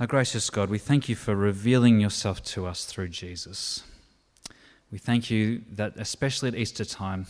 Our 0.00 0.06
gracious 0.06 0.48
God, 0.48 0.70
we 0.70 0.78
thank 0.78 1.10
you 1.10 1.14
for 1.14 1.36
revealing 1.36 2.00
yourself 2.00 2.42
to 2.44 2.66
us 2.66 2.86
through 2.86 3.08
Jesus. 3.08 3.82
We 4.90 4.96
thank 4.96 5.30
you 5.30 5.60
that, 5.72 5.92
especially 5.96 6.48
at 6.48 6.54
Easter 6.54 6.86
time, 6.86 7.26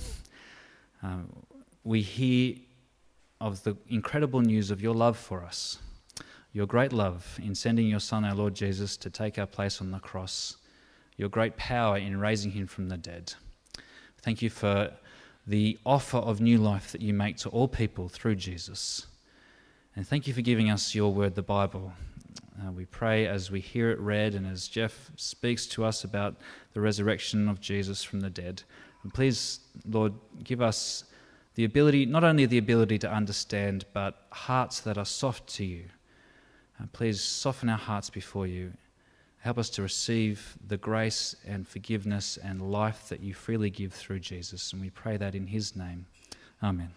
uh, 1.03 1.23
we 1.83 2.03
hear 2.03 2.55
of 3.41 3.65
the 3.65 3.77
incredible 3.89 4.41
news 4.41 4.71
of 4.71 4.81
your 4.81 4.95
love 4.95 5.19
for 5.19 5.43
us, 5.43 5.79
your 6.53 6.69
great 6.69 6.93
love 6.93 7.41
in 7.43 7.57
sending 7.57 7.89
your 7.89 7.99
Son, 7.99 8.25
our 8.25 8.37
Lord 8.37 8.55
Jesus, 8.55 8.97
to 8.99 9.11
take 9.11 9.37
our 9.37 9.47
place 9.47 9.81
on 9.81 9.91
the 9.91 9.99
cross, 9.99 10.57
your 11.17 11.29
great 11.29 11.57
power 11.57 11.99
in 11.99 12.21
raising 12.21 12.53
him 12.53 12.69
from 12.69 12.89
the 12.89 12.97
dead. 12.97 13.35
Thank 14.23 14.43
you 14.43 14.49
for 14.49 14.93
the 15.45 15.77
offer 15.85 16.19
of 16.19 16.41
new 16.41 16.59
life 16.59 16.93
that 16.93 17.01
you 17.01 17.15
make 17.15 17.37
to 17.39 17.49
all 17.49 17.67
people 17.67 18.09
through 18.09 18.37
Jesus. 18.37 19.09
And 19.97 20.07
thank 20.07 20.29
you 20.29 20.35
for 20.35 20.41
giving 20.41 20.71
us 20.71 20.95
your 20.95 21.13
word, 21.13 21.35
the 21.35 21.43
Bible. 21.43 21.95
Uh, 22.61 22.71
we 22.73 22.85
pray 22.85 23.27
as 23.27 23.51
we 23.51 23.61
hear 23.61 23.91
it 23.91 23.99
read 24.01 24.35
and 24.35 24.47
as 24.47 24.69
Jeff 24.69 25.11
speaks 25.17 25.67
to 25.67 25.85
us 25.85 26.05
about 26.05 26.37
the 26.75 26.81
resurrection 26.81 27.49
of 27.49 27.61
Jesus 27.61 28.03
from 28.03 28.21
the 28.21 28.29
dead. 28.29 28.63
And 29.03 29.15
please, 29.15 29.61
Lord, 29.89 30.13
give 30.45 30.61
us 30.61 31.05
the 31.55 31.65
ability, 31.65 32.07
not 32.07 32.25
only 32.25 32.47
the 32.47 32.59
ability 32.59 32.99
to 32.99 33.11
understand, 33.11 33.87
but 33.93 34.27
hearts 34.31 34.81
that 34.81 34.99
are 34.99 35.07
soft 35.07 35.47
to 35.55 35.65
you. 35.65 35.85
Uh, 36.79 36.85
please 36.93 37.21
soften 37.21 37.69
our 37.69 37.79
hearts 37.79 38.11
before 38.11 38.47
you. 38.47 38.73
Help 39.39 39.57
us 39.57 39.71
to 39.71 39.83
receive 39.83 40.59
the 40.67 40.77
grace 40.77 41.35
and 41.47 41.67
forgiveness 41.67 42.37
and 42.37 42.71
life 42.71 43.09
that 43.09 43.21
you 43.21 43.33
freely 43.33 43.71
give 43.71 43.93
through 43.93 44.21
Jesus. 44.21 44.73
And 44.73 44.83
we 44.83 44.91
pray 44.91 45.17
that 45.17 45.35
in 45.35 45.47
his 45.47 45.75
name. 45.75 46.05
Amen. 46.63 46.91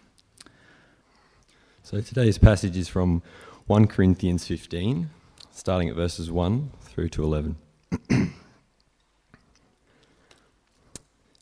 So 1.82 2.00
today's 2.00 2.36
passage 2.36 2.76
is 2.76 2.88
from 2.88 3.22
1 3.66 3.86
Corinthians 3.86 4.46
15, 4.46 5.08
starting 5.54 5.88
at 5.88 5.94
verses 5.94 6.32
1 6.32 6.70
through 6.80 7.08
to 7.08 7.22
11. 7.22 7.56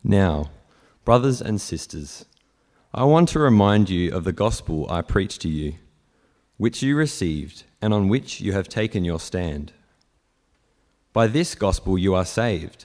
now, 0.04 0.50
brothers 1.02 1.40
and 1.40 1.58
sisters, 1.58 2.26
I 2.92 3.04
want 3.04 3.30
to 3.30 3.38
remind 3.38 3.88
you 3.88 4.14
of 4.14 4.24
the 4.24 4.32
gospel 4.32 4.86
I 4.90 5.00
preached 5.00 5.40
to 5.40 5.48
you, 5.48 5.76
which 6.58 6.82
you 6.82 6.94
received 6.94 7.64
and 7.80 7.94
on 7.94 8.10
which 8.10 8.38
you 8.38 8.52
have 8.52 8.68
taken 8.68 9.02
your 9.02 9.18
stand. 9.18 9.72
By 11.14 11.26
this 11.26 11.54
gospel 11.54 11.96
you 11.96 12.14
are 12.14 12.26
saved, 12.26 12.84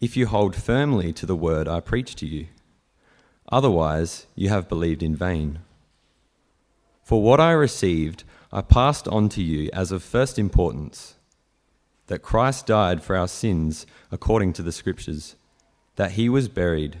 if 0.00 0.16
you 0.16 0.26
hold 0.26 0.56
firmly 0.56 1.12
to 1.12 1.26
the 1.26 1.36
word 1.36 1.68
I 1.68 1.80
preached 1.80 2.16
to 2.18 2.26
you. 2.26 2.46
Otherwise, 3.52 4.26
you 4.34 4.48
have 4.48 4.68
believed 4.68 5.02
in 5.02 5.14
vain. 5.14 5.58
For 7.02 7.22
what 7.22 7.38
I 7.38 7.52
received, 7.52 8.24
I 8.50 8.62
passed 8.62 9.06
on 9.08 9.28
to 9.30 9.42
you 9.42 9.68
as 9.72 9.92
of 9.92 10.02
first 10.02 10.38
importance 10.38 11.14
that 12.06 12.22
Christ 12.22 12.66
died 12.66 13.02
for 13.02 13.14
our 13.14 13.28
sins 13.28 13.86
according 14.10 14.54
to 14.54 14.62
the 14.62 14.72
Scriptures, 14.72 15.36
that 15.96 16.12
he 16.12 16.30
was 16.30 16.48
buried, 16.48 16.98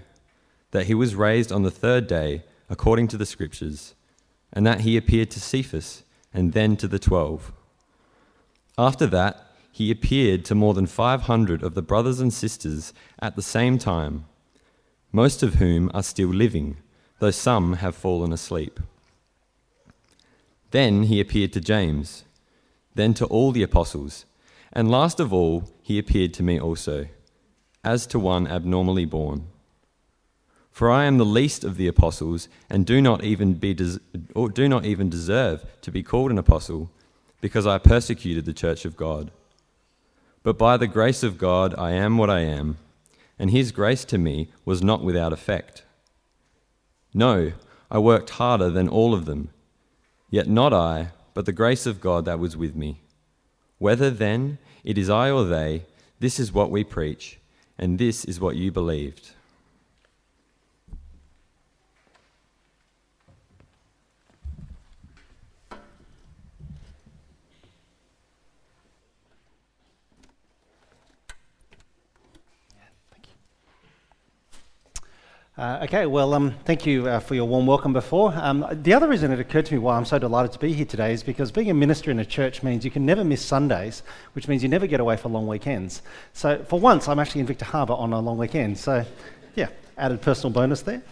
that 0.72 0.86
he 0.86 0.94
was 0.94 1.14
raised 1.14 1.50
on 1.50 1.62
the 1.62 1.70
third 1.70 2.06
day 2.06 2.44
according 2.68 3.08
to 3.08 3.16
the 3.16 3.24
Scriptures, 3.24 3.94
and 4.52 4.66
that 4.66 4.82
he 4.82 4.98
appeared 4.98 5.30
to 5.30 5.40
Cephas 5.40 6.04
and 6.34 6.52
then 6.52 6.76
to 6.76 6.86
the 6.86 6.98
twelve. 6.98 7.52
After 8.76 9.06
that, 9.06 9.46
he 9.72 9.90
appeared 9.90 10.44
to 10.44 10.54
more 10.54 10.74
than 10.74 10.86
500 10.86 11.62
of 11.62 11.74
the 11.74 11.82
brothers 11.82 12.20
and 12.20 12.32
sisters 12.32 12.92
at 13.20 13.36
the 13.36 13.42
same 13.42 13.78
time, 13.78 14.26
most 15.12 15.42
of 15.42 15.54
whom 15.54 15.90
are 15.94 16.02
still 16.02 16.28
living, 16.28 16.76
though 17.20 17.30
some 17.30 17.74
have 17.74 17.94
fallen 17.94 18.32
asleep. 18.32 18.80
Then 20.70 21.04
he 21.04 21.20
appeared 21.20 21.52
to 21.54 21.60
James, 21.60 22.24
then 22.94 23.14
to 23.14 23.26
all 23.26 23.52
the 23.52 23.62
apostles, 23.62 24.26
and 24.72 24.90
last 24.90 25.18
of 25.18 25.32
all, 25.32 25.70
he 25.82 25.98
appeared 25.98 26.34
to 26.34 26.42
me 26.42 26.60
also, 26.60 27.06
as 27.82 28.06
to 28.08 28.18
one 28.18 28.46
abnormally 28.46 29.06
born. 29.06 29.46
For 30.70 30.90
I 30.90 31.06
am 31.06 31.16
the 31.16 31.24
least 31.24 31.64
of 31.64 31.76
the 31.76 31.88
apostles, 31.88 32.48
and 32.68 32.84
do 32.84 33.00
not 33.00 33.24
even, 33.24 33.54
be 33.54 33.72
des- 33.72 33.98
or 34.34 34.50
do 34.50 34.68
not 34.68 34.84
even 34.84 35.08
deserve 35.08 35.64
to 35.80 35.90
be 35.90 36.02
called 36.02 36.30
an 36.30 36.38
apostle, 36.38 36.90
because 37.40 37.66
I 37.66 37.78
persecuted 37.78 38.44
the 38.44 38.52
church 38.52 38.84
of 38.84 38.96
God. 38.96 39.30
But 40.42 40.58
by 40.58 40.76
the 40.76 40.86
grace 40.86 41.22
of 41.22 41.38
God 41.38 41.74
I 41.78 41.92
am 41.92 42.18
what 42.18 42.30
I 42.30 42.40
am, 42.40 42.76
and 43.38 43.50
his 43.50 43.72
grace 43.72 44.04
to 44.06 44.18
me 44.18 44.50
was 44.64 44.82
not 44.82 45.02
without 45.02 45.32
effect. 45.32 45.84
No, 47.14 47.52
I 47.90 47.98
worked 47.98 48.30
harder 48.30 48.70
than 48.70 48.88
all 48.88 49.14
of 49.14 49.24
them 49.24 49.50
Yet 50.30 50.48
not 50.48 50.72
I, 50.72 51.08
but 51.34 51.46
the 51.46 51.52
grace 51.52 51.86
of 51.86 52.00
God 52.00 52.24
that 52.24 52.38
was 52.38 52.56
with 52.56 52.74
me. 52.74 53.00
Whether 53.78 54.10
then 54.10 54.58
it 54.84 54.98
is 54.98 55.08
I 55.08 55.30
or 55.30 55.44
they, 55.44 55.84
this 56.20 56.38
is 56.38 56.52
what 56.52 56.70
we 56.70 56.84
preach, 56.84 57.38
and 57.78 57.98
this 57.98 58.24
is 58.24 58.40
what 58.40 58.56
you 58.56 58.72
believed. 58.72 59.30
Uh, 75.58 75.80
okay, 75.82 76.06
well, 76.06 76.34
um, 76.34 76.54
thank 76.66 76.86
you 76.86 77.08
uh, 77.08 77.18
for 77.18 77.34
your 77.34 77.44
warm 77.44 77.66
welcome 77.66 77.92
before. 77.92 78.32
Um, 78.36 78.64
the 78.70 78.94
other 78.94 79.08
reason 79.08 79.32
it 79.32 79.40
occurred 79.40 79.66
to 79.66 79.72
me 79.74 79.80
why 79.80 79.96
I'm 79.96 80.04
so 80.04 80.16
delighted 80.16 80.52
to 80.52 80.58
be 80.60 80.72
here 80.72 80.84
today 80.84 81.12
is 81.12 81.24
because 81.24 81.50
being 81.50 81.68
a 81.68 81.74
minister 81.74 82.12
in 82.12 82.20
a 82.20 82.24
church 82.24 82.62
means 82.62 82.84
you 82.84 82.92
can 82.92 83.04
never 83.04 83.24
miss 83.24 83.44
Sundays, 83.44 84.04
which 84.34 84.46
means 84.46 84.62
you 84.62 84.68
never 84.68 84.86
get 84.86 85.00
away 85.00 85.16
for 85.16 85.30
long 85.30 85.48
weekends. 85.48 86.00
So, 86.32 86.64
for 86.68 86.78
once, 86.78 87.08
I'm 87.08 87.18
actually 87.18 87.40
in 87.40 87.48
Victor 87.48 87.64
Harbor 87.64 87.94
on 87.94 88.12
a 88.12 88.20
long 88.20 88.38
weekend. 88.38 88.78
So, 88.78 89.04
yeah, 89.56 89.70
added 89.96 90.22
personal 90.22 90.52
bonus 90.52 90.82
there. 90.82 91.02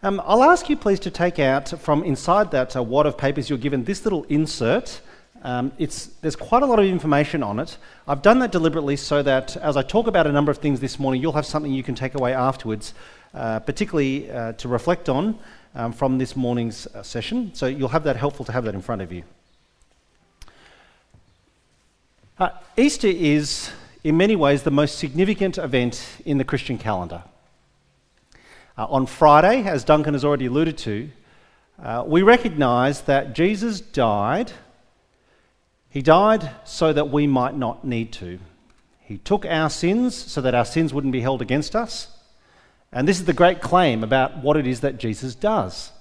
Um, 0.00 0.22
I'll 0.24 0.44
ask 0.44 0.70
you, 0.70 0.76
please, 0.76 1.00
to 1.00 1.10
take 1.10 1.40
out 1.40 1.70
from 1.70 2.04
inside 2.04 2.52
that 2.52 2.76
uh, 2.76 2.84
wad 2.84 3.06
of 3.06 3.18
papers 3.18 3.50
you're 3.50 3.58
given 3.58 3.82
this 3.82 4.04
little 4.04 4.22
insert. 4.28 5.00
Um, 5.42 5.72
there's 5.76 6.36
quite 6.36 6.62
a 6.62 6.66
lot 6.66 6.78
of 6.78 6.84
information 6.84 7.42
on 7.42 7.58
it. 7.58 7.78
I've 8.06 8.22
done 8.22 8.38
that 8.38 8.52
deliberately 8.52 8.94
so 8.94 9.24
that 9.24 9.56
as 9.56 9.76
I 9.76 9.82
talk 9.82 10.06
about 10.06 10.28
a 10.28 10.32
number 10.32 10.52
of 10.52 10.58
things 10.58 10.78
this 10.78 11.00
morning, 11.00 11.20
you'll 11.20 11.32
have 11.32 11.46
something 11.46 11.72
you 11.72 11.82
can 11.82 11.96
take 11.96 12.14
away 12.14 12.32
afterwards 12.32 12.94
uh, 13.36 13.60
particularly 13.60 14.30
uh, 14.30 14.52
to 14.52 14.66
reflect 14.66 15.10
on 15.10 15.38
um, 15.74 15.92
from 15.92 16.16
this 16.16 16.34
morning's 16.34 16.86
uh, 16.86 17.02
session. 17.02 17.54
So 17.54 17.66
you'll 17.66 17.90
have 17.90 18.04
that 18.04 18.16
helpful 18.16 18.46
to 18.46 18.52
have 18.52 18.64
that 18.64 18.74
in 18.74 18.80
front 18.80 19.02
of 19.02 19.12
you. 19.12 19.24
Uh, 22.38 22.48
Easter 22.78 23.08
is, 23.08 23.70
in 24.02 24.16
many 24.16 24.36
ways, 24.36 24.62
the 24.62 24.70
most 24.70 24.96
significant 24.96 25.58
event 25.58 26.02
in 26.24 26.38
the 26.38 26.44
Christian 26.44 26.78
calendar. 26.78 27.24
Uh, 28.78 28.86
on 28.86 29.04
Friday, 29.04 29.64
as 29.64 29.84
Duncan 29.84 30.14
has 30.14 30.24
already 30.24 30.46
alluded 30.46 30.78
to, 30.78 31.10
we 32.06 32.22
recognise 32.22 33.02
that 33.02 33.34
Jesus 33.34 33.82
died. 33.82 34.50
He 35.90 36.00
died 36.00 36.50
so 36.64 36.90
that 36.94 37.10
we 37.10 37.26
might 37.26 37.54
not 37.54 37.84
need 37.84 38.12
to. 38.14 38.38
He 39.00 39.18
took 39.18 39.44
our 39.44 39.68
sins 39.68 40.14
so 40.14 40.40
that 40.40 40.54
our 40.54 40.64
sins 40.64 40.94
wouldn't 40.94 41.12
be 41.12 41.20
held 41.20 41.42
against 41.42 41.76
us. 41.76 42.15
And 42.96 43.06
this 43.06 43.18
is 43.18 43.26
the 43.26 43.34
great 43.34 43.60
claim 43.60 44.02
about 44.02 44.38
what 44.38 44.56
it 44.56 44.66
is 44.66 44.80
that 44.80 44.96
Jesus 44.96 45.34
does. 45.34 45.92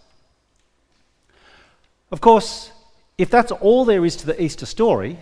Of 2.10 2.22
course, 2.22 2.72
if 3.18 3.30
that's 3.30 3.52
all 3.52 3.84
there 3.84 4.06
is 4.06 4.16
to 4.16 4.26
the 4.26 4.42
Easter 4.42 4.66
story, 4.66 5.20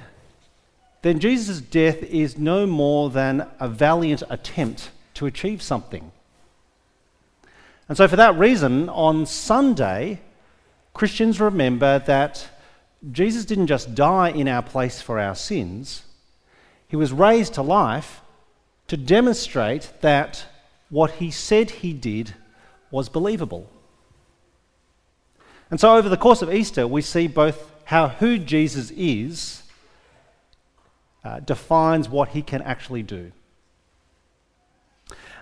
then 1.02 1.18
Jesus' 1.18 1.62
death 1.62 2.04
is 2.04 2.38
no 2.38 2.68
more 2.68 3.10
than 3.10 3.48
a 3.60 3.68
valiant 3.68 4.22
attempt 4.30 4.92
to 5.16 5.26
achieve 5.26 5.64
something. 5.64 6.12
And 7.90 7.98
so, 7.98 8.08
for 8.08 8.18
that 8.18 8.38
reason, 8.38 8.88
on 8.90 9.26
Sunday, 9.26 10.22
Christians 10.94 11.42
remember 11.42 11.98
that 12.06 12.48
Jesus 13.12 13.46
didn't 13.46 13.66
just 13.66 13.96
die 13.96 14.30
in 14.30 14.48
our 14.48 14.62
place 14.62 15.02
for 15.02 15.20
our 15.20 15.34
sins, 15.34 16.04
he 16.88 16.96
was 16.96 17.12
raised 17.12 17.56
to 17.56 17.64
life 17.64 18.22
to 18.90 18.96
demonstrate 18.96 19.92
that 20.02 20.46
what 20.94 21.10
he 21.14 21.32
said 21.32 21.72
he 21.72 21.92
did 21.92 22.36
was 22.92 23.10
believable. 23.10 23.68
And 25.72 25.80
so, 25.80 25.96
over 25.96 26.08
the 26.08 26.18
course 26.18 26.44
of 26.44 26.54
Easter, 26.54 26.88
we 26.88 27.02
see 27.02 27.28
both 27.28 27.68
how 27.86 28.10
who 28.10 28.38
Jesus 28.38 28.92
is 28.92 29.64
uh, 31.24 31.40
defines 31.40 32.08
what 32.08 32.30
he 32.30 32.44
can 32.44 32.62
actually 32.62 33.02
do. 33.02 33.32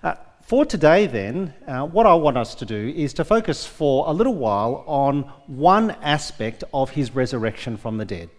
Uh, 0.02 0.16
for 0.42 0.64
today, 0.64 1.06
then, 1.06 1.54
uh, 1.68 1.86
what 1.86 2.06
I 2.06 2.14
want 2.14 2.38
us 2.38 2.56
to 2.56 2.66
do 2.66 2.94
is 2.96 3.14
to 3.16 3.26
focus 3.26 3.66
for 3.66 4.08
a 4.08 4.14
little 4.14 4.36
while 4.36 4.86
on 4.88 5.24
one 5.48 5.92
aspect 6.02 6.64
of 6.74 6.92
his 6.92 7.14
resurrection 7.14 7.76
from 7.76 7.98
the 7.98 8.06
dead. 8.06 8.30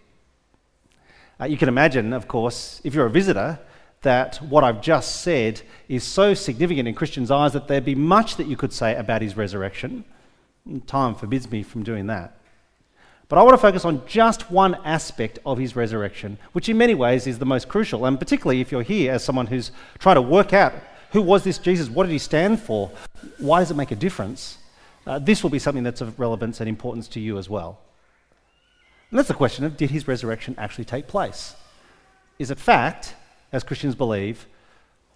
Uh, 1.39 1.45
you 1.45 1.57
can 1.57 1.69
imagine, 1.69 2.11
of 2.11 2.27
course, 2.27 2.81
if 2.83 2.95
you're 2.95 3.05
a 3.05 3.11
visitor, 3.11 3.59
that 4.03 4.37
what 4.37 4.63
I've 4.63 4.81
just 4.81 5.21
said 5.21 5.61
is 5.89 6.03
so 6.03 6.33
significant 6.33 6.87
in 6.87 6.95
Christians' 6.95 7.31
eyes 7.31 7.53
that 7.53 7.67
there'd 7.67 7.85
be 7.85 7.95
much 7.95 8.37
that 8.37 8.47
you 8.47 8.55
could 8.55 8.71
say 8.71 8.95
about 8.95 9.21
his 9.21 9.35
resurrection. 9.35 10.05
Time 10.87 11.15
forbids 11.15 11.49
me 11.51 11.63
from 11.63 11.83
doing 11.83 12.07
that. 12.07 12.37
But 13.27 13.39
I 13.39 13.43
want 13.43 13.53
to 13.53 13.61
focus 13.61 13.83
on 13.83 14.05
just 14.05 14.51
one 14.51 14.75
aspect 14.85 15.39
of 15.45 15.57
his 15.57 15.75
resurrection, 15.75 16.37
which 16.51 16.69
in 16.69 16.77
many 16.77 16.93
ways 16.93 17.25
is 17.25 17.39
the 17.39 17.45
most 17.45 17.67
crucial, 17.67 18.05
and 18.05 18.19
particularly 18.19 18.61
if 18.61 18.71
you're 18.71 18.83
here 18.83 19.13
as 19.13 19.23
someone 19.23 19.47
who's 19.47 19.71
trying 19.97 20.15
to 20.15 20.21
work 20.21 20.53
out 20.53 20.73
who 21.13 21.21
was 21.21 21.43
this 21.43 21.59
Jesus, 21.59 21.89
what 21.89 22.03
did 22.03 22.11
he 22.11 22.17
stand 22.17 22.59
for, 22.59 22.91
why 23.37 23.59
does 23.59 23.71
it 23.71 23.77
make 23.77 23.91
a 23.91 23.95
difference, 23.95 24.57
uh, 25.05 25.19
this 25.19 25.43
will 25.43 25.49
be 25.49 25.59
something 25.59 25.83
that's 25.83 26.01
of 26.01 26.19
relevance 26.19 26.59
and 26.59 26.67
importance 26.67 27.07
to 27.09 27.19
you 27.19 27.37
as 27.37 27.49
well. 27.49 27.79
And 29.09 29.19
that's 29.19 29.27
the 29.27 29.35
question 29.35 29.63
of 29.63 29.77
did 29.77 29.91
his 29.91 30.07
resurrection 30.07 30.55
actually 30.57 30.85
take 30.85 31.07
place? 31.07 31.55
Is 32.39 32.49
it 32.49 32.57
fact, 32.57 33.15
as 33.53 33.63
Christians 33.63 33.95
believe, 33.95 34.47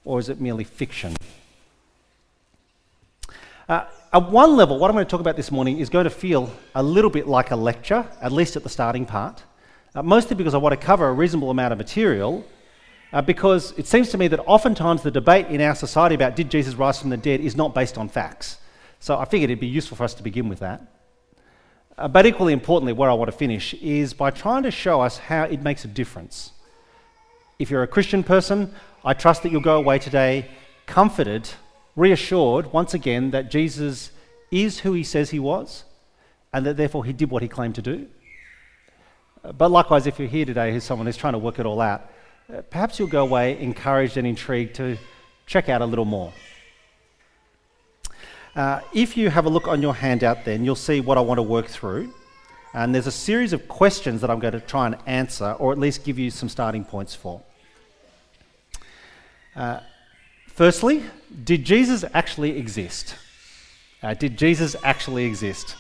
or 0.06 0.20
is 0.20 0.30
it 0.30 0.40
merely 0.40 0.64
fiction? 0.64 1.16
Uh, 3.68 3.84
at 4.14 4.32
one 4.32 4.56
level, 4.56 4.80
what 4.80 4.90
I'm 4.90 4.96
going 4.96 5.06
to 5.06 5.10
talk 5.10 5.20
about 5.20 5.36
this 5.36 5.52
morning 5.52 5.80
is 5.80 5.90
going 5.90 6.06
to 6.06 6.10
feel 6.10 6.50
a 6.74 6.82
little 6.82 7.10
bit 7.10 7.28
like 7.28 7.52
a 7.52 7.56
lecture, 7.56 8.08
at 8.22 8.32
least 8.32 8.56
at 8.56 8.64
the 8.64 8.70
starting 8.70 9.06
part, 9.06 9.44
uh, 9.94 10.04
mostly 10.04 10.36
because 10.36 10.54
I 10.54 10.58
want 10.58 10.80
to 10.80 10.86
cover 10.86 11.10
a 11.10 11.12
reasonable 11.12 11.50
amount 11.50 11.74
of 11.74 11.78
material. 11.78 12.46
Uh, 13.12 13.22
because 13.22 13.74
it 13.78 13.88
seems 13.88 14.10
to 14.10 14.18
me 14.18 14.28
that 14.28 14.40
oftentimes 14.46 15.02
the 15.02 15.12
debate 15.12 15.48
in 15.48 15.62
our 15.62 15.74
society 15.74 16.14
about 16.14 16.36
did 16.36 16.52
Jesus 16.52 16.76
rise 16.76 17.00
from 17.00 17.10
the 17.10 17.18
dead 17.18 17.40
is 17.40 17.56
not 17.56 17.74
based 17.74 17.98
on 17.98 18.10
facts. 18.10 18.58
So 19.00 19.18
I 19.18 19.26
figured 19.26 19.50
it'd 19.50 19.62
be 19.62 19.68
useful 19.68 19.96
for 19.96 20.04
us 20.04 20.14
to 20.16 20.24
begin 20.24 20.50
with 20.50 20.60
that. 20.60 20.82
Uh, 21.98 22.08
but 22.10 22.26
equally 22.26 22.52
importantly, 22.54 22.94
where 22.94 23.10
I 23.10 23.14
want 23.14 23.32
to 23.32 23.38
finish 23.38 23.74
is 23.76 24.14
by 24.14 24.30
trying 24.30 24.64
to 24.64 24.72
show 24.72 25.02
us 25.02 25.18
how 25.18 25.44
it 25.44 25.62
makes 25.62 25.86
a 25.86 25.88
difference. 25.88 26.52
If 27.60 27.72
you're 27.72 27.82
a 27.82 27.88
Christian 27.88 28.24
person, 28.24 28.72
I 29.04 29.14
trust 29.14 29.42
that 29.42 29.52
you'll 29.52 29.62
go 29.62 29.78
away 29.78 29.98
today 29.98 30.52
comforted 30.86 31.50
reassured 31.96 32.72
once 32.72 32.94
again 32.94 33.32
that 33.32 33.50
Jesus 33.50 34.12
is 34.52 34.80
who 34.80 34.94
he 34.94 35.04
says 35.04 35.32
he 35.32 35.40
was 35.40 35.84
and 36.54 36.66
that 36.68 36.78
therefore 36.78 37.04
he 37.04 37.14
did 37.14 37.32
what 37.32 37.42
he 37.42 37.48
claimed 37.48 37.74
to 37.76 37.82
do. 37.82 38.08
But 39.58 39.72
likewise, 39.72 40.06
if 40.06 40.20
you're 40.20 40.28
here 40.28 40.46
today 40.46 40.76
as 40.76 40.84
someone 40.84 41.08
who's 41.08 41.18
trying 41.18 41.34
to 41.34 41.40
work 41.40 41.58
it 41.58 41.66
all 41.66 41.82
out, 41.82 42.10
uh, 42.54 42.62
perhaps 42.62 43.00
you'll 43.00 43.08
go 43.08 43.24
away 43.24 43.60
encouraged 43.60 44.18
and 44.18 44.28
intrigued 44.28 44.76
to 44.76 44.98
check 45.48 45.68
out 45.68 45.82
a 45.82 45.86
little 45.86 46.06
more. 46.06 46.32
Uh, 48.56 48.82
if 48.94 49.18
you 49.18 49.30
have 49.32 49.46
a 49.46 49.50
look 49.50 49.68
on 49.68 49.82
your 49.82 49.96
handout, 49.96 50.46
then 50.46 50.64
you'll 50.64 50.76
see 50.76 51.02
what 51.02 51.18
I 51.18 51.22
want 51.22 51.40
to 51.40 51.44
work 51.44 51.66
through. 51.66 52.14
And 52.74 52.94
there's 52.94 53.08
a 53.08 53.12
series 53.12 53.54
of 53.54 53.68
questions 53.68 54.22
that 54.22 54.30
I'm 54.30 54.40
going 54.40 54.54
to 54.54 54.60
try 54.60 54.86
and 54.86 54.98
answer, 55.08 55.54
or 55.54 55.72
at 55.72 55.80
least 55.80 56.04
give 56.04 56.20
you 56.20 56.30
some 56.30 56.50
starting 56.50 56.86
points 56.86 57.16
for. 57.16 57.42
Uh, 59.58 59.80
Firstly, 60.58 61.04
did 61.44 61.64
Jesus 61.64 62.04
actually 62.16 62.58
exist? 62.58 63.16
Uh, 64.02 64.16
did 64.16 64.40
Jesus 64.40 64.76
actually 64.84 65.26
exist? 65.26 65.76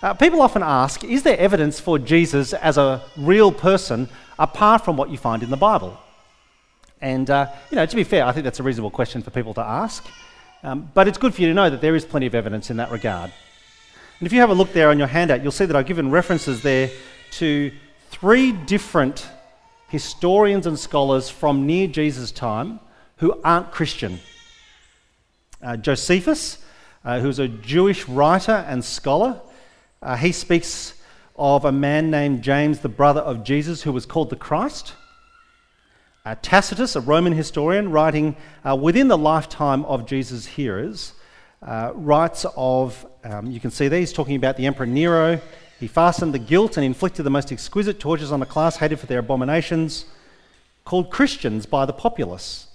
Uh, 0.00 0.14
people 0.14 0.40
often 0.40 0.62
ask 0.62 1.02
Is 1.02 1.24
there 1.24 1.36
evidence 1.36 1.80
for 1.80 1.98
Jesus 1.98 2.52
as 2.52 2.78
a 2.78 3.02
real 3.16 3.50
person 3.50 4.08
apart 4.38 4.84
from 4.84 4.96
what 4.96 5.10
you 5.10 5.18
find 5.18 5.42
in 5.42 5.50
the 5.50 5.56
Bible? 5.56 5.98
And, 7.00 7.28
uh, 7.28 7.48
you 7.72 7.74
know, 7.74 7.84
to 7.84 7.96
be 7.96 8.04
fair, 8.04 8.24
I 8.24 8.30
think 8.30 8.44
that's 8.44 8.60
a 8.60 8.62
reasonable 8.62 8.92
question 8.92 9.20
for 9.20 9.30
people 9.30 9.52
to 9.54 9.62
ask. 9.62 10.06
Um, 10.62 10.88
but 10.94 11.08
it's 11.08 11.18
good 11.18 11.34
for 11.34 11.42
you 11.42 11.48
to 11.48 11.54
know 11.54 11.68
that 11.68 11.80
there 11.80 11.96
is 11.96 12.04
plenty 12.04 12.26
of 12.26 12.36
evidence 12.36 12.70
in 12.70 12.76
that 12.76 12.92
regard. 12.92 13.32
And 14.20 14.26
if 14.28 14.32
you 14.32 14.38
have 14.38 14.50
a 14.50 14.54
look 14.54 14.72
there 14.72 14.90
on 14.90 14.98
your 14.98 15.08
handout, 15.08 15.42
you'll 15.42 15.50
see 15.50 15.66
that 15.66 15.74
I've 15.74 15.86
given 15.86 16.12
references 16.12 16.62
there 16.62 16.88
to 17.32 17.72
three 18.12 18.52
different 18.52 19.26
historians 19.88 20.66
and 20.66 20.78
scholars 20.78 21.30
from 21.30 21.66
near 21.66 21.86
Jesus' 21.86 22.32
time 22.32 22.80
who 23.18 23.40
aren't 23.42 23.72
Christian. 23.72 24.20
Uh, 25.62 25.76
Josephus, 25.76 26.58
uh, 27.04 27.20
who's 27.20 27.38
a 27.38 27.48
Jewish 27.48 28.08
writer 28.08 28.64
and 28.68 28.84
scholar, 28.84 29.40
uh, 30.02 30.16
he 30.16 30.32
speaks 30.32 30.94
of 31.36 31.64
a 31.64 31.72
man 31.72 32.10
named 32.10 32.42
James, 32.42 32.80
the 32.80 32.88
brother 32.88 33.20
of 33.20 33.44
Jesus, 33.44 33.82
who 33.82 33.92
was 33.92 34.06
called 34.06 34.30
the 34.30 34.36
Christ. 34.36 34.94
Uh, 36.24 36.34
Tacitus, 36.42 36.96
a 36.96 37.00
Roman 37.00 37.32
historian, 37.32 37.90
writing 37.90 38.36
uh, 38.68 38.74
within 38.74 39.08
the 39.08 39.18
lifetime 39.18 39.84
of 39.84 40.06
Jesus' 40.06 40.46
hearers, 40.46 41.12
uh, 41.62 41.92
writes 41.94 42.44
of, 42.56 43.06
um, 43.24 43.50
you 43.50 43.60
can 43.60 43.70
see 43.70 43.88
there, 43.88 44.00
he's 44.00 44.12
talking 44.12 44.36
about 44.36 44.56
the 44.56 44.66
Emperor 44.66 44.86
Nero. 44.86 45.40
He 45.78 45.86
fastened 45.86 46.32
the 46.32 46.38
guilt 46.38 46.76
and 46.76 46.86
inflicted 46.86 47.26
the 47.26 47.30
most 47.30 47.52
exquisite 47.52 48.00
tortures 48.00 48.32
on 48.32 48.42
a 48.42 48.46
class 48.46 48.76
hated 48.76 48.98
for 48.98 49.06
their 49.06 49.18
abominations, 49.18 50.06
called 50.84 51.10
Christians 51.10 51.66
by 51.66 51.84
the 51.84 51.92
populace. 51.92 52.68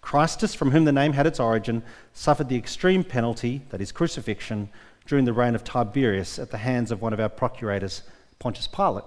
Christus, 0.00 0.54
from 0.54 0.70
whom 0.70 0.84
the 0.84 0.92
name 0.92 1.14
had 1.14 1.26
its 1.26 1.40
origin, 1.40 1.82
suffered 2.12 2.48
the 2.48 2.56
extreme 2.56 3.02
penalty, 3.02 3.62
that 3.70 3.80
is, 3.80 3.90
crucifixion, 3.90 4.68
during 5.06 5.24
the 5.24 5.32
reign 5.32 5.54
of 5.54 5.64
Tiberius 5.64 6.38
at 6.38 6.50
the 6.50 6.58
hands 6.58 6.90
of 6.90 7.02
one 7.02 7.12
of 7.12 7.20
our 7.20 7.28
procurators, 7.28 8.02
Pontius 8.38 8.66
Pilate. 8.66 9.04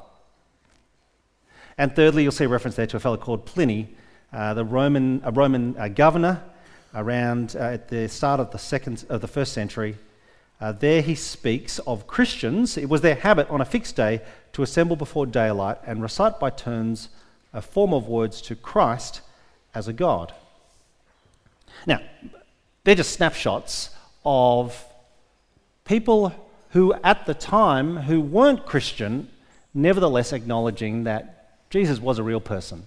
And 1.77 1.95
thirdly, 1.95 2.23
you'll 2.23 2.31
see 2.31 2.45
a 2.45 2.49
reference 2.49 2.75
there 2.75 2.87
to 2.87 2.97
a 2.97 2.99
fellow 2.99 3.17
called 3.17 3.45
Pliny, 3.45 3.95
uh, 4.33 4.55
the 4.55 4.65
Roman, 4.65 5.21
a 5.23 5.31
Roman 5.31 5.77
uh, 5.77 5.87
governor 5.87 6.43
around 6.93 7.55
uh, 7.55 7.73
at 7.73 7.87
the 7.87 8.09
start 8.09 8.39
of 8.39 8.51
the, 8.51 8.57
second, 8.57 9.05
of 9.09 9.21
the 9.21 9.27
first 9.27 9.53
century. 9.53 9.95
Uh, 10.59 10.71
there 10.71 11.01
he 11.01 11.15
speaks 11.15 11.79
of 11.79 12.07
Christians. 12.07 12.77
It 12.77 12.89
was 12.89 13.01
their 13.01 13.15
habit 13.15 13.49
on 13.49 13.61
a 13.61 13.65
fixed 13.65 13.95
day 13.95 14.21
to 14.53 14.63
assemble 14.63 14.95
before 14.95 15.25
daylight 15.25 15.77
and 15.85 16.01
recite 16.01 16.39
by 16.39 16.49
turns 16.49 17.09
a 17.53 17.61
form 17.61 17.93
of 17.93 18.07
words 18.07 18.41
to 18.43 18.55
Christ 18.55 19.21
as 19.75 19.87
a 19.87 19.93
God. 19.93 20.33
Now, 21.85 21.99
they're 22.83 22.95
just 22.95 23.13
snapshots 23.13 23.91
of 24.25 24.83
people 25.85 26.33
who, 26.71 26.93
at 27.03 27.25
the 27.25 27.33
time, 27.33 27.97
who 27.97 28.19
weren't 28.19 28.65
Christian, 28.65 29.29
nevertheless 29.73 30.33
acknowledging 30.33 31.03
that 31.03 31.51
Jesus 31.69 31.99
was 31.99 32.17
a 32.17 32.23
real 32.23 32.41
person. 32.41 32.85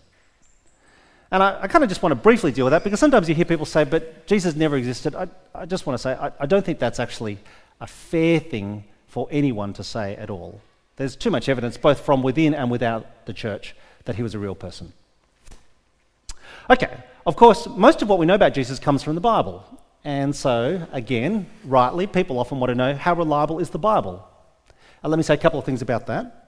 And 1.31 1.43
I, 1.43 1.62
I 1.62 1.69
kind 1.69 1.84
of 1.84 1.88
just 1.88 2.02
want 2.02 2.11
to 2.11 2.16
briefly 2.16 2.50
deal 2.50 2.64
with 2.64 2.73
that 2.73 2.82
because 2.82 2.99
sometimes 2.99 3.28
you 3.28 3.34
hear 3.34 3.44
people 3.44 3.66
say, 3.66 3.84
but 3.84 4.26
Jesus 4.26 4.56
never 4.56 4.76
existed. 4.76 5.14
I, 5.14 5.28
I 5.55 5.64
just 5.64 5.87
want 5.87 5.96
to 5.96 6.02
say, 6.02 6.12
I, 6.12 6.32
I 6.40 6.46
don't 6.46 6.64
think 6.64 6.78
that's 6.78 6.99
actually 6.99 7.38
a 7.81 7.87
fair 7.87 8.41
thing 8.41 8.85
for 9.06 9.29
anyone 9.31 9.73
to 9.75 9.85
say 9.85 10.17
at 10.17 10.31
all. 10.31 10.61
There's 10.97 11.17
too 11.17 11.31
much 11.31 11.49
evidence, 11.49 11.77
both 11.77 12.00
from 12.00 12.23
within 12.23 12.55
and 12.55 12.71
without 12.71 13.27
the 13.27 13.32
church, 13.32 13.75
that 14.05 14.17
he 14.17 14.23
was 14.23 14.35
a 14.35 14.38
real 14.38 14.55
person. 14.55 14.93
Okay, 16.69 17.03
of 17.27 17.37
course, 17.37 17.67
most 17.67 18.03
of 18.03 18.09
what 18.09 18.19
we 18.19 18.27
know 18.27 18.35
about 18.35 18.55
Jesus 18.55 18.79
comes 18.79 19.03
from 19.03 19.15
the 19.15 19.21
Bible. 19.21 19.65
And 20.05 20.35
so, 20.35 20.87
again, 20.93 21.47
rightly, 21.65 22.06
people 22.06 22.38
often 22.38 22.61
want 22.61 22.71
to 22.71 22.75
know 22.75 22.94
how 22.94 23.15
reliable 23.15 23.59
is 23.59 23.71
the 23.71 23.79
Bible? 23.79 24.26
Uh, 25.03 25.09
let 25.09 25.17
me 25.17 25.23
say 25.23 25.35
a 25.35 25.38
couple 25.38 25.59
of 25.59 25.65
things 25.65 25.83
about 25.83 26.06
that. 26.06 26.39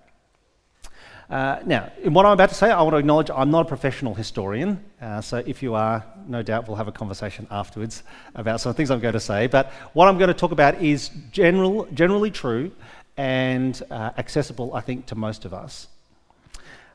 Uh, 1.33 1.59
now, 1.65 1.91
in 2.03 2.13
what 2.13 2.27
I'm 2.27 2.33
about 2.33 2.51
to 2.51 2.55
say, 2.55 2.71
I 2.71 2.83
want 2.83 2.93
to 2.93 2.99
acknowledge 2.99 3.31
I'm 3.31 3.51
not 3.51 3.63
a 3.63 3.65
professional 3.65 4.15
historian. 4.15 4.85
Uh, 5.01 5.23
so, 5.23 5.39
if 5.47 5.63
you 5.63 5.73
are, 5.73 6.05
no 6.29 6.43
doubt 6.43 6.69
we'll 6.69 6.77
have 6.77 6.89
a 6.89 6.93
conversation 6.93 7.47
afterwards 7.51 8.03
about 8.35 8.61
some 8.61 8.75
things 8.75 8.91
I'm 8.91 9.01
going 9.01 9.15
to 9.15 9.21
say. 9.21 9.47
But 9.47 9.73
what 9.95 10.09
I'm 10.09 10.19
going 10.19 10.29
to 10.29 10.35
talk 10.35 10.53
about 10.53 10.83
is 10.83 11.11
general, 11.31 11.89
generally 11.95 12.31
true 12.31 12.71
and 13.17 13.83
uh, 13.91 14.11
accessible, 14.19 14.75
I 14.75 14.83
think, 14.83 15.07
to 15.07 15.15
most 15.15 15.47
of 15.47 15.55
us. 15.55 15.89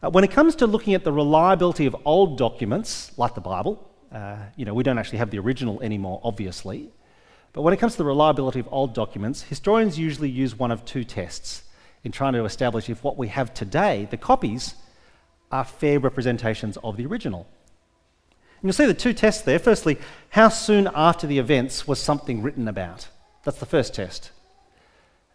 Uh, 0.04 0.12
when 0.12 0.24
it 0.24 0.30
comes 0.30 0.56
to 0.58 0.68
looking 0.68 0.94
at 0.94 1.04
the 1.04 1.12
reliability 1.12 1.88
of 1.88 1.96
old 2.06 2.38
documents, 2.38 3.18
like 3.18 3.34
the 3.34 3.42
Bible, 3.42 3.90
uh, 4.12 4.36
you 4.56 4.66
know, 4.66 4.76
we 4.76 4.84
don't 4.84 5.00
actually 5.00 5.18
have 5.18 5.32
the 5.32 5.40
original 5.40 5.82
anymore, 5.82 6.22
obviously. 6.24 6.92
But 7.54 7.64
when 7.64 7.74
it 7.74 7.78
comes 7.78 7.94
to 7.94 7.98
the 7.98 8.06
reliability 8.06 8.60
of 8.60 8.70
old 8.72 8.94
documents, 8.94 9.42
historians 9.42 9.98
usually 9.98 10.30
use 10.30 10.54
one 10.54 10.70
of 10.70 10.86
two 10.86 11.04
tests 11.04 11.64
in 12.08 12.12
trying 12.14 12.32
to 12.32 12.46
establish 12.46 12.90
if 12.90 13.04
what 13.04 13.18
we 13.18 13.28
have 13.28 13.54
today, 13.54 14.08
the 14.10 14.18
copies, 14.18 14.76
are 15.52 15.66
fair 15.66 16.00
representations 16.00 16.78
of 16.78 16.96
the 16.96 17.06
original. 17.06 17.46
And 18.30 18.64
you'll 18.64 18.74
see 18.74 18.86
the 18.86 18.94
two 18.94 19.14
tests 19.14 19.44
there. 19.44 19.60
Firstly, 19.60 19.98
how 20.30 20.48
soon 20.48 20.90
after 20.96 21.28
the 21.28 21.38
events 21.38 21.86
was 21.86 22.02
something 22.02 22.42
written 22.42 22.70
about? 22.70 23.10
That's 23.44 23.60
the 23.60 23.66
first 23.66 23.94
test. 23.94 24.32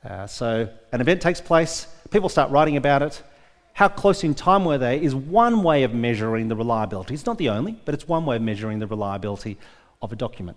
Uh, 0.03 0.27
so, 0.27 0.69
an 0.93 1.03
event 1.03 1.21
takes 1.21 1.43
place, 1.43 1.87
people 2.11 2.31
start 2.31 2.51
writing 2.51 2.79
about 2.79 3.03
it, 3.03 3.23
how 3.75 3.89
close 3.89 4.25
in 4.25 4.35
time 4.35 4.65
were 4.65 4.79
they 4.79 5.01
is 5.01 5.15
one 5.15 5.63
way 5.63 5.83
of 5.83 5.93
measuring 5.93 6.49
the 6.49 6.57
reliability. 6.57 7.13
It's 7.13 7.27
not 7.27 7.37
the 7.37 7.51
only, 7.51 7.79
but 7.85 7.95
it's 7.95 8.09
one 8.09 8.25
way 8.25 8.37
of 8.37 8.43
measuring 8.43 8.79
the 8.79 8.87
reliability 8.87 9.59
of 10.01 10.11
a 10.11 10.17
document. 10.17 10.57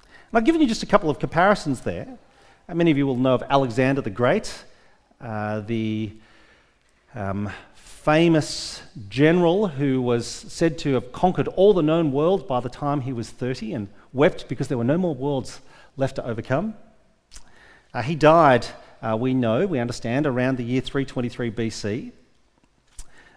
And 0.00 0.38
I've 0.38 0.44
given 0.44 0.60
you 0.60 0.68
just 0.68 0.84
a 0.84 0.86
couple 0.86 1.10
of 1.10 1.18
comparisons 1.18 1.80
there. 1.80 2.06
Uh, 2.68 2.74
many 2.74 2.92
of 2.92 2.96
you 2.96 3.06
will 3.06 3.16
know 3.16 3.34
of 3.34 3.42
Alexander 3.50 4.00
the 4.00 4.10
Great, 4.10 4.64
uh, 5.20 5.60
the 5.60 6.12
um, 7.14 7.50
famous 7.74 8.82
general 9.08 9.68
who 9.68 10.02
was 10.02 10.26
said 10.26 10.76
to 10.76 10.94
have 10.94 11.10
conquered 11.12 11.48
all 11.48 11.72
the 11.72 11.82
known 11.82 12.12
world 12.12 12.46
by 12.46 12.60
the 12.60 12.68
time 12.68 13.00
he 13.00 13.12
was 13.12 13.30
30 13.30 13.72
and 13.72 13.88
wept 14.12 14.48
because 14.48 14.68
there 14.68 14.76
were 14.76 14.84
no 14.84 14.98
more 14.98 15.14
worlds 15.14 15.60
left 15.96 16.16
to 16.16 16.26
overcome. 16.26 16.74
Uh, 17.94 18.02
he 18.02 18.14
died, 18.14 18.66
uh, 19.00 19.16
we 19.16 19.32
know, 19.32 19.66
we 19.66 19.78
understand, 19.78 20.26
around 20.26 20.58
the 20.58 20.64
year 20.64 20.80
323 20.80 21.50
BC. 21.50 22.12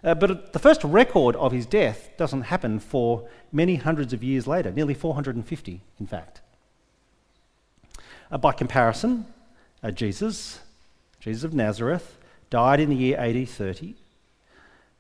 Uh, 0.03 0.13
but 0.13 0.53
the 0.53 0.60
first 0.60 0.84
record 0.84 1.36
of 1.38 1.51
his 1.51 1.65
death 1.65 2.10
doesn't 2.17 2.43
happen 2.43 2.79
for 2.79 3.27
many 3.51 3.75
hundreds 3.75 4.13
of 4.13 4.24
years 4.24 4.48
later, 4.48 4.72
nearly 4.72 4.93
450, 4.93 5.81
in 6.00 6.07
fact. 6.07 6.41
Uh, 8.31 8.38
by 8.38 8.51
comparison, 8.51 9.25
uh, 9.84 9.91
Jesus, 9.91 10.60
Jesus 11.20 11.44
of 11.44 11.54
Nazareth, 11.54 12.18
died 12.50 12.80
in 12.80 12.90
the 12.90 12.96
year 12.96 13.18
AD 13.18 13.48
30, 13.50 13.96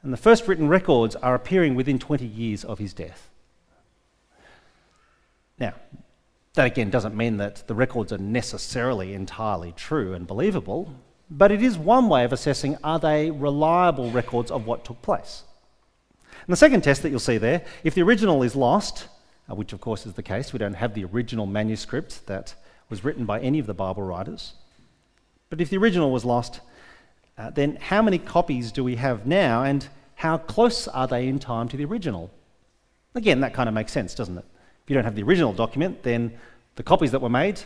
and 0.03 0.13
the 0.13 0.17
first 0.17 0.47
written 0.47 0.67
records 0.67 1.15
are 1.15 1.35
appearing 1.35 1.75
within 1.75 1.99
20 1.99 2.25
years 2.25 2.63
of 2.63 2.79
his 2.79 2.93
death. 2.93 3.29
Now, 5.59 5.73
that 6.53 6.65
again 6.65 6.89
doesn't 6.89 7.15
mean 7.15 7.37
that 7.37 7.67
the 7.67 7.75
records 7.75 8.11
are 8.11 8.17
necessarily 8.17 9.13
entirely 9.13 9.73
true 9.75 10.13
and 10.13 10.27
believable, 10.27 10.93
but 11.29 11.51
it 11.51 11.61
is 11.61 11.77
one 11.77 12.09
way 12.09 12.23
of 12.23 12.33
assessing 12.33 12.77
are 12.83 12.99
they 12.99 13.31
reliable 13.31 14.11
records 14.11 14.49
of 14.51 14.65
what 14.65 14.85
took 14.85 15.01
place. 15.01 15.43
And 16.31 16.53
the 16.53 16.57
second 16.57 16.83
test 16.83 17.01
that 17.01 17.09
you'll 17.09 17.19
see 17.19 17.37
there, 17.37 17.65
if 17.83 17.93
the 17.93 18.03
original 18.03 18.43
is 18.43 18.55
lost, 18.55 19.07
uh, 19.49 19.55
which 19.55 19.73
of 19.73 19.81
course 19.81 20.05
is 20.05 20.13
the 20.13 20.23
case, 20.23 20.53
we 20.53 20.59
don't 20.59 20.73
have 20.73 20.93
the 20.93 21.05
original 21.05 21.45
manuscript 21.45 22.25
that 22.27 22.55
was 22.89 23.03
written 23.03 23.25
by 23.25 23.39
any 23.39 23.59
of 23.59 23.67
the 23.67 23.73
Bible 23.73 24.03
writers, 24.03 24.53
but 25.49 25.61
if 25.61 25.69
the 25.69 25.77
original 25.77 26.11
was 26.11 26.25
lost, 26.25 26.59
uh, 27.37 27.49
then 27.51 27.77
how 27.77 28.01
many 28.01 28.17
copies 28.17 28.71
do 28.71 28.83
we 28.83 28.95
have 28.95 29.25
now 29.25 29.63
and 29.63 29.87
how 30.15 30.37
close 30.37 30.87
are 30.87 31.07
they 31.07 31.27
in 31.27 31.39
time 31.39 31.67
to 31.69 31.77
the 31.77 31.85
original? 31.85 32.31
Again, 33.15 33.41
that 33.41 33.53
kind 33.53 33.69
of 33.69 33.75
makes 33.75 33.91
sense, 33.91 34.15
doesn't 34.15 34.37
it? 34.37 34.45
If 34.83 34.89
you 34.89 34.95
don't 34.95 35.03
have 35.03 35.15
the 35.15 35.23
original 35.23 35.53
document, 35.53 36.03
then 36.03 36.33
the 36.75 36.83
copies 36.83 37.11
that 37.11 37.21
were 37.21 37.29
made, 37.29 37.61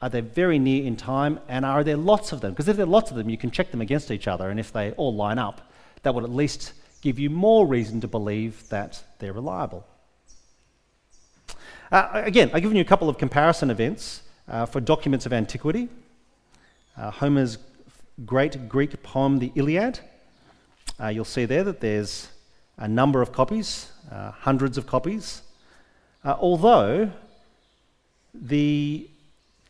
are 0.00 0.08
they 0.08 0.20
very 0.20 0.58
near 0.58 0.84
in 0.84 0.96
time 0.96 1.40
and 1.48 1.64
are 1.64 1.82
there 1.82 1.96
lots 1.96 2.32
of 2.32 2.40
them? 2.40 2.52
Because 2.52 2.68
if 2.68 2.76
there 2.76 2.84
are 2.86 2.88
lots 2.88 3.10
of 3.10 3.16
them, 3.16 3.30
you 3.30 3.38
can 3.38 3.50
check 3.50 3.70
them 3.70 3.80
against 3.80 4.10
each 4.10 4.28
other, 4.28 4.50
and 4.50 4.60
if 4.60 4.72
they 4.72 4.92
all 4.92 5.14
line 5.14 5.38
up, 5.38 5.72
that 6.02 6.14
would 6.14 6.24
at 6.24 6.30
least 6.30 6.72
give 7.00 7.18
you 7.18 7.30
more 7.30 7.66
reason 7.66 8.00
to 8.00 8.08
believe 8.08 8.68
that 8.68 9.02
they're 9.18 9.32
reliable. 9.32 9.86
Uh, 11.90 12.10
again, 12.12 12.50
I've 12.52 12.62
given 12.62 12.76
you 12.76 12.82
a 12.82 12.86
couple 12.86 13.08
of 13.08 13.16
comparison 13.16 13.70
events 13.70 14.22
uh, 14.48 14.66
for 14.66 14.80
documents 14.80 15.24
of 15.24 15.32
antiquity. 15.32 15.88
Uh, 16.96 17.10
Homer's 17.10 17.58
great 18.24 18.68
Greek 18.68 19.02
poem, 19.02 19.38
the 19.38 19.52
Iliad. 19.54 20.00
Uh, 20.98 21.08
you'll 21.08 21.24
see 21.24 21.44
there 21.44 21.62
that 21.64 21.80
there's 21.80 22.28
a 22.78 22.88
number 22.88 23.20
of 23.20 23.32
copies, 23.32 23.90
uh, 24.10 24.30
hundreds 24.30 24.78
of 24.78 24.86
copies. 24.86 25.42
Uh, 26.24 26.36
although 26.40 27.10
the 28.34 29.08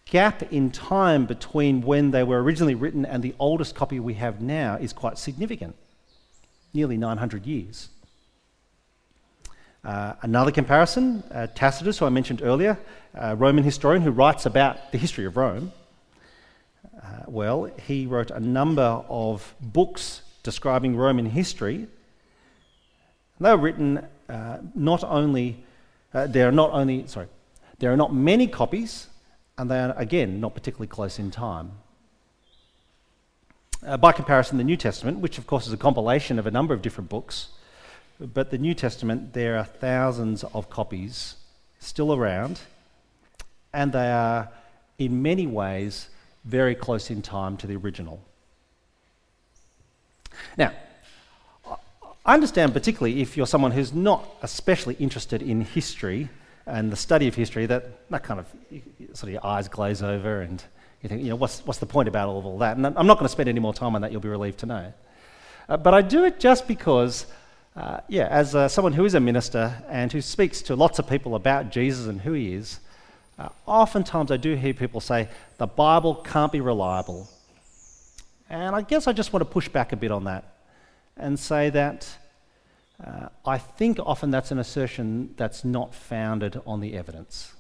gap 0.04 0.42
in 0.52 0.70
time 0.70 1.26
between 1.26 1.82
when 1.82 2.12
they 2.12 2.22
were 2.22 2.42
originally 2.42 2.76
written 2.76 3.04
and 3.04 3.22
the 3.22 3.34
oldest 3.40 3.74
copy 3.74 3.98
we 3.98 4.14
have 4.14 4.40
now 4.40 4.76
is 4.76 4.92
quite 4.92 5.18
significant 5.18 5.74
nearly 6.72 6.96
900 6.96 7.44
years. 7.44 7.88
Uh, 9.84 10.14
another 10.22 10.50
comparison 10.50 11.22
uh, 11.32 11.46
Tacitus, 11.54 11.98
who 11.98 12.06
I 12.06 12.08
mentioned 12.08 12.42
earlier, 12.42 12.78
a 13.14 13.34
Roman 13.34 13.64
historian 13.64 14.02
who 14.02 14.10
writes 14.10 14.46
about 14.46 14.92
the 14.92 14.98
history 14.98 15.24
of 15.24 15.36
Rome. 15.36 15.72
Uh, 16.94 17.22
well, 17.26 17.70
he 17.86 18.06
wrote 18.06 18.30
a 18.30 18.40
number 18.40 19.04
of 19.08 19.54
books 19.60 20.22
describing 20.42 20.96
Roman 20.96 21.26
history. 21.26 21.88
They 23.40 23.50
were 23.50 23.56
written 23.56 24.06
uh, 24.28 24.58
not 24.74 25.04
only, 25.04 25.64
uh, 26.14 26.26
there 26.26 26.48
are 26.48 26.52
not 26.52 26.70
only, 26.72 27.06
sorry, 27.06 27.28
there 27.78 27.92
are 27.92 27.96
not 27.96 28.14
many 28.14 28.46
copies, 28.46 29.08
and 29.58 29.70
they 29.70 29.78
are, 29.78 29.94
again, 29.96 30.40
not 30.40 30.54
particularly 30.54 30.88
close 30.88 31.18
in 31.18 31.30
time. 31.30 31.72
Uh, 33.86 33.96
by 33.96 34.12
comparison, 34.12 34.58
the 34.58 34.64
New 34.64 34.76
Testament, 34.76 35.18
which 35.18 35.38
of 35.38 35.46
course 35.46 35.66
is 35.66 35.72
a 35.72 35.76
compilation 35.76 36.38
of 36.38 36.46
a 36.46 36.50
number 36.50 36.72
of 36.74 36.82
different 36.82 37.10
books, 37.10 37.48
but 38.18 38.50
the 38.50 38.58
New 38.58 38.74
Testament, 38.74 39.34
there 39.34 39.58
are 39.58 39.64
thousands 39.64 40.42
of 40.42 40.70
copies 40.70 41.36
still 41.78 42.14
around, 42.14 42.60
and 43.72 43.92
they 43.92 44.10
are 44.10 44.48
in 44.98 45.22
many 45.22 45.46
ways 45.46 46.08
very 46.46 46.74
close 46.74 47.10
in 47.10 47.22
time 47.22 47.56
to 47.58 47.66
the 47.66 47.76
original. 47.76 48.22
Now, 50.56 50.72
I 52.24 52.34
understand 52.34 52.72
particularly 52.72 53.20
if 53.20 53.36
you're 53.36 53.46
someone 53.46 53.70
who's 53.70 53.92
not 53.92 54.28
especially 54.42 54.94
interested 54.94 55.42
in 55.42 55.60
history 55.60 56.28
and 56.66 56.90
the 56.90 56.96
study 56.96 57.28
of 57.28 57.34
history, 57.34 57.66
that, 57.66 58.08
that 58.10 58.24
kind 58.24 58.40
of 58.40 58.46
sort 59.12 59.24
of 59.24 59.30
your 59.30 59.46
eyes 59.46 59.68
glaze 59.68 60.02
over 60.02 60.40
and 60.40 60.62
you 61.02 61.08
think, 61.08 61.22
you 61.22 61.30
know, 61.30 61.36
what's, 61.36 61.64
what's 61.66 61.78
the 61.78 61.86
point 61.86 62.08
about 62.08 62.28
all 62.28 62.38
of 62.38 62.46
all 62.46 62.58
that? 62.58 62.76
And 62.76 62.86
I'm 62.86 63.06
not 63.06 63.18
going 63.18 63.26
to 63.26 63.32
spend 63.32 63.48
any 63.48 63.60
more 63.60 63.74
time 63.74 63.94
on 63.94 64.02
that, 64.02 64.10
you'll 64.10 64.20
be 64.20 64.28
relieved 64.28 64.58
to 64.60 64.66
know. 64.66 64.92
Uh, 65.68 65.76
but 65.76 65.94
I 65.94 66.02
do 66.02 66.24
it 66.24 66.40
just 66.40 66.66
because, 66.66 67.26
uh, 67.76 68.00
yeah, 68.08 68.26
as 68.28 68.54
uh, 68.54 68.68
someone 68.68 68.92
who 68.92 69.04
is 69.04 69.14
a 69.14 69.20
minister 69.20 69.82
and 69.88 70.12
who 70.12 70.20
speaks 70.20 70.62
to 70.62 70.76
lots 70.76 70.98
of 70.98 71.08
people 71.08 71.34
about 71.34 71.70
Jesus 71.70 72.06
and 72.06 72.20
who 72.20 72.32
he 72.32 72.54
is, 72.54 72.80
uh, 73.38 73.48
oftentimes 73.66 74.30
I 74.30 74.36
do 74.36 74.54
hear 74.54 74.72
people 74.74 75.00
say, 75.00 75.28
the 75.58 75.66
Bible 75.66 76.14
can't 76.14 76.52
be 76.52 76.60
reliable. 76.60 77.28
And 78.48 78.74
I 78.74 78.82
guess 78.82 79.06
I 79.06 79.12
just 79.12 79.32
want 79.32 79.40
to 79.42 79.50
push 79.50 79.68
back 79.68 79.92
a 79.92 79.96
bit 79.96 80.10
on 80.10 80.24
that 80.24 80.44
and 81.16 81.38
say 81.38 81.70
that 81.70 82.08
uh, 83.04 83.28
I 83.44 83.58
think 83.58 83.98
often 83.98 84.30
that's 84.30 84.50
an 84.50 84.58
assertion 84.58 85.34
that's 85.36 85.64
not 85.64 85.94
founded 85.94 86.60
on 86.66 86.80
the 86.80 86.94
evidence. 86.94 87.52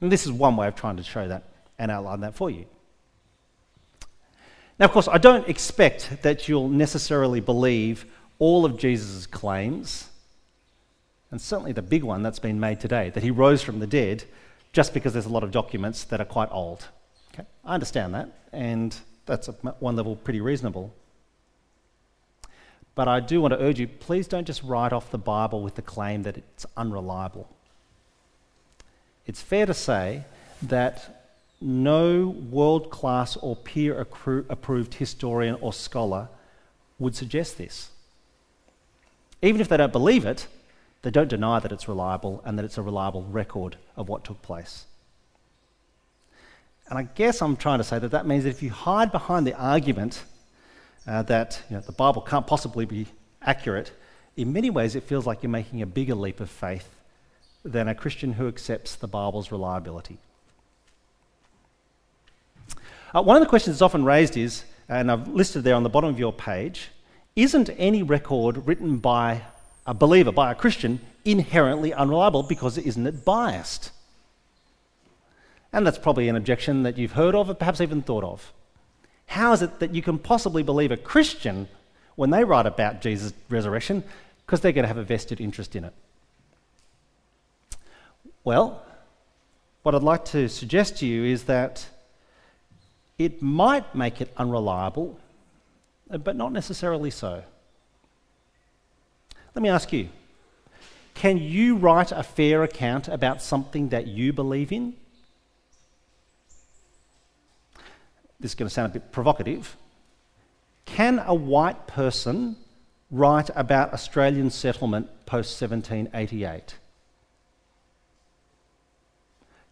And 0.00 0.10
this 0.10 0.26
is 0.26 0.32
one 0.32 0.56
way 0.56 0.66
of 0.66 0.74
trying 0.74 0.96
to 0.96 1.02
show 1.02 1.28
that 1.28 1.44
and 1.78 1.90
outline 1.90 2.20
that 2.20 2.34
for 2.34 2.50
you. 2.50 2.66
Now, 4.78 4.86
of 4.86 4.92
course, 4.92 5.06
I 5.06 5.18
don't 5.18 5.48
expect 5.48 6.22
that 6.22 6.48
you'll 6.48 6.68
necessarily 6.68 7.40
believe 7.40 8.06
all 8.40 8.64
of 8.64 8.76
Jesus' 8.76 9.26
claims, 9.26 10.08
and 11.30 11.40
certainly 11.40 11.72
the 11.72 11.82
big 11.82 12.02
one 12.02 12.22
that's 12.22 12.40
been 12.40 12.58
made 12.58 12.80
today, 12.80 13.10
that 13.10 13.22
he 13.22 13.30
rose 13.30 13.62
from 13.62 13.78
the 13.78 13.86
dead, 13.86 14.24
just 14.74 14.92
because 14.92 15.12
there's 15.12 15.24
a 15.24 15.30
lot 15.30 15.44
of 15.44 15.52
documents 15.52 16.02
that 16.04 16.20
are 16.20 16.26
quite 16.26 16.48
old. 16.50 16.88
Okay? 17.32 17.46
I 17.64 17.74
understand 17.74 18.12
that, 18.14 18.28
and 18.52 18.94
that's 19.24 19.48
at 19.48 19.80
one 19.80 19.94
level 19.94 20.16
pretty 20.16 20.40
reasonable. 20.40 20.92
But 22.96 23.06
I 23.06 23.20
do 23.20 23.40
want 23.40 23.54
to 23.54 23.60
urge 23.60 23.78
you 23.78 23.88
please 23.88 24.28
don't 24.28 24.46
just 24.46 24.62
write 24.62 24.92
off 24.92 25.10
the 25.10 25.18
Bible 25.18 25.62
with 25.62 25.76
the 25.76 25.82
claim 25.82 26.24
that 26.24 26.36
it's 26.36 26.66
unreliable. 26.76 27.48
It's 29.26 29.40
fair 29.40 29.64
to 29.64 29.74
say 29.74 30.24
that 30.62 31.24
no 31.60 32.26
world 32.50 32.90
class 32.90 33.36
or 33.36 33.56
peer 33.56 33.98
approved 34.00 34.94
historian 34.94 35.56
or 35.60 35.72
scholar 35.72 36.28
would 36.98 37.14
suggest 37.14 37.58
this. 37.58 37.90
Even 39.40 39.60
if 39.60 39.68
they 39.68 39.76
don't 39.76 39.92
believe 39.92 40.26
it, 40.26 40.48
they 41.04 41.10
don't 41.10 41.28
deny 41.28 41.58
that 41.60 41.70
it's 41.70 41.86
reliable 41.86 42.40
and 42.46 42.58
that 42.58 42.64
it's 42.64 42.78
a 42.78 42.82
reliable 42.82 43.22
record 43.24 43.76
of 43.94 44.08
what 44.08 44.24
took 44.24 44.40
place. 44.40 44.86
And 46.88 46.98
I 46.98 47.02
guess 47.02 47.42
I'm 47.42 47.56
trying 47.56 47.76
to 47.76 47.84
say 47.84 47.98
that 47.98 48.10
that 48.12 48.26
means 48.26 48.44
that 48.44 48.50
if 48.50 48.62
you 48.62 48.70
hide 48.70 49.12
behind 49.12 49.46
the 49.46 49.54
argument 49.54 50.24
uh, 51.06 51.20
that 51.24 51.62
you 51.68 51.76
know, 51.76 51.82
the 51.82 51.92
Bible 51.92 52.22
can't 52.22 52.46
possibly 52.46 52.86
be 52.86 53.06
accurate, 53.42 53.92
in 54.34 54.50
many 54.54 54.70
ways 54.70 54.96
it 54.96 55.02
feels 55.02 55.26
like 55.26 55.42
you're 55.42 55.50
making 55.50 55.82
a 55.82 55.86
bigger 55.86 56.14
leap 56.14 56.40
of 56.40 56.48
faith 56.48 56.88
than 57.62 57.86
a 57.86 57.94
Christian 57.94 58.32
who 58.32 58.48
accepts 58.48 58.94
the 58.94 59.06
Bible's 59.06 59.52
reliability. 59.52 60.16
Uh, 63.14 63.20
one 63.20 63.36
of 63.36 63.42
the 63.42 63.48
questions 63.48 63.76
that's 63.76 63.82
often 63.82 64.06
raised 64.06 64.38
is, 64.38 64.64
and 64.88 65.12
I've 65.12 65.28
listed 65.28 65.64
there 65.64 65.74
on 65.74 65.82
the 65.82 65.90
bottom 65.90 66.08
of 66.08 66.18
your 66.18 66.32
page, 66.32 66.88
isn't 67.36 67.68
any 67.76 68.02
record 68.02 68.66
written 68.66 68.96
by 68.96 69.42
a 69.86 69.94
believer, 69.94 70.32
by 70.32 70.50
a 70.50 70.54
Christian, 70.54 71.00
inherently 71.24 71.92
unreliable 71.92 72.42
because 72.42 72.78
isn't 72.78 73.06
it 73.06 73.24
biased? 73.24 73.90
And 75.72 75.86
that's 75.86 75.98
probably 75.98 76.28
an 76.28 76.36
objection 76.36 76.84
that 76.84 76.96
you've 76.98 77.12
heard 77.12 77.34
of 77.34 77.50
or 77.50 77.54
perhaps 77.54 77.80
even 77.80 78.02
thought 78.02 78.24
of. 78.24 78.52
How 79.26 79.52
is 79.52 79.62
it 79.62 79.80
that 79.80 79.94
you 79.94 80.02
can 80.02 80.18
possibly 80.18 80.62
believe 80.62 80.92
a 80.92 80.96
Christian 80.96 81.68
when 82.14 82.30
they 82.30 82.44
write 82.44 82.66
about 82.66 83.00
Jesus' 83.00 83.32
resurrection? 83.48 84.04
Because 84.46 84.60
they're 84.60 84.72
going 84.72 84.84
to 84.84 84.88
have 84.88 84.98
a 84.98 85.02
vested 85.02 85.40
interest 85.40 85.74
in 85.74 85.84
it. 85.84 85.92
Well, 88.44 88.82
what 89.82 89.94
I'd 89.94 90.02
like 90.02 90.24
to 90.26 90.48
suggest 90.48 90.98
to 90.98 91.06
you 91.06 91.24
is 91.24 91.44
that 91.44 91.88
it 93.18 93.42
might 93.42 93.94
make 93.94 94.20
it 94.20 94.32
unreliable, 94.36 95.18
but 96.08 96.36
not 96.36 96.52
necessarily 96.52 97.10
so. 97.10 97.42
Let 99.54 99.62
me 99.62 99.68
ask 99.68 99.92
you 99.92 100.08
can 101.14 101.38
you 101.38 101.76
write 101.76 102.12
a 102.12 102.22
fair 102.22 102.62
account 102.62 103.08
about 103.08 103.40
something 103.40 103.90
that 103.90 104.06
you 104.06 104.32
believe 104.32 104.72
in? 104.72 104.94
this 108.44 108.50
is 108.50 108.56
going 108.56 108.68
to 108.68 108.74
sound 108.74 108.90
a 108.90 108.92
bit 108.92 109.10
provocative. 109.10 109.74
Can 110.84 111.18
a 111.18 111.34
white 111.34 111.86
person 111.86 112.56
write 113.10 113.48
about 113.54 113.94
Australian 113.94 114.50
settlement 114.50 115.08
post 115.24 115.58
1788? 115.58 116.76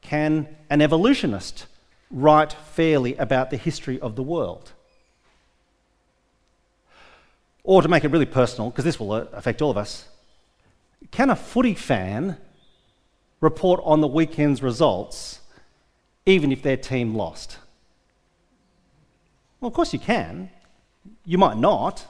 Can 0.01 0.49
an 0.71 0.81
evolutionist 0.81 1.67
write 2.11 2.55
fairly 2.55 3.15
about 3.17 3.51
the 3.51 3.59
history 3.59 4.01
of 4.01 4.17
the 4.17 4.23
world? 4.23 4.73
Or 7.65 7.83
to 7.83 7.89
make 7.89 8.05
it 8.05 8.11
really 8.11 8.27
personal, 8.27 8.71
because 8.71 8.85
this 8.85 8.99
will 8.99 9.15
affect 9.15 9.63
all 9.63 9.71
of 9.71 9.77
us, 9.77 10.09
can 11.11 11.31
a 11.31 11.37
footy 11.37 11.75
fan 11.75 12.37
report 13.41 13.81
on 13.85 14.01
the 14.01 14.09
weekend's 14.09 14.63
results 14.63 15.41
even 16.27 16.53
if 16.53 16.63
their 16.63 16.77
team 16.77 17.15
lost? 17.15 17.59
Well, 19.61 19.69
of 19.69 19.75
course 19.75 19.93
you 19.93 19.99
can, 19.99 20.51
You 21.25 21.39
might 21.39 21.57
not, 21.57 22.07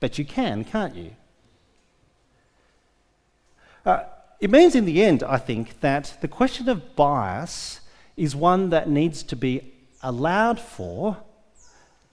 but 0.00 0.18
you 0.18 0.24
can, 0.24 0.64
can't 0.64 0.94
you? 0.94 1.12
Uh, 3.84 4.04
it 4.40 4.50
means, 4.50 4.74
in 4.74 4.84
the 4.84 5.02
end, 5.02 5.22
I 5.22 5.38
think, 5.38 5.80
that 5.80 6.16
the 6.20 6.28
question 6.28 6.68
of 6.68 6.94
bias 6.94 7.80
is 8.16 8.36
one 8.36 8.70
that 8.70 8.88
needs 8.88 9.22
to 9.24 9.36
be 9.36 9.72
allowed 10.02 10.60
for, 10.60 11.16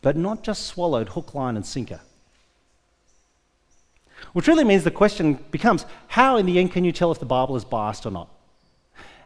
but 0.02 0.16
not 0.16 0.44
just 0.44 0.66
swallowed 0.66 1.10
hook, 1.10 1.34
line, 1.36 1.56
and 1.56 1.66
sinker. 1.66 2.00
Which 4.34 4.48
really 4.48 4.64
means 4.64 4.84
the 4.84 4.92
question 4.92 5.40
becomes 5.52 5.86
how, 6.08 6.38
in 6.38 6.46
the 6.46 6.60
end, 6.60 6.72
can 6.72 6.84
you 6.84 6.92
tell 6.92 7.12
if 7.12 7.20
the 7.20 7.26
Bible 7.26 7.56
is 7.56 7.66
biased 7.66 8.06
or 8.06 8.12
not? 8.12 8.30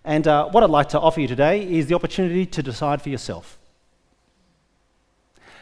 And 0.03 0.27
uh, 0.27 0.49
what 0.49 0.63
I'd 0.63 0.69
like 0.69 0.89
to 0.89 0.99
offer 0.99 1.19
you 1.19 1.27
today 1.27 1.61
is 1.61 1.87
the 1.87 1.95
opportunity 1.95 2.45
to 2.45 2.63
decide 2.63 3.01
for 3.01 3.09
yourself. 3.09 3.57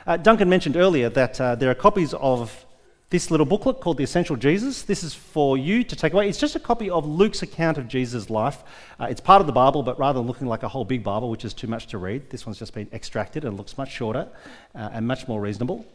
Uh, 0.05 0.15
Duncan 0.15 0.47
mentioned 0.47 0.77
earlier 0.77 1.09
that 1.09 1.41
uh, 1.41 1.55
there 1.55 1.69
are 1.69 1.75
copies 1.75 2.13
of 2.13 2.65
this 3.09 3.31
little 3.31 3.45
booklet 3.45 3.79
called 3.79 3.97
The 3.97 4.03
Essential 4.03 4.35
Jesus. 4.35 4.81
This 4.81 5.03
is 5.03 5.13
for 5.13 5.57
you 5.57 5.83
to 5.83 5.95
take 5.95 6.13
away. 6.13 6.27
It's 6.27 6.37
just 6.37 6.55
a 6.55 6.59
copy 6.59 6.89
of 6.89 7.05
Luke's 7.05 7.41
account 7.41 7.77
of 7.77 7.87
Jesus' 7.87 8.29
life. 8.29 8.63
Uh, 8.99 9.05
it's 9.05 9.21
part 9.21 9.39
of 9.39 9.47
the 9.47 9.53
Bible, 9.53 9.81
but 9.81 9.97
rather 9.97 10.19
than 10.19 10.27
looking 10.27 10.47
like 10.47 10.63
a 10.63 10.67
whole 10.67 10.83
big 10.83 11.03
Bible, 11.03 11.29
which 11.29 11.45
is 11.45 11.53
too 11.53 11.67
much 11.67 11.87
to 11.87 11.97
read, 11.97 12.29
this 12.29 12.45
one's 12.45 12.59
just 12.59 12.73
been 12.73 12.89
extracted 12.91 13.45
and 13.45 13.55
looks 13.55 13.77
much 13.77 13.91
shorter 13.91 14.27
uh, 14.75 14.89
and 14.91 15.07
much 15.07 15.27
more 15.27 15.39
reasonable. 15.39 15.85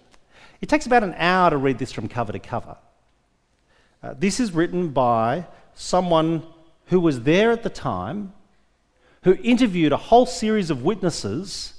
It 0.63 0.69
takes 0.69 0.87
about 0.87 1.05
an 1.05 1.15
hour 1.19 1.51
to 1.51 1.59
read 1.59 1.79
this 1.79 1.93
from 1.93 2.09
cover 2.09 2.33
to 2.33 2.39
cover. 2.39 2.77
Uh, 4.03 4.15
this 4.19 4.41
is 4.41 4.53
written 4.53 4.89
by 4.89 5.47
someone 5.75 6.43
who 6.87 6.99
was 6.99 7.23
there 7.23 7.53
at 7.53 7.63
the 7.63 7.71
time, 7.71 8.33
who 9.23 9.35
interviewed 9.43 9.93
a 9.93 9.97
whole 9.97 10.27
series 10.27 10.71
of 10.71 10.83
witnesses 10.83 11.75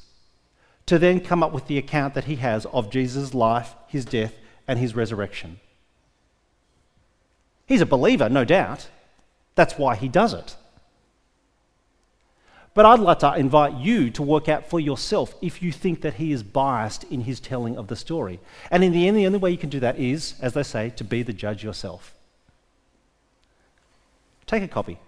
to 0.85 0.97
then 0.97 1.19
come 1.19 1.43
up 1.43 1.51
with 1.51 1.67
the 1.67 1.77
account 1.77 2.13
that 2.13 2.25
he 2.25 2.37
has 2.37 2.65
of 2.67 2.89
Jesus' 2.89 3.33
life, 3.33 3.75
his 3.87 4.05
death, 4.05 4.33
and 4.67 4.79
his 4.79 4.95
resurrection. 4.95 5.59
He's 7.65 7.81
a 7.81 7.85
believer, 7.85 8.29
no 8.29 8.45
doubt. 8.45 8.87
That's 9.55 9.77
why 9.77 9.95
he 9.95 10.07
does 10.07 10.33
it. 10.33 10.55
But 12.73 12.85
I'd 12.85 12.99
like 12.99 13.19
to 13.19 13.35
invite 13.35 13.75
you 13.75 14.09
to 14.11 14.23
work 14.23 14.49
out 14.49 14.69
for 14.69 14.79
yourself 14.79 15.35
if 15.41 15.61
you 15.61 15.71
think 15.71 16.01
that 16.01 16.15
he 16.15 16.31
is 16.31 16.41
biased 16.41 17.03
in 17.05 17.21
his 17.21 17.39
telling 17.39 17.77
of 17.77 17.87
the 17.87 17.95
story. 17.95 18.39
And 18.71 18.83
in 18.83 18.91
the 18.91 19.07
end, 19.07 19.15
the 19.15 19.27
only 19.27 19.37
way 19.37 19.51
you 19.51 19.57
can 19.57 19.69
do 19.69 19.79
that 19.79 19.99
is, 19.99 20.35
as 20.41 20.53
they 20.53 20.63
say, 20.63 20.89
to 20.91 21.03
be 21.03 21.21
the 21.21 21.33
judge 21.33 21.63
yourself. 21.63 22.15
Take 24.47 24.63
a 24.63 24.67
copy, 24.67 24.99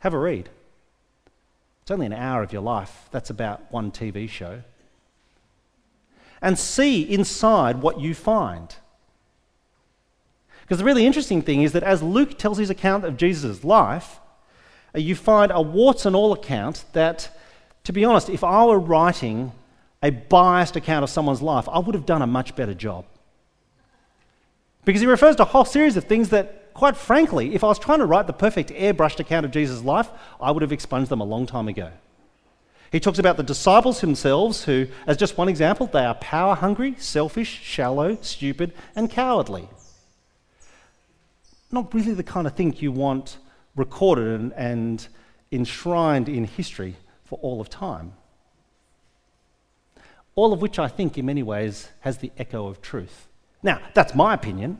have 0.00 0.14
a 0.14 0.18
read. 0.18 0.48
It's 1.82 1.90
only 1.90 2.06
an 2.06 2.12
hour 2.12 2.42
of 2.42 2.52
your 2.52 2.62
life. 2.62 3.08
That's 3.10 3.30
about 3.30 3.70
one 3.70 3.90
TV 3.90 4.28
show 4.28 4.62
and 6.42 6.58
see 6.58 7.02
inside 7.02 7.82
what 7.82 8.00
you 8.00 8.14
find. 8.14 8.74
Because 10.62 10.78
the 10.78 10.84
really 10.84 11.06
interesting 11.06 11.42
thing 11.42 11.62
is 11.62 11.72
that 11.72 11.82
as 11.82 12.02
Luke 12.02 12.38
tells 12.38 12.58
his 12.58 12.70
account 12.70 13.04
of 13.04 13.16
Jesus' 13.16 13.64
life, 13.64 14.20
Uh, 14.94 14.98
you 14.98 15.14
find 15.14 15.52
a 15.52 15.60
warts 15.60 16.06
and 16.06 16.16
all 16.16 16.32
account 16.32 16.84
that, 16.92 17.36
to 17.84 17.92
be 17.92 18.04
honest, 18.04 18.28
if 18.28 18.44
I 18.44 18.64
were 18.64 18.78
writing 18.78 19.52
a 20.02 20.10
biased 20.10 20.76
account 20.76 21.04
of 21.04 21.10
someone's 21.10 21.42
life, 21.42 21.68
I 21.68 21.78
would 21.78 21.94
have 21.94 22.06
done 22.06 22.22
a 22.22 22.26
much 22.26 22.56
better 22.56 22.74
job. 22.74 23.04
Because 24.84 25.00
he 25.00 25.06
refers 25.06 25.36
to 25.36 25.42
a 25.42 25.46
whole 25.46 25.64
series 25.64 25.96
of 25.96 26.04
things 26.04 26.30
that, 26.30 26.72
quite 26.72 26.96
frankly, 26.96 27.54
if 27.54 27.62
I 27.62 27.68
was 27.68 27.78
trying 27.78 27.98
to 27.98 28.06
write 28.06 28.26
the 28.26 28.32
perfect 28.32 28.70
airbrushed 28.70 29.20
account 29.20 29.44
of 29.44 29.52
Jesus' 29.52 29.82
life, 29.82 30.08
I 30.40 30.50
would 30.50 30.62
have 30.62 30.72
expunged 30.72 31.10
them 31.10 31.20
a 31.20 31.24
long 31.24 31.46
time 31.46 31.68
ago. 31.68 31.90
He 32.90 32.98
talks 32.98 33.18
about 33.20 33.36
the 33.36 33.42
disciples 33.42 34.00
themselves, 34.00 34.64
who, 34.64 34.86
as 35.06 35.16
just 35.16 35.38
one 35.38 35.48
example, 35.48 35.86
they 35.86 36.04
are 36.04 36.14
power 36.14 36.56
hungry, 36.56 36.96
selfish, 36.98 37.60
shallow, 37.62 38.18
stupid, 38.20 38.72
and 38.96 39.08
cowardly. 39.08 39.68
Not 41.70 41.94
really 41.94 42.14
the 42.14 42.24
kind 42.24 42.48
of 42.48 42.56
thing 42.56 42.74
you 42.78 42.90
want 42.90 43.36
recorded 43.80 44.40
and, 44.40 44.52
and 44.52 45.08
enshrined 45.50 46.28
in 46.28 46.44
history 46.44 46.94
for 47.24 47.38
all 47.42 47.60
of 47.60 47.68
time. 47.68 48.12
All 50.36 50.52
of 50.52 50.60
which 50.62 50.78
I 50.78 50.86
think, 50.86 51.18
in 51.18 51.26
many 51.26 51.42
ways, 51.42 51.88
has 52.00 52.18
the 52.18 52.30
echo 52.38 52.68
of 52.68 52.80
truth. 52.80 53.26
Now, 53.62 53.80
that's 53.94 54.14
my 54.14 54.34
opinion. 54.34 54.78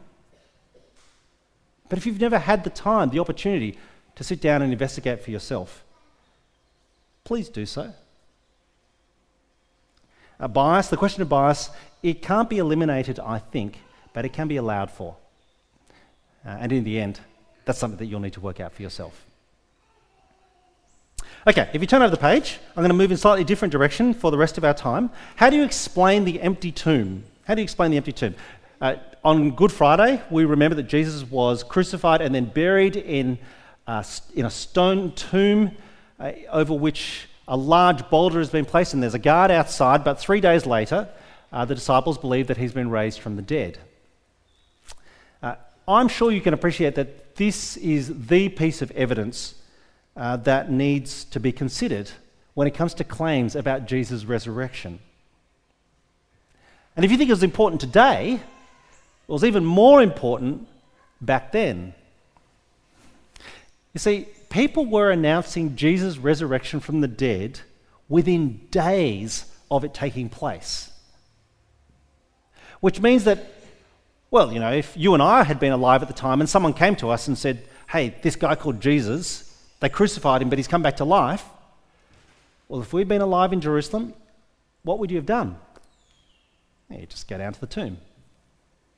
But 1.89 1.99
if 1.99 2.07
you've 2.07 2.21
never 2.21 2.39
had 2.39 2.63
the 2.63 2.71
time, 2.71 3.11
the 3.11 3.19
opportunity 3.19 3.77
to 4.15 4.23
sit 4.23 4.41
down 4.41 4.63
and 4.63 4.73
investigate 4.73 5.25
for 5.25 5.31
yourself, 5.33 5.85
please 7.25 7.49
do 7.49 7.67
so. 7.67 7.93
A 10.39 10.49
bias, 10.49 10.89
the 10.89 10.97
question 10.97 11.23
of 11.23 11.29
bias, 11.29 11.71
it 12.03 12.23
can't 12.23 12.49
be 12.49 12.59
eliminated, 12.59 13.19
I 13.19 13.39
think, 13.39 13.79
but 14.13 14.25
it 14.25 14.33
can 14.33 14.47
be 14.47 14.57
allowed 14.57 14.91
for. 14.91 15.17
Uh, 16.47 16.57
and 16.61 16.73
in 16.73 16.85
the 16.85 16.99
end, 16.99 17.21
that's 17.71 17.79
something 17.79 17.99
that 17.99 18.07
you'll 18.07 18.19
need 18.19 18.33
to 18.33 18.41
work 18.41 18.59
out 18.59 18.73
for 18.73 18.83
yourself. 18.83 19.25
Okay, 21.47 21.71
if 21.73 21.81
you 21.81 21.87
turn 21.87 22.03
over 22.03 22.11
the 22.11 22.21
page, 22.21 22.59
I'm 22.71 22.83
going 22.83 22.89
to 22.89 22.95
move 22.95 23.13
in 23.13 23.17
slightly 23.17 23.45
different 23.45 23.71
direction 23.71 24.13
for 24.13 24.33
the 24.33 24.37
rest 24.37 24.59
of 24.59 24.65
our 24.65 24.75
time. 24.75 25.09
How 25.37 25.51
do 25.51 25.57
you 25.57 25.63
explain 25.63 26.25
the 26.25 26.41
empty 26.41 26.73
tomb? 26.73 27.23
How 27.45 27.55
do 27.55 27.61
you 27.61 27.63
explain 27.63 27.93
the 27.93 27.97
empty 27.97 28.13
tomb? 28.13 28.35
Uh, 28.81 28.97
on 29.23 29.53
Good 29.53 29.71
Friday, 29.71 30.21
we 30.33 30.45
remember 30.47 30.75
that 30.75 30.89
Jesus 30.89 31.23
was 31.23 31.63
crucified 31.63 32.21
and 32.21 32.35
then 32.35 32.47
buried 32.47 32.97
in, 32.97 33.39
uh, 33.87 34.03
in 34.35 34.47
a 34.47 34.51
stone 34.51 35.13
tomb 35.13 35.71
uh, 36.19 36.33
over 36.51 36.75
which 36.75 37.29
a 37.47 37.57
large 37.57 38.11
boulder 38.11 38.41
has 38.41 38.51
been 38.51 38.65
placed 38.65 38.95
and 38.95 39.01
there's 39.01 39.15
a 39.15 39.21
guard 39.21 39.53
outside, 39.53 40.03
but 40.03 40.19
three 40.19 40.41
days 40.41 40.67
later, 40.67 41.09
uh, 41.53 41.65
the 41.65 41.77
disciples 41.77 42.19
believe 42.19 42.49
that 42.49 42.57
he's 42.57 42.73
been 42.73 42.91
raised 42.91 43.21
from 43.21 43.37
the 43.37 43.43
dead. 43.43 43.79
Uh, 45.41 45.55
I'm 45.87 46.09
sure 46.09 46.33
you 46.33 46.41
can 46.41 46.53
appreciate 46.53 46.97
that 46.97 47.30
this 47.41 47.79
is 47.79 48.27
the 48.27 48.51
piece 48.51 48.83
of 48.83 48.91
evidence 48.91 49.55
uh, 50.15 50.37
that 50.37 50.71
needs 50.71 51.25
to 51.25 51.41
be 51.41 51.51
considered 51.51 52.11
when 52.53 52.69
it 52.69 52.75
comes 52.75 52.93
to 52.93 53.03
claims 53.03 53.57
about 53.57 53.87
Jesus' 53.87 54.27
resurrection. 54.27 54.99
And 56.95 57.03
if 57.03 57.11
you 57.11 57.17
think 57.17 57.31
it 57.31 57.33
was 57.33 57.43
important 57.43 57.81
today, 57.81 58.35
it 58.35 59.33
was 59.33 59.43
even 59.43 59.65
more 59.65 60.03
important 60.03 60.69
back 61.23 61.51
then. 61.51 61.95
You 63.95 64.01
see, 64.01 64.29
people 64.51 64.85
were 64.85 65.11
announcing 65.11 65.77
Jesus' 65.77 66.19
resurrection 66.19 66.79
from 66.79 67.01
the 67.01 67.09
dead 67.09 67.61
within 68.11 68.67
days 68.71 69.47
of 69.71 69.83
it 69.83 69.95
taking 69.95 70.29
place. 70.29 70.91
Which 72.81 73.01
means 73.01 73.25
that, 73.25 73.47
well, 74.31 74.53
you 74.53 74.61
know, 74.61 74.73
if 74.73 74.97
you 74.97 75.15
and 75.15 75.23
I 75.23 75.43
had 75.43 75.59
been 75.59 75.73
alive 75.73 76.03
at 76.03 76.09
the 76.09 76.15
time 76.15 76.41
and 76.41 76.49
someone 76.49 76.73
came 76.73 76.95
to 76.97 77.11
us 77.11 77.27
and 77.27 77.37
said, 77.37 77.65
hey, 77.91 78.15
this 78.23 78.37
guy 78.37 78.55
called 78.55 78.81
Jesus, 78.81 79.47
they 79.81 79.89
crucified 79.89 80.41
him, 80.41 80.49
but 80.49 80.59
he's 80.59 80.69
come 80.69 80.83
back 80.83 80.97
to 80.99 81.05
life. 81.05 81.45
Well, 82.69 82.81
if 82.81 82.93
we'd 82.93 83.09
been 83.09 83.23
alive 83.23 83.53
in 83.53 83.61
Jerusalem, 83.61 84.15
what 84.85 85.01
would 85.01 85.11
you 85.11 85.17
have 85.17 85.27
done? 85.27 85.57
Yeah, 86.89 86.99
you 87.01 87.07
just 87.07 87.27
go 87.27 87.39
down 87.39 87.53
to 87.53 87.61
the 87.61 87.67
tomb, 87.67 87.99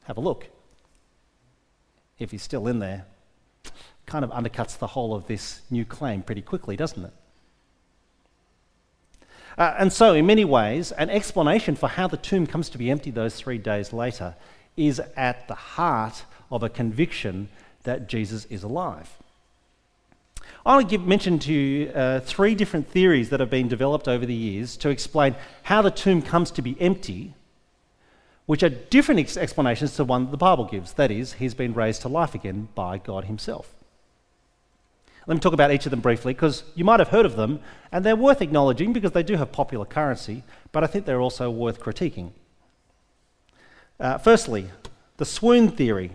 have 0.04 0.18
a 0.18 0.20
look. 0.20 0.48
If 2.18 2.30
he's 2.30 2.42
still 2.42 2.66
in 2.68 2.78
there, 2.78 3.06
kind 4.04 4.24
of 4.24 4.30
undercuts 4.30 4.78
the 4.78 4.88
whole 4.88 5.14
of 5.14 5.26
this 5.26 5.62
new 5.70 5.86
claim 5.86 6.22
pretty 6.22 6.42
quickly, 6.42 6.76
doesn't 6.76 7.04
it? 7.04 7.12
Uh, 9.56 9.74
and 9.78 9.92
so, 9.92 10.14
in 10.14 10.26
many 10.26 10.44
ways, 10.44 10.92
an 10.92 11.10
explanation 11.10 11.76
for 11.76 11.88
how 11.88 12.06
the 12.06 12.16
tomb 12.16 12.46
comes 12.46 12.68
to 12.70 12.78
be 12.78 12.90
empty 12.90 13.10
those 13.10 13.34
three 13.34 13.58
days 13.58 13.92
later 13.92 14.34
is 14.76 15.00
at 15.16 15.48
the 15.48 15.54
heart 15.54 16.24
of 16.50 16.62
a 16.62 16.68
conviction 16.68 17.48
that 17.84 18.08
Jesus 18.08 18.44
is 18.46 18.62
alive. 18.62 19.18
I 20.64 20.76
want 20.76 20.88
to 20.88 20.96
give, 20.96 21.06
mention 21.06 21.38
to 21.40 21.52
you 21.52 21.88
uh, 21.90 22.20
three 22.20 22.54
different 22.54 22.88
theories 22.88 23.30
that 23.30 23.40
have 23.40 23.50
been 23.50 23.68
developed 23.68 24.06
over 24.06 24.24
the 24.24 24.34
years 24.34 24.76
to 24.78 24.90
explain 24.90 25.34
how 25.64 25.82
the 25.82 25.90
tomb 25.90 26.22
comes 26.22 26.52
to 26.52 26.62
be 26.62 26.80
empty, 26.80 27.34
which 28.46 28.62
are 28.62 28.68
different 28.68 29.20
ex- 29.20 29.36
explanations 29.36 29.96
to 29.96 30.04
one 30.04 30.26
that 30.26 30.30
the 30.30 30.36
Bible 30.36 30.64
gives. 30.64 30.92
That 30.92 31.10
is, 31.10 31.34
he's 31.34 31.54
been 31.54 31.74
raised 31.74 32.02
to 32.02 32.08
life 32.08 32.34
again 32.34 32.68
by 32.74 32.98
God 32.98 33.24
himself. 33.24 33.74
Let 35.26 35.34
me 35.34 35.40
talk 35.40 35.52
about 35.52 35.72
each 35.72 35.86
of 35.86 35.90
them 35.90 36.00
briefly 36.00 36.32
because 36.32 36.64
you 36.74 36.84
might 36.84 37.00
have 37.00 37.08
heard 37.08 37.26
of 37.26 37.36
them 37.36 37.60
and 37.92 38.04
they're 38.04 38.16
worth 38.16 38.42
acknowledging 38.42 38.92
because 38.92 39.12
they 39.12 39.22
do 39.22 39.36
have 39.36 39.52
popular 39.52 39.84
currency, 39.84 40.42
but 40.72 40.82
I 40.82 40.88
think 40.88 41.06
they're 41.06 41.20
also 41.20 41.50
worth 41.50 41.80
critiquing. 41.80 42.30
Uh, 44.02 44.18
firstly, 44.18 44.66
the 45.18 45.24
swoon 45.24 45.68
theory. 45.68 46.10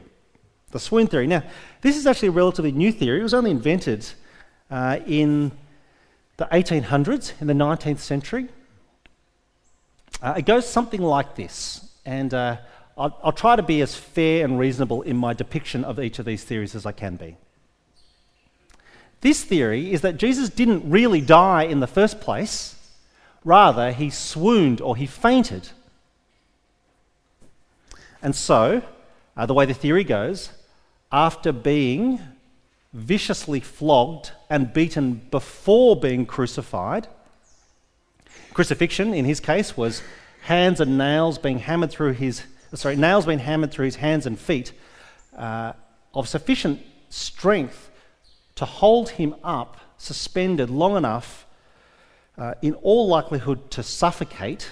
The 0.71 0.79
swoon 0.79 1.07
theory. 1.07 1.25
Now, 1.25 1.43
this 1.79 1.95
is 1.95 2.05
actually 2.05 2.27
a 2.27 2.31
relatively 2.31 2.73
new 2.73 2.91
theory. 2.91 3.21
It 3.21 3.23
was 3.23 3.33
only 3.33 3.49
invented 3.49 4.05
uh, 4.69 4.99
in 5.07 5.53
the 6.35 6.45
1800s, 6.51 7.31
in 7.39 7.47
the 7.47 7.53
19th 7.53 7.99
century. 7.99 8.49
Uh, 10.21 10.33
it 10.37 10.45
goes 10.45 10.67
something 10.67 11.01
like 11.01 11.37
this, 11.37 11.89
and 12.05 12.33
uh, 12.33 12.57
I'll, 12.97 13.17
I'll 13.23 13.31
try 13.31 13.55
to 13.55 13.63
be 13.63 13.81
as 13.81 13.95
fair 13.95 14.43
and 14.43 14.59
reasonable 14.59 15.03
in 15.03 15.15
my 15.15 15.31
depiction 15.31 15.85
of 15.85 15.97
each 15.97 16.19
of 16.19 16.25
these 16.25 16.43
theories 16.43 16.75
as 16.75 16.85
I 16.85 16.91
can 16.91 17.15
be. 17.15 17.37
This 19.21 19.45
theory 19.45 19.93
is 19.93 20.01
that 20.01 20.17
Jesus 20.17 20.49
didn't 20.49 20.89
really 20.89 21.21
die 21.21 21.63
in 21.63 21.79
the 21.79 21.87
first 21.87 22.19
place, 22.19 22.75
rather, 23.45 23.93
he 23.93 24.09
swooned 24.09 24.81
or 24.81 24.97
he 24.97 25.05
fainted. 25.05 25.69
And 28.21 28.35
so, 28.35 28.81
uh, 29.35 29.45
the 29.45 29.53
way 29.53 29.65
the 29.65 29.73
theory 29.73 30.03
goes, 30.03 30.51
after 31.11 31.51
being 31.51 32.19
viciously 32.93 33.59
flogged 33.59 34.31
and 34.49 34.73
beaten 34.73 35.21
before 35.31 35.95
being 35.99 36.25
crucified, 36.25 37.07
crucifixion 38.53 39.13
in 39.13 39.25
his 39.25 39.39
case 39.39 39.77
was 39.77 40.01
hands 40.41 40.79
and 40.79 40.97
nails 40.97 41.37
being 41.37 41.59
hammered 41.59 41.91
through 41.91 42.13
his 42.13 42.43
sorry 42.73 42.95
nails 42.95 43.25
being 43.25 43.39
hammered 43.39 43.71
through 43.71 43.85
his 43.85 43.97
hands 43.97 44.25
and 44.25 44.39
feet 44.39 44.71
uh, 45.37 45.73
of 46.13 46.27
sufficient 46.27 46.81
strength 47.09 47.91
to 48.55 48.65
hold 48.65 49.09
him 49.09 49.35
up 49.43 49.77
suspended 49.97 50.69
long 50.69 50.97
enough 50.97 51.45
uh, 52.37 52.53
in 52.61 52.73
all 52.75 53.07
likelihood 53.07 53.69
to 53.69 53.83
suffocate 53.83 54.69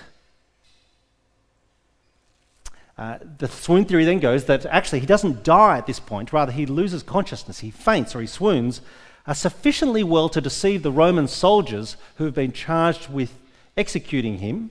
uh, 2.98 3.18
the 3.40 3.48
swoon 3.48 3.86
theory 3.86 4.06
then 4.06 4.20
goes 4.20 4.46
that 4.46 4.66
actually 4.68 5.00
he 5.00 5.06
doesn't 5.06 5.44
die 5.44 5.78
at 5.78 5.86
this 5.86 6.00
point, 6.00 6.32
rather, 6.32 6.52
he 6.52 6.66
loses 6.66 7.04
consciousness, 7.04 7.60
he 7.60 7.72
faints 7.72 8.16
or 8.16 8.22
he 8.22 8.28
swoons, 8.28 8.82
uh, 9.28 9.34
sufficiently 9.34 10.04
well 10.04 10.30
to 10.30 10.40
deceive 10.40 10.82
the 10.84 10.92
Roman 10.92 11.28
soldiers 11.28 11.98
who 12.16 12.26
have 12.26 12.34
been 12.34 12.52
charged 12.54 13.10
with 13.10 13.34
executing 13.76 14.38
him, 14.38 14.70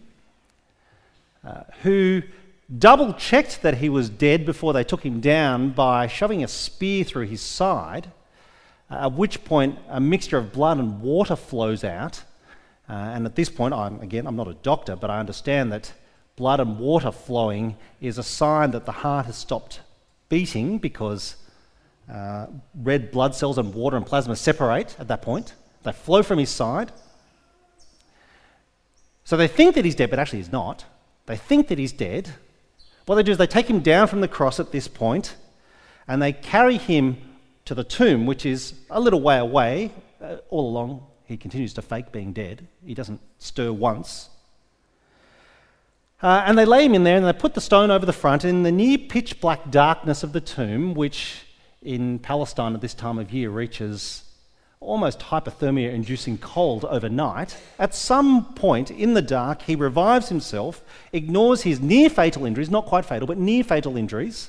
uh, 1.45 1.65
who 1.83 2.23
double 2.79 3.13
checked 3.13 3.61
that 3.63 3.79
he 3.79 3.91
was 3.91 4.09
dead 4.09 4.47
before 4.47 4.73
they 4.73 4.85
took 4.85 5.05
him 5.05 5.21
down 5.21 5.71
by 5.71 6.07
shoving 6.07 6.43
a 6.43 6.49
spear 6.49 7.05
through 7.05 7.27
his 7.27 7.43
side, 7.43 8.11
uh, 8.91 9.07
at 9.07 9.13
which 9.13 9.45
point 9.45 9.79
a 9.89 10.01
mixture 10.01 10.39
of 10.39 10.53
blood 10.53 10.79
and 10.79 11.03
water 11.03 11.37
flows 11.37 11.85
out. 11.85 12.23
Uh, 12.89 12.93
and 12.93 13.27
at 13.27 13.35
this 13.35 13.51
point, 13.51 13.75
I'm, 13.75 14.01
again, 14.01 14.27
I'm 14.27 14.37
not 14.37 14.49
a 14.49 14.55
doctor, 14.55 14.97
but 14.97 15.11
I 15.11 15.19
understand 15.19 15.73
that 15.73 15.93
blood 16.37 16.61
and 16.61 16.79
water 16.79 17.13
flowing 17.13 17.77
is 18.01 18.19
a 18.19 18.23
sign 18.23 18.73
that 18.73 18.87
the 18.87 18.93
heart 18.93 19.27
has 19.27 19.37
stopped 19.37 19.81
beating 20.29 20.79
because 20.79 21.37
uh, 22.13 22.47
red 22.75 23.11
blood 23.11 23.35
cells 23.35 23.59
and 23.59 23.73
water 23.73 23.97
and 23.97 24.05
plasma 24.05 24.37
separate 24.37 24.97
at 24.99 25.09
that 25.09 25.23
point. 25.23 25.55
They 25.85 25.93
flow 25.93 26.23
from 26.23 26.39
his 26.39 26.51
side. 26.51 26.93
So 29.25 29.37
they 29.37 29.49
think 29.49 29.75
that 29.75 29.85
he's 29.85 29.95
dead, 29.95 30.11
but 30.11 30.19
actually 30.19 30.41
he's 30.41 30.53
not. 30.53 30.85
They 31.27 31.37
think 31.37 31.69
that 31.69 31.79
he's 31.79 31.93
dead. 31.93 32.31
What 33.07 33.17
they 33.17 33.23
do 33.23 33.33
is 33.33 33.39
they 33.39 33.47
take 33.47 33.69
him 33.69 33.81
down 33.81 34.09
from 34.09 34.21
the 34.21 34.29
cross 34.29 34.61
at 34.61 34.73
this 34.73 34.89
point 34.89 35.37
and 36.07 36.21
they 36.21 36.33
carry 36.33 36.77
him 36.77 37.17
to 37.65 37.75
the 37.75 37.85
tomb, 37.85 38.27
which 38.27 38.45
is 38.45 38.75
a 38.91 39.01
little 39.01 39.21
way 39.21 39.39
away. 39.39 39.93
Uh, 40.21 40.37
all 40.51 40.69
along, 40.69 41.07
he 41.25 41.37
continues 41.37 41.73
to 41.75 41.83
fake 41.83 42.13
being 42.13 42.33
dead. 42.33 42.67
He 42.85 42.95
doesn't 42.95 43.21
stir 43.39 43.73
once. 43.73 44.29
Uh, 46.25 46.43
and 46.47 46.57
they 46.57 46.65
lay 46.65 46.87
him 46.87 46.95
in 46.95 47.05
there 47.05 47.19
and 47.19 47.27
they 47.27 47.35
put 47.35 47.53
the 47.53 47.61
stone 47.61 47.91
over 47.91 48.07
the 48.07 48.13
front. 48.13 48.45
And 48.45 48.57
in 48.57 48.63
the 48.63 48.73
near 48.73 48.97
pitch 48.97 49.43
black 49.43 49.71
darkness 49.71 50.23
of 50.23 50.33
the 50.33 50.41
tomb, 50.41 50.95
which 50.95 51.43
in 51.83 52.19
Palestine 52.19 52.73
at 52.73 52.81
this 52.81 52.95
time 52.95 53.19
of 53.19 53.31
year 53.31 53.51
reaches 53.51 54.25
almost 54.81 55.19
hypothermia 55.19 55.93
inducing 55.93 56.39
cold 56.39 56.87
overnight, 56.87 57.59
at 57.79 57.95
some 57.95 58.55
point 58.55 58.91
in 58.91 59.13
the 59.13 59.21
dark, 59.21 59.61
he 59.63 59.77
revives 59.77 60.31
himself, 60.31 60.83
ignores 61.13 61.61
his 61.61 61.79
near 61.79 62.09
fatal 62.09 62.47
injuries, 62.47 62.71
not 62.71 62.87
quite 62.87 63.05
fatal, 63.05 63.27
but 63.27 63.37
near 63.37 63.63
fatal 63.63 63.99
injuries, 63.99 64.49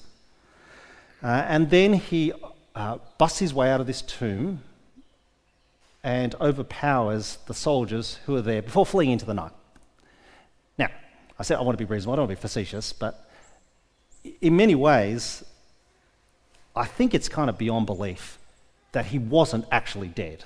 uh, 1.22 1.44
and 1.48 1.70
then 1.72 1.92
he 1.92 2.32
uh, 2.74 3.00
busts 3.18 3.40
his 3.40 3.54
way 3.54 3.70
out 3.70 3.82
of 3.82 3.88
this 3.88 4.02
tomb 4.02 4.62
and 6.04 6.36
overpowers 6.40 7.38
the 7.48 7.54
soldiers 7.54 8.20
who 8.26 8.36
are 8.38 8.42
there 8.42 8.62
before 8.62 8.86
fleeing 8.86 9.12
into 9.12 9.26
the 9.26 9.34
night. 9.34 9.52
I 11.38 11.44
said 11.44 11.58
I 11.58 11.62
want 11.62 11.78
to 11.78 11.84
be 11.86 11.90
reasonable, 11.90 12.14
I 12.14 12.16
don't 12.18 12.28
want 12.28 12.38
to 12.38 12.42
be 12.42 12.42
facetious, 12.42 12.94
but 12.94 13.30
in 14.42 14.56
many 14.56 14.76
ways, 14.76 15.44
I 16.76 16.86
think 16.86 17.14
it's 17.14 17.30
kind 17.30 17.50
of 17.50 17.58
beyond 17.58 17.86
belief 17.86 18.38
that 18.92 19.08
he 19.08 19.20
wasn't 19.20 19.66
actually 19.72 20.08
dead. 20.08 20.44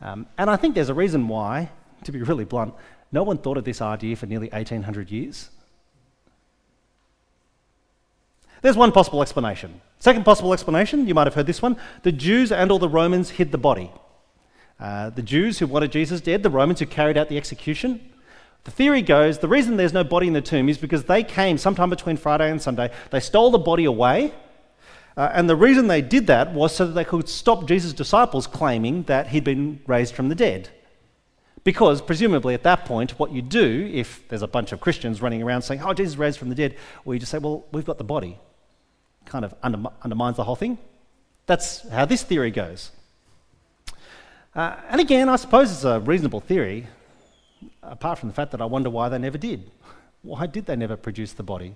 Um, 0.00 0.26
and 0.38 0.48
I 0.50 0.56
think 0.56 0.74
there's 0.74 0.88
a 0.88 0.94
reason 0.94 1.28
why, 1.28 1.70
to 2.04 2.12
be 2.12 2.22
really 2.22 2.44
blunt, 2.44 2.74
no 3.12 3.22
one 3.22 3.38
thought 3.38 3.58
of 3.58 3.64
this 3.64 3.80
idea 3.80 4.16
for 4.16 4.26
nearly 4.26 4.48
1800 4.48 5.10
years. 5.10 5.50
There's 8.62 8.76
one 8.76 8.92
possible 8.92 9.22
explanation. 9.22 9.80
Second 9.98 10.24
possible 10.24 10.52
explanation, 10.52 11.06
you 11.06 11.14
might 11.14 11.26
have 11.26 11.34
heard 11.34 11.46
this 11.46 11.60
one 11.60 11.76
the 12.02 12.12
Jews 12.12 12.50
and 12.50 12.70
all 12.70 12.78
the 12.78 12.88
Romans 12.88 13.30
hid 13.30 13.52
the 13.52 13.58
body. 13.58 13.90
Uh, 14.80 15.10
the 15.10 15.22
Jews 15.22 15.58
who 15.58 15.66
wanted 15.66 15.92
Jesus 15.92 16.20
dead, 16.20 16.42
the 16.42 16.50
Romans 16.50 16.80
who 16.80 16.86
carried 16.86 17.16
out 17.16 17.28
the 17.28 17.36
execution, 17.36 18.00
the 18.64 18.70
theory 18.70 19.02
goes 19.02 19.38
the 19.38 19.48
reason 19.48 19.76
there's 19.76 19.92
no 19.92 20.04
body 20.04 20.26
in 20.26 20.32
the 20.32 20.40
tomb 20.40 20.68
is 20.68 20.78
because 20.78 21.04
they 21.04 21.22
came 21.22 21.58
sometime 21.58 21.90
between 21.90 22.16
Friday 22.16 22.50
and 22.50 22.60
Sunday, 22.60 22.90
they 23.10 23.20
stole 23.20 23.50
the 23.50 23.58
body 23.58 23.84
away, 23.84 24.32
uh, 25.16 25.30
and 25.34 25.48
the 25.48 25.56
reason 25.56 25.88
they 25.88 26.00
did 26.00 26.26
that 26.26 26.52
was 26.52 26.74
so 26.74 26.86
that 26.86 26.92
they 26.92 27.04
could 27.04 27.28
stop 27.28 27.66
Jesus' 27.66 27.92
disciples 27.92 28.46
claiming 28.46 29.02
that 29.04 29.28
he'd 29.28 29.44
been 29.44 29.80
raised 29.86 30.14
from 30.14 30.28
the 30.28 30.34
dead. 30.34 30.70
Because 31.64 32.02
presumably 32.02 32.54
at 32.54 32.62
that 32.64 32.86
point, 32.86 33.18
what 33.18 33.30
you 33.30 33.42
do, 33.42 33.90
if 33.92 34.26
there's 34.28 34.42
a 34.42 34.48
bunch 34.48 34.72
of 34.72 34.80
Christians 34.80 35.22
running 35.22 35.42
around 35.42 35.62
saying, 35.62 35.82
oh, 35.82 35.92
Jesus 35.92 36.16
raised 36.16 36.38
from 36.38 36.48
the 36.48 36.54
dead, 36.54 36.76
well, 37.04 37.14
you 37.14 37.20
just 37.20 37.30
say, 37.30 37.38
well, 37.38 37.64
we've 37.72 37.84
got 37.84 37.98
the 37.98 38.04
body. 38.04 38.38
Kind 39.26 39.44
of 39.44 39.54
undermines 39.62 40.36
the 40.36 40.44
whole 40.44 40.56
thing. 40.56 40.78
That's 41.46 41.88
how 41.88 42.04
this 42.04 42.22
theory 42.22 42.50
goes. 42.50 42.90
Uh, 44.54 44.76
and 44.88 45.00
again, 45.00 45.28
I 45.28 45.36
suppose 45.36 45.70
it's 45.70 45.84
a 45.84 46.00
reasonable 46.00 46.40
theory 46.40 46.88
apart 47.82 48.18
from 48.18 48.28
the 48.28 48.34
fact 48.34 48.52
that 48.52 48.60
I 48.60 48.64
wonder 48.64 48.90
why 48.90 49.08
they 49.08 49.18
never 49.18 49.38
did. 49.38 49.70
Why 50.22 50.46
did 50.46 50.66
they 50.66 50.76
never 50.76 50.96
produce 50.96 51.32
the 51.32 51.42
body? 51.42 51.74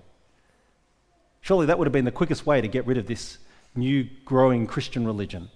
Surely 1.41 1.65
that 1.65 1.77
would 1.77 1.87
have 1.87 1.93
been 1.93 2.05
the 2.05 2.11
quickest 2.11 2.45
way 2.45 2.61
to 2.61 2.67
get 2.67 2.85
rid 2.85 2.97
of 2.97 3.07
this 3.07 3.37
new 3.75 4.07
growing 4.25 4.67
Christian 4.67 5.05
religion. 5.05 5.49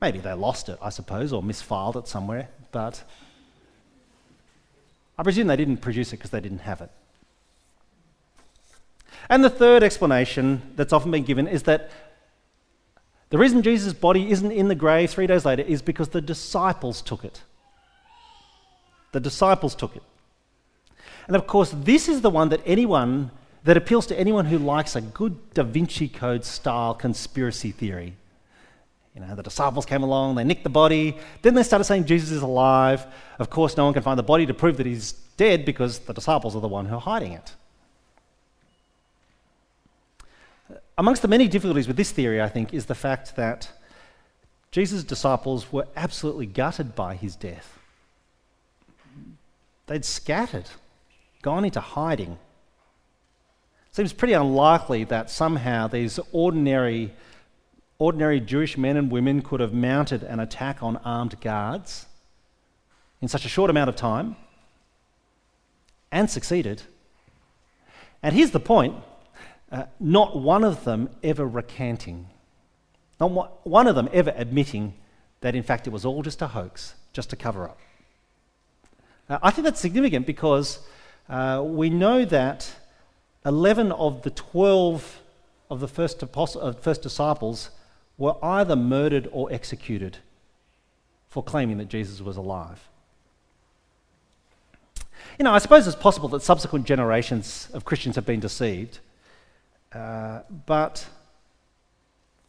Maybe 0.00 0.18
they 0.18 0.32
lost 0.32 0.68
it, 0.68 0.78
I 0.82 0.90
suppose, 0.90 1.32
or 1.32 1.42
misfiled 1.42 1.96
it 1.96 2.06
somewhere, 2.06 2.48
but 2.70 3.02
I 5.18 5.22
presume 5.22 5.46
they 5.46 5.56
didn't 5.56 5.78
produce 5.78 6.12
it 6.12 6.16
because 6.16 6.30
they 6.30 6.40
didn't 6.40 6.60
have 6.60 6.80
it. 6.80 6.90
And 9.28 9.42
the 9.42 9.50
third 9.50 9.82
explanation 9.82 10.62
that's 10.76 10.92
often 10.92 11.10
been 11.10 11.24
given 11.24 11.48
is 11.48 11.64
that 11.64 11.90
the 13.30 13.38
reason 13.38 13.62
Jesus' 13.62 13.92
body 13.92 14.30
isn't 14.30 14.52
in 14.52 14.68
the 14.68 14.74
grave 14.74 15.10
three 15.10 15.26
days 15.26 15.44
later 15.44 15.62
is 15.62 15.82
because 15.82 16.10
the 16.10 16.20
disciples 16.20 17.02
took 17.02 17.24
it. 17.24 17.42
The 19.16 19.20
disciples 19.20 19.74
took 19.74 19.96
it. 19.96 20.02
And 21.26 21.36
of 21.36 21.46
course, 21.46 21.72
this 21.74 22.06
is 22.06 22.20
the 22.20 22.28
one 22.28 22.50
that 22.50 22.60
anyone 22.66 23.30
that 23.64 23.78
appeals 23.78 24.06
to 24.08 24.20
anyone 24.20 24.44
who 24.44 24.58
likes 24.58 24.94
a 24.94 25.00
good 25.00 25.54
Da 25.54 25.62
Vinci 25.62 26.06
Code 26.06 26.44
style 26.44 26.92
conspiracy 26.92 27.70
theory. 27.70 28.12
You 29.14 29.22
know, 29.22 29.34
the 29.34 29.42
disciples 29.42 29.86
came 29.86 30.02
along, 30.02 30.34
they 30.34 30.44
nicked 30.44 30.64
the 30.64 30.68
body, 30.68 31.16
then 31.40 31.54
they 31.54 31.62
started 31.62 31.84
saying 31.84 32.04
Jesus 32.04 32.30
is 32.30 32.42
alive. 32.42 33.06
Of 33.38 33.48
course, 33.48 33.74
no 33.78 33.86
one 33.86 33.94
can 33.94 34.02
find 34.02 34.18
the 34.18 34.22
body 34.22 34.44
to 34.44 34.52
prove 34.52 34.76
that 34.76 34.84
he's 34.84 35.12
dead 35.38 35.64
because 35.64 36.00
the 36.00 36.12
disciples 36.12 36.54
are 36.54 36.60
the 36.60 36.68
one 36.68 36.84
who 36.84 36.96
are 36.96 37.00
hiding 37.00 37.32
it. 37.32 37.54
Amongst 40.98 41.22
the 41.22 41.28
many 41.28 41.48
difficulties 41.48 41.88
with 41.88 41.96
this 41.96 42.10
theory, 42.10 42.42
I 42.42 42.50
think, 42.50 42.74
is 42.74 42.84
the 42.84 42.94
fact 42.94 43.34
that 43.36 43.72
Jesus' 44.70 45.04
disciples 45.04 45.72
were 45.72 45.86
absolutely 45.96 46.44
gutted 46.44 46.94
by 46.94 47.14
his 47.14 47.34
death. 47.34 47.76
They'd 49.86 50.04
scattered, 50.04 50.68
gone 51.42 51.64
into 51.64 51.80
hiding. 51.80 52.38
Seems 53.92 54.12
pretty 54.12 54.34
unlikely 54.34 55.04
that 55.04 55.30
somehow 55.30 55.86
these 55.86 56.18
ordinary, 56.32 57.14
ordinary 57.98 58.40
Jewish 58.40 58.76
men 58.76 58.96
and 58.96 59.10
women 59.10 59.42
could 59.42 59.60
have 59.60 59.72
mounted 59.72 60.22
an 60.22 60.40
attack 60.40 60.82
on 60.82 60.96
armed 60.98 61.40
guards 61.40 62.06
in 63.22 63.28
such 63.28 63.44
a 63.44 63.48
short 63.48 63.70
amount 63.70 63.88
of 63.88 63.96
time 63.96 64.36
and 66.12 66.28
succeeded. 66.28 66.82
And 68.22 68.34
here's 68.34 68.50
the 68.50 68.60
point 68.60 68.96
uh, 69.70 69.84
not 69.98 70.38
one 70.38 70.64
of 70.64 70.84
them 70.84 71.10
ever 71.22 71.46
recanting, 71.46 72.26
not 73.18 73.66
one 73.66 73.86
of 73.86 73.94
them 73.94 74.08
ever 74.12 74.32
admitting 74.36 74.94
that 75.40 75.54
in 75.54 75.62
fact 75.62 75.86
it 75.86 75.90
was 75.90 76.04
all 76.04 76.22
just 76.22 76.42
a 76.42 76.48
hoax, 76.48 76.94
just 77.12 77.32
a 77.32 77.36
cover 77.36 77.68
up. 77.68 77.78
Uh, 79.28 79.38
I 79.42 79.50
think 79.50 79.64
that's 79.64 79.80
significant 79.80 80.26
because 80.26 80.78
uh, 81.28 81.62
we 81.64 81.90
know 81.90 82.24
that 82.24 82.70
11 83.44 83.92
of 83.92 84.22
the 84.22 84.30
12 84.30 85.20
of 85.70 85.80
the 85.80 85.88
first, 85.88 86.22
apostle, 86.22 86.62
uh, 86.62 86.72
first 86.72 87.02
disciples 87.02 87.70
were 88.18 88.36
either 88.42 88.76
murdered 88.76 89.28
or 89.32 89.52
executed 89.52 90.18
for 91.28 91.42
claiming 91.42 91.78
that 91.78 91.88
Jesus 91.88 92.20
was 92.20 92.36
alive. 92.36 92.88
You 95.38 95.44
know, 95.44 95.52
I 95.52 95.58
suppose 95.58 95.86
it's 95.86 95.96
possible 95.96 96.28
that 96.30 96.42
subsequent 96.42 96.86
generations 96.86 97.68
of 97.74 97.84
Christians 97.84 98.16
have 98.16 98.24
been 98.24 98.40
deceived, 98.40 99.00
uh, 99.92 100.40
but 100.64 101.06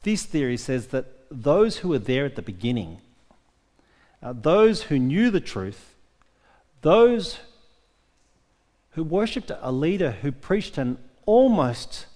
this 0.03 0.23
theory 0.23 0.57
says 0.57 0.87
that 0.87 1.05
those 1.29 1.77
who 1.77 1.89
were 1.89 1.99
there 1.99 2.25
at 2.25 2.35
the 2.35 2.41
beginning, 2.41 2.99
uh, 4.23 4.33
those 4.33 4.83
who 4.83 4.97
knew 4.97 5.29
the 5.29 5.41
truth, 5.41 5.95
those 6.81 7.39
who 8.91 9.03
worshipped 9.03 9.51
a 9.61 9.71
leader 9.71 10.11
who 10.11 10.31
preached 10.31 10.77
an 10.77 10.97
almost 11.25 12.07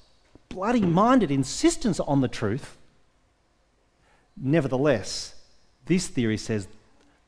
bloody 0.49 0.81
minded 0.81 1.31
insistence 1.31 1.99
on 1.99 2.21
the 2.21 2.27
truth. 2.27 2.77
Nevertheless, 4.35 5.35
this 5.85 6.07
theory 6.07 6.37
says 6.37 6.67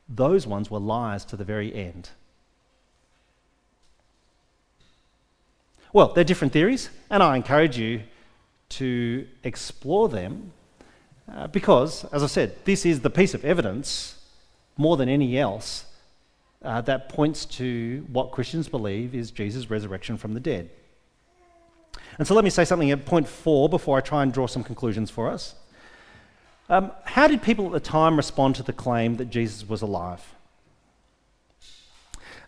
those 0.09 0.47
ones 0.47 0.69
were 0.69 0.79
liars 0.79 1.25
to 1.25 1.37
the 1.37 1.43
very 1.43 1.73
end. 1.73 2.09
Well, 5.91 6.13
they're 6.13 6.23
different 6.23 6.53
theories, 6.53 6.89
and 7.09 7.21
I 7.21 7.35
encourage 7.35 7.77
you 7.77 8.01
to 8.69 9.27
explore 9.43 10.09
them 10.09 10.51
uh, 11.31 11.47
because, 11.47 12.05
as 12.05 12.23
I 12.23 12.27
said, 12.27 12.55
this 12.65 12.85
is 12.85 13.01
the 13.01 13.11
piece 13.11 13.35
of 13.35 13.45
evidence 13.45 14.19
more 14.75 14.97
than 14.97 15.07
any 15.07 15.37
else 15.37 15.85
uh, 16.63 16.81
that 16.81 17.09
points 17.09 17.45
to 17.45 18.05
what 18.11 18.31
Christians 18.31 18.67
believe 18.67 19.13
is 19.13 19.31
Jesus' 19.31 19.69
resurrection 19.69 20.17
from 20.17 20.33
the 20.33 20.39
dead. 20.39 20.69
And 22.17 22.27
so 22.27 22.35
let 22.35 22.43
me 22.43 22.49
say 22.49 22.65
something 22.65 22.91
at 22.91 23.05
point 23.05 23.27
four 23.27 23.69
before 23.69 23.97
I 23.97 24.01
try 24.01 24.23
and 24.23 24.33
draw 24.33 24.47
some 24.47 24.63
conclusions 24.63 25.09
for 25.09 25.29
us. 25.29 25.55
Um, 26.69 26.91
how 27.03 27.27
did 27.27 27.41
people 27.41 27.65
at 27.65 27.71
the 27.71 27.79
time 27.79 28.15
respond 28.15 28.55
to 28.55 28.63
the 28.63 28.73
claim 28.73 29.17
that 29.17 29.25
Jesus 29.25 29.67
was 29.67 29.81
alive? 29.81 30.33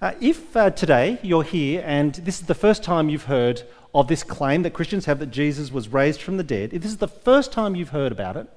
Uh, 0.01 0.13
if 0.21 0.55
uh, 0.55 0.69
today 0.69 1.17
you're 1.21 1.43
here 1.43 1.83
and 1.85 2.15
this 2.15 2.39
is 2.39 2.47
the 2.47 2.55
first 2.55 2.83
time 2.83 3.09
you've 3.09 3.25
heard 3.25 3.63
of 3.93 4.07
this 4.07 4.23
claim 4.23 4.63
that 4.63 4.73
Christians 4.73 5.05
have 5.05 5.19
that 5.19 5.31
Jesus 5.31 5.71
was 5.71 5.87
raised 5.89 6.21
from 6.21 6.37
the 6.37 6.43
dead, 6.43 6.73
if 6.73 6.81
this 6.81 6.91
is 6.91 6.97
the 6.97 7.07
first 7.07 7.51
time 7.51 7.75
you've 7.75 7.89
heard 7.89 8.11
about 8.11 8.35
it, 8.35 8.47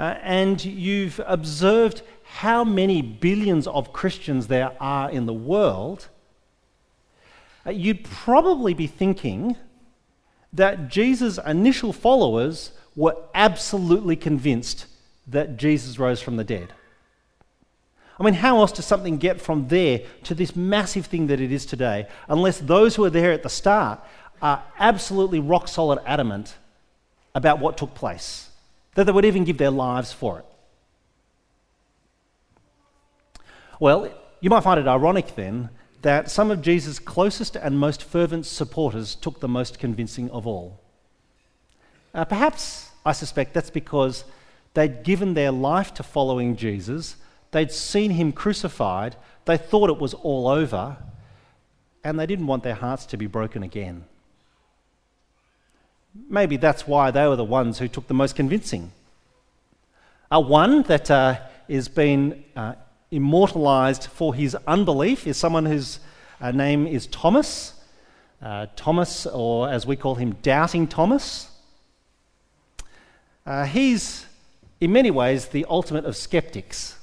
uh, 0.00 0.16
and 0.22 0.64
you've 0.64 1.20
observed 1.26 2.00
how 2.24 2.64
many 2.64 3.02
billions 3.02 3.66
of 3.66 3.92
Christians 3.92 4.46
there 4.46 4.72
are 4.80 5.10
in 5.10 5.26
the 5.26 5.34
world, 5.34 6.08
uh, 7.66 7.70
you'd 7.70 8.04
probably 8.04 8.72
be 8.72 8.86
thinking 8.86 9.56
that 10.54 10.88
Jesus' 10.88 11.38
initial 11.46 11.92
followers 11.92 12.72
were 12.96 13.14
absolutely 13.34 14.16
convinced 14.16 14.86
that 15.26 15.58
Jesus 15.58 15.98
rose 15.98 16.22
from 16.22 16.38
the 16.38 16.44
dead. 16.44 16.72
I 18.18 18.22
mean, 18.22 18.34
how 18.34 18.58
else 18.58 18.72
does 18.72 18.86
something 18.86 19.18
get 19.18 19.38
from 19.38 19.68
there 19.68 20.00
to 20.24 20.34
this 20.34 20.56
massive 20.56 21.06
thing 21.06 21.26
that 21.26 21.42
it 21.42 21.52
is 21.52 21.66
today, 21.66 22.08
unless 22.26 22.58
those 22.58 22.96
who 22.96 23.04
are 23.04 23.10
there 23.10 23.32
at 23.32 23.42
the 23.42 23.50
start 23.50 24.00
are 24.40 24.62
absolutely 24.78 25.40
rock 25.40 25.68
solid 25.68 26.00
adamant 26.06 26.56
about 27.34 27.58
what 27.58 27.76
took 27.76 27.94
place, 27.94 28.49
that 29.00 29.06
they 29.06 29.12
would 29.12 29.24
even 29.24 29.44
give 29.44 29.58
their 29.58 29.70
lives 29.70 30.12
for 30.12 30.40
it? 30.40 30.44
Well, 33.80 34.12
you 34.40 34.50
might 34.50 34.62
find 34.62 34.78
it 34.78 34.86
ironic 34.86 35.34
then 35.34 35.70
that 36.02 36.30
some 36.30 36.50
of 36.50 36.62
Jesus' 36.62 36.98
closest 36.98 37.56
and 37.56 37.78
most 37.78 38.02
fervent 38.02 38.46
supporters 38.46 39.14
took 39.14 39.40
the 39.40 39.48
most 39.48 39.78
convincing 39.78 40.30
of 40.30 40.46
all. 40.46 40.80
Uh, 42.14 42.24
perhaps, 42.24 42.90
I 43.04 43.12
suspect, 43.12 43.54
that's 43.54 43.70
because 43.70 44.24
they'd 44.74 45.02
given 45.02 45.34
their 45.34 45.50
life 45.50 45.94
to 45.94 46.02
following 46.02 46.56
Jesus, 46.56 47.16
they'd 47.50 47.72
seen 47.72 48.12
him 48.12 48.32
crucified, 48.32 49.16
they 49.44 49.56
thought 49.56 49.90
it 49.90 49.98
was 49.98 50.14
all 50.14 50.48
over, 50.48 50.96
and 52.04 52.18
they 52.18 52.26
didn't 52.26 52.46
want 52.46 52.62
their 52.62 52.74
hearts 52.74 53.06
to 53.06 53.16
be 53.16 53.26
broken 53.26 53.62
again. 53.62 54.04
Maybe 56.14 56.56
that's 56.56 56.86
why 56.86 57.10
they 57.10 57.26
were 57.26 57.36
the 57.36 57.44
ones 57.44 57.78
who 57.78 57.88
took 57.88 58.08
the 58.08 58.14
most 58.14 58.34
convincing. 58.34 58.92
Uh, 60.30 60.40
one 60.40 60.82
that 60.82 61.10
uh, 61.10 61.38
is 61.68 61.88
being 61.88 62.44
uh, 62.56 62.74
immortalized 63.10 64.06
for 64.06 64.34
his 64.34 64.56
unbelief 64.66 65.26
is 65.26 65.36
someone 65.36 65.66
whose 65.66 66.00
uh, 66.40 66.50
name 66.50 66.86
is 66.86 67.06
Thomas. 67.06 67.74
Uh, 68.42 68.66
Thomas, 68.74 69.26
or 69.26 69.68
as 69.68 69.86
we 69.86 69.96
call 69.96 70.14
him, 70.14 70.36
Doubting 70.42 70.88
Thomas. 70.88 71.50
Uh, 73.46 73.64
he's, 73.64 74.26
in 74.80 74.92
many 74.92 75.10
ways, 75.10 75.46
the 75.46 75.66
ultimate 75.68 76.04
of 76.04 76.16
skeptics. 76.16 76.96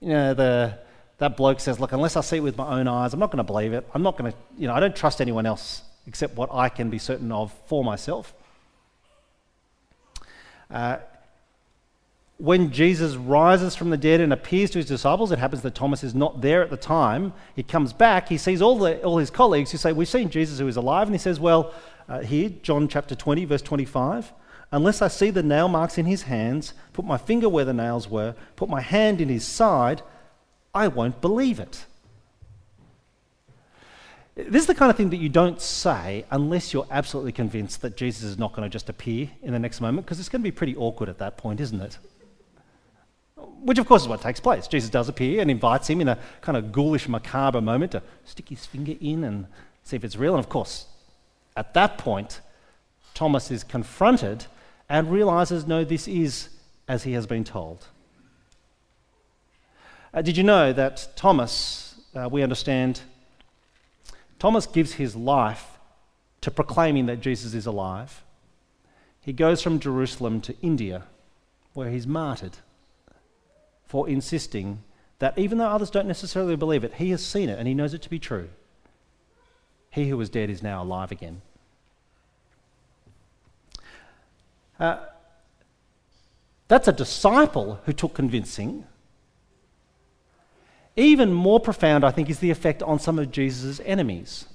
You 0.00 0.08
know, 0.08 0.34
the, 0.34 0.78
that 1.18 1.36
bloke 1.36 1.60
says, 1.60 1.78
Look, 1.78 1.92
unless 1.92 2.16
I 2.16 2.20
see 2.20 2.38
it 2.38 2.42
with 2.42 2.56
my 2.56 2.80
own 2.80 2.88
eyes, 2.88 3.12
I'm 3.12 3.20
not 3.20 3.30
going 3.30 3.38
to 3.38 3.44
believe 3.44 3.72
it. 3.72 3.88
I'm 3.94 4.02
not 4.02 4.16
going 4.16 4.32
to, 4.32 4.38
you 4.56 4.66
know, 4.66 4.74
I 4.74 4.80
don't 4.80 4.96
trust 4.96 5.20
anyone 5.20 5.46
else 5.46 5.82
except 6.06 6.36
what 6.36 6.50
I 6.52 6.68
can 6.68 6.90
be 6.90 6.98
certain 6.98 7.32
of 7.32 7.52
for 7.66 7.82
myself. 7.84 8.34
Uh, 10.70 10.98
when 12.38 12.72
Jesus 12.72 13.14
rises 13.14 13.76
from 13.76 13.90
the 13.90 13.96
dead 13.96 14.20
and 14.20 14.32
appears 14.32 14.70
to 14.70 14.78
his 14.78 14.86
disciples, 14.86 15.30
it 15.30 15.38
happens 15.38 15.62
that 15.62 15.74
Thomas 15.74 16.02
is 16.02 16.14
not 16.14 16.40
there 16.40 16.62
at 16.62 16.70
the 16.70 16.76
time. 16.76 17.32
He 17.54 17.62
comes 17.62 17.92
back, 17.92 18.28
he 18.28 18.38
sees 18.38 18.60
all, 18.60 18.78
the, 18.78 19.00
all 19.02 19.18
his 19.18 19.30
colleagues 19.30 19.70
who 19.70 19.78
say, 19.78 19.92
We've 19.92 20.08
seen 20.08 20.30
Jesus 20.30 20.58
who 20.58 20.66
is 20.66 20.76
alive. 20.76 21.06
And 21.06 21.14
he 21.14 21.18
says, 21.18 21.38
Well, 21.38 21.72
uh, 22.08 22.20
here, 22.20 22.50
John 22.62 22.88
chapter 22.88 23.14
20, 23.14 23.44
verse 23.44 23.62
25, 23.62 24.32
unless 24.72 25.00
I 25.00 25.08
see 25.08 25.30
the 25.30 25.42
nail 25.42 25.68
marks 25.68 25.96
in 25.96 26.06
his 26.06 26.22
hands, 26.22 26.74
put 26.92 27.04
my 27.04 27.16
finger 27.16 27.48
where 27.48 27.64
the 27.64 27.72
nails 27.72 28.10
were, 28.10 28.34
put 28.56 28.68
my 28.68 28.80
hand 28.80 29.20
in 29.20 29.28
his 29.28 29.46
side, 29.46 30.02
I 30.74 30.88
won't 30.88 31.20
believe 31.20 31.60
it. 31.60 31.86
This 34.36 34.62
is 34.62 34.66
the 34.66 34.74
kind 34.74 34.90
of 34.90 34.96
thing 34.96 35.10
that 35.10 35.18
you 35.18 35.28
don't 35.28 35.60
say 35.60 36.24
unless 36.30 36.72
you're 36.72 36.88
absolutely 36.90 37.30
convinced 37.30 37.82
that 37.82 37.96
Jesus 37.96 38.24
is 38.24 38.36
not 38.36 38.52
going 38.52 38.68
to 38.68 38.72
just 38.72 38.88
appear 38.88 39.30
in 39.42 39.52
the 39.52 39.60
next 39.60 39.80
moment, 39.80 40.06
because 40.06 40.18
it's 40.18 40.28
going 40.28 40.42
to 40.42 40.44
be 40.44 40.50
pretty 40.50 40.74
awkward 40.76 41.08
at 41.08 41.18
that 41.18 41.36
point, 41.36 41.60
isn't 41.60 41.80
it? 41.80 41.98
Which, 43.36 43.78
of 43.78 43.86
course, 43.86 44.02
is 44.02 44.08
what 44.08 44.20
takes 44.20 44.40
place. 44.40 44.66
Jesus 44.66 44.90
does 44.90 45.08
appear 45.08 45.40
and 45.40 45.50
invites 45.50 45.88
him 45.88 46.00
in 46.00 46.08
a 46.08 46.18
kind 46.40 46.58
of 46.58 46.72
ghoulish, 46.72 47.08
macabre 47.08 47.60
moment 47.60 47.92
to 47.92 48.02
stick 48.24 48.48
his 48.48 48.66
finger 48.66 48.94
in 49.00 49.22
and 49.22 49.46
see 49.84 49.96
if 49.96 50.04
it's 50.04 50.16
real. 50.16 50.34
And, 50.34 50.44
of 50.44 50.48
course, 50.48 50.86
at 51.56 51.72
that 51.74 51.96
point, 51.96 52.40
Thomas 53.14 53.50
is 53.52 53.62
confronted 53.62 54.46
and 54.88 55.10
realizes, 55.10 55.66
no, 55.66 55.84
this 55.84 56.08
is 56.08 56.48
as 56.88 57.04
he 57.04 57.12
has 57.12 57.26
been 57.26 57.44
told. 57.44 57.86
Uh, 60.12 60.22
did 60.22 60.36
you 60.36 60.42
know 60.42 60.72
that 60.72 61.08
Thomas, 61.16 61.94
uh, 62.14 62.28
we 62.28 62.42
understand, 62.42 63.00
Thomas 64.44 64.66
gives 64.66 64.92
his 64.92 65.16
life 65.16 65.78
to 66.42 66.50
proclaiming 66.50 67.06
that 67.06 67.22
Jesus 67.22 67.54
is 67.54 67.64
alive? 67.64 68.22
He 69.18 69.32
goes 69.32 69.62
from 69.62 69.80
Jerusalem 69.80 70.42
to 70.42 70.54
India, 70.60 71.04
where 71.72 71.88
he's 71.88 72.06
martyred 72.06 72.58
for 73.86 74.06
insisting 74.06 74.82
that 75.18 75.38
even 75.38 75.56
though 75.56 75.68
others 75.68 75.88
don't 75.88 76.06
necessarily 76.06 76.56
believe 76.56 76.84
it, 76.84 76.96
he 76.96 77.08
has 77.08 77.24
seen 77.24 77.48
it 77.48 77.58
and 77.58 77.66
he 77.66 77.72
knows 77.72 77.94
it 77.94 78.02
to 78.02 78.10
be 78.10 78.18
true. 78.18 78.50
He 79.88 80.10
who 80.10 80.18
was 80.18 80.28
dead 80.28 80.50
is 80.50 80.62
now 80.62 80.82
alive 80.82 81.10
again. 81.10 81.40
Uh, 84.78 85.06
that's 86.68 86.86
a 86.86 86.92
disciple 86.92 87.80
who 87.86 87.94
took 87.94 88.12
convincing. 88.12 88.84
Even 90.96 91.32
more 91.32 91.60
profound, 91.60 92.04
I 92.04 92.10
think, 92.10 92.30
is 92.30 92.38
the 92.38 92.50
effect 92.50 92.82
on 92.82 92.98
some 92.98 93.18
of 93.18 93.30
Jesus' 93.30 93.80
enemies. 93.84 94.46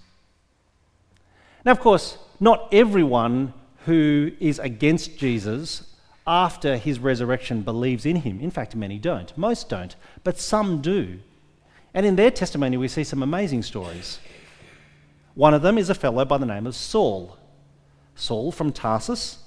Now, 1.65 1.71
of 1.71 1.79
course, 1.79 2.17
not 2.39 2.67
everyone 2.71 3.53
who 3.85 4.31
is 4.39 4.59
against 4.59 5.17
Jesus 5.17 5.83
after 6.25 6.77
his 6.77 6.99
resurrection 6.99 7.63
believes 7.63 8.05
in 8.05 8.17
him. 8.17 8.39
In 8.39 8.51
fact, 8.51 8.75
many 8.75 8.97
don't. 8.97 9.35
Most 9.37 9.67
don't, 9.67 9.95
but 10.23 10.39
some 10.39 10.81
do. 10.81 11.19
And 11.93 12.05
in 12.05 12.15
their 12.15 12.31
testimony, 12.31 12.77
we 12.77 12.87
see 12.87 13.03
some 13.03 13.23
amazing 13.23 13.63
stories. 13.63 14.19
One 15.33 15.53
of 15.53 15.61
them 15.61 15.77
is 15.77 15.89
a 15.89 15.95
fellow 15.95 16.23
by 16.25 16.37
the 16.37 16.45
name 16.45 16.67
of 16.67 16.75
Saul. 16.75 17.37
Saul 18.15 18.51
from 18.51 18.71
Tarsus. 18.71 19.39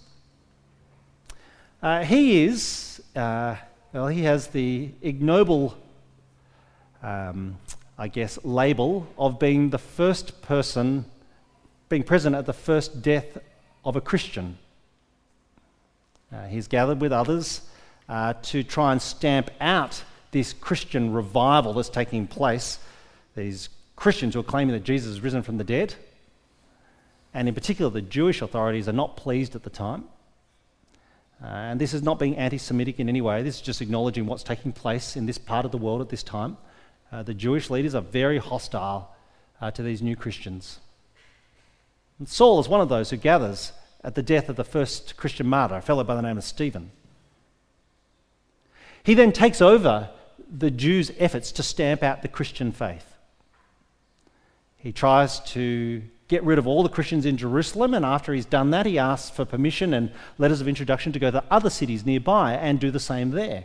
Uh, 1.82 2.04
he 2.04 2.44
is, 2.44 3.02
uh, 3.14 3.56
well, 3.92 4.08
he 4.08 4.22
has 4.22 4.48
the 4.48 4.90
ignoble, 5.02 5.76
um, 7.02 7.58
I 7.98 8.08
guess, 8.08 8.38
label 8.44 9.06
of 9.18 9.38
being 9.38 9.70
the 9.70 9.78
first 9.78 10.42
person, 10.42 11.04
being 11.88 12.02
present 12.02 12.34
at 12.34 12.46
the 12.46 12.52
first 12.52 13.02
death 13.02 13.38
of 13.84 13.96
a 13.96 14.00
Christian. 14.00 14.58
Uh, 16.32 16.46
he's 16.46 16.66
gathered 16.66 17.00
with 17.00 17.12
others 17.12 17.62
uh, 18.08 18.34
to 18.42 18.62
try 18.62 18.92
and 18.92 19.02
stamp 19.02 19.50
out 19.60 20.02
this 20.30 20.52
Christian 20.52 21.12
revival 21.12 21.74
that's 21.74 21.88
taking 21.88 22.26
place. 22.26 22.78
These 23.36 23.68
Christians 23.96 24.34
who 24.34 24.40
are 24.40 24.44
claiming 24.44 24.74
that 24.74 24.84
Jesus 24.84 25.10
has 25.10 25.20
risen 25.20 25.42
from 25.42 25.58
the 25.58 25.64
dead. 25.64 25.94
And 27.34 27.48
in 27.48 27.54
particular, 27.54 27.90
the 27.90 28.02
Jewish 28.02 28.42
authorities 28.42 28.88
are 28.88 28.92
not 28.92 29.16
pleased 29.16 29.54
at 29.54 29.62
the 29.62 29.70
time. 29.70 30.04
Uh, 31.42 31.46
and 31.46 31.80
this 31.80 31.92
is 31.92 32.02
not 32.02 32.18
being 32.18 32.36
anti 32.36 32.58
Semitic 32.58 33.00
in 33.00 33.08
any 33.08 33.20
way, 33.20 33.42
this 33.42 33.56
is 33.56 33.60
just 33.60 33.80
acknowledging 33.80 34.26
what's 34.26 34.42
taking 34.42 34.72
place 34.72 35.16
in 35.16 35.26
this 35.26 35.38
part 35.38 35.64
of 35.64 35.72
the 35.72 35.78
world 35.78 36.00
at 36.00 36.08
this 36.08 36.22
time. 36.22 36.56
Uh, 37.12 37.22
the 37.22 37.34
Jewish 37.34 37.68
leaders 37.68 37.94
are 37.94 38.00
very 38.00 38.38
hostile 38.38 39.14
uh, 39.60 39.70
to 39.72 39.82
these 39.82 40.00
new 40.00 40.16
Christians. 40.16 40.80
And 42.18 42.28
Saul 42.28 42.58
is 42.58 42.68
one 42.68 42.80
of 42.80 42.88
those 42.88 43.10
who 43.10 43.16
gathers 43.16 43.72
at 44.02 44.14
the 44.14 44.22
death 44.22 44.48
of 44.48 44.56
the 44.56 44.64
first 44.64 45.16
Christian 45.16 45.46
martyr, 45.46 45.76
a 45.76 45.82
fellow 45.82 46.04
by 46.04 46.14
the 46.14 46.22
name 46.22 46.38
of 46.38 46.44
Stephen. 46.44 46.90
He 49.04 49.14
then 49.14 49.32
takes 49.32 49.60
over 49.60 50.10
the 50.50 50.70
Jews' 50.70 51.12
efforts 51.18 51.52
to 51.52 51.62
stamp 51.62 52.02
out 52.02 52.22
the 52.22 52.28
Christian 52.28 52.72
faith. 52.72 53.06
He 54.76 54.92
tries 54.92 55.40
to 55.40 56.02
get 56.28 56.42
rid 56.44 56.58
of 56.58 56.66
all 56.66 56.82
the 56.82 56.88
Christians 56.88 57.26
in 57.26 57.36
Jerusalem, 57.36 57.94
and 57.94 58.04
after 58.04 58.32
he's 58.32 58.46
done 58.46 58.70
that, 58.70 58.86
he 58.86 58.98
asks 58.98 59.30
for 59.30 59.44
permission 59.44 59.92
and 59.92 60.10
letters 60.38 60.60
of 60.60 60.68
introduction 60.68 61.12
to 61.12 61.18
go 61.18 61.30
to 61.30 61.44
other 61.50 61.70
cities 61.70 62.06
nearby 62.06 62.54
and 62.54 62.80
do 62.80 62.90
the 62.90 62.98
same 63.00 63.30
there. 63.30 63.64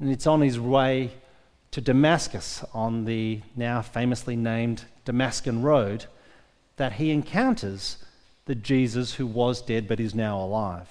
And 0.00 0.10
it's 0.10 0.26
on 0.26 0.40
his 0.40 0.58
way 0.58 1.12
to 1.76 1.82
Damascus 1.82 2.64
on 2.72 3.04
the 3.04 3.42
now 3.54 3.82
famously 3.82 4.34
named 4.34 4.86
Damascus 5.04 5.52
Road 5.52 6.06
that 6.76 6.94
he 6.94 7.10
encounters 7.10 7.98
the 8.46 8.54
Jesus 8.54 9.16
who 9.16 9.26
was 9.26 9.60
dead 9.60 9.86
but 9.86 10.00
is 10.00 10.14
now 10.14 10.40
alive. 10.40 10.88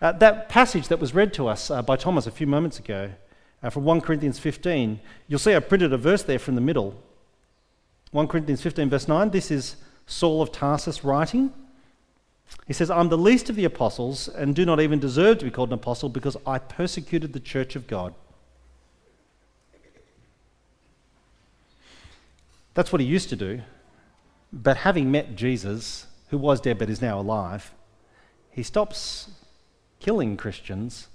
Uh, 0.00 0.12
that 0.12 0.48
passage 0.48 0.86
that 0.86 1.00
was 1.00 1.16
read 1.16 1.34
to 1.34 1.48
us 1.48 1.68
uh, 1.68 1.82
by 1.82 1.96
Thomas 1.96 2.28
a 2.28 2.30
few 2.30 2.46
moments 2.46 2.78
ago 2.78 3.10
uh, 3.60 3.70
from 3.70 3.84
1 3.84 4.02
Corinthians 4.02 4.38
15, 4.38 5.00
you'll 5.26 5.40
see 5.40 5.56
I 5.56 5.58
printed 5.58 5.92
a 5.92 5.98
verse 5.98 6.22
there 6.22 6.38
from 6.38 6.54
the 6.54 6.60
middle. 6.60 6.94
1 8.12 8.28
Corinthians 8.28 8.62
15, 8.62 8.88
verse 8.88 9.08
9. 9.08 9.30
This 9.30 9.50
is 9.50 9.74
Saul 10.06 10.42
of 10.42 10.52
Tarsus 10.52 11.02
writing. 11.02 11.52
He 12.66 12.72
says, 12.72 12.90
I'm 12.90 13.08
the 13.08 13.18
least 13.18 13.50
of 13.50 13.56
the 13.56 13.64
apostles 13.64 14.28
and 14.28 14.54
do 14.54 14.64
not 14.64 14.80
even 14.80 14.98
deserve 14.98 15.38
to 15.38 15.44
be 15.44 15.50
called 15.50 15.70
an 15.70 15.74
apostle 15.74 16.08
because 16.08 16.36
I 16.46 16.58
persecuted 16.58 17.32
the 17.32 17.40
church 17.40 17.74
of 17.74 17.86
God. 17.86 18.14
That's 22.74 22.92
what 22.92 23.00
he 23.00 23.06
used 23.06 23.28
to 23.30 23.36
do. 23.36 23.62
But 24.52 24.78
having 24.78 25.10
met 25.10 25.36
Jesus, 25.36 26.06
who 26.28 26.38
was 26.38 26.60
dead 26.60 26.78
but 26.78 26.90
is 26.90 27.02
now 27.02 27.18
alive, 27.18 27.72
he 28.50 28.62
stops 28.62 29.30
killing 29.98 30.36
Christians 30.36 31.08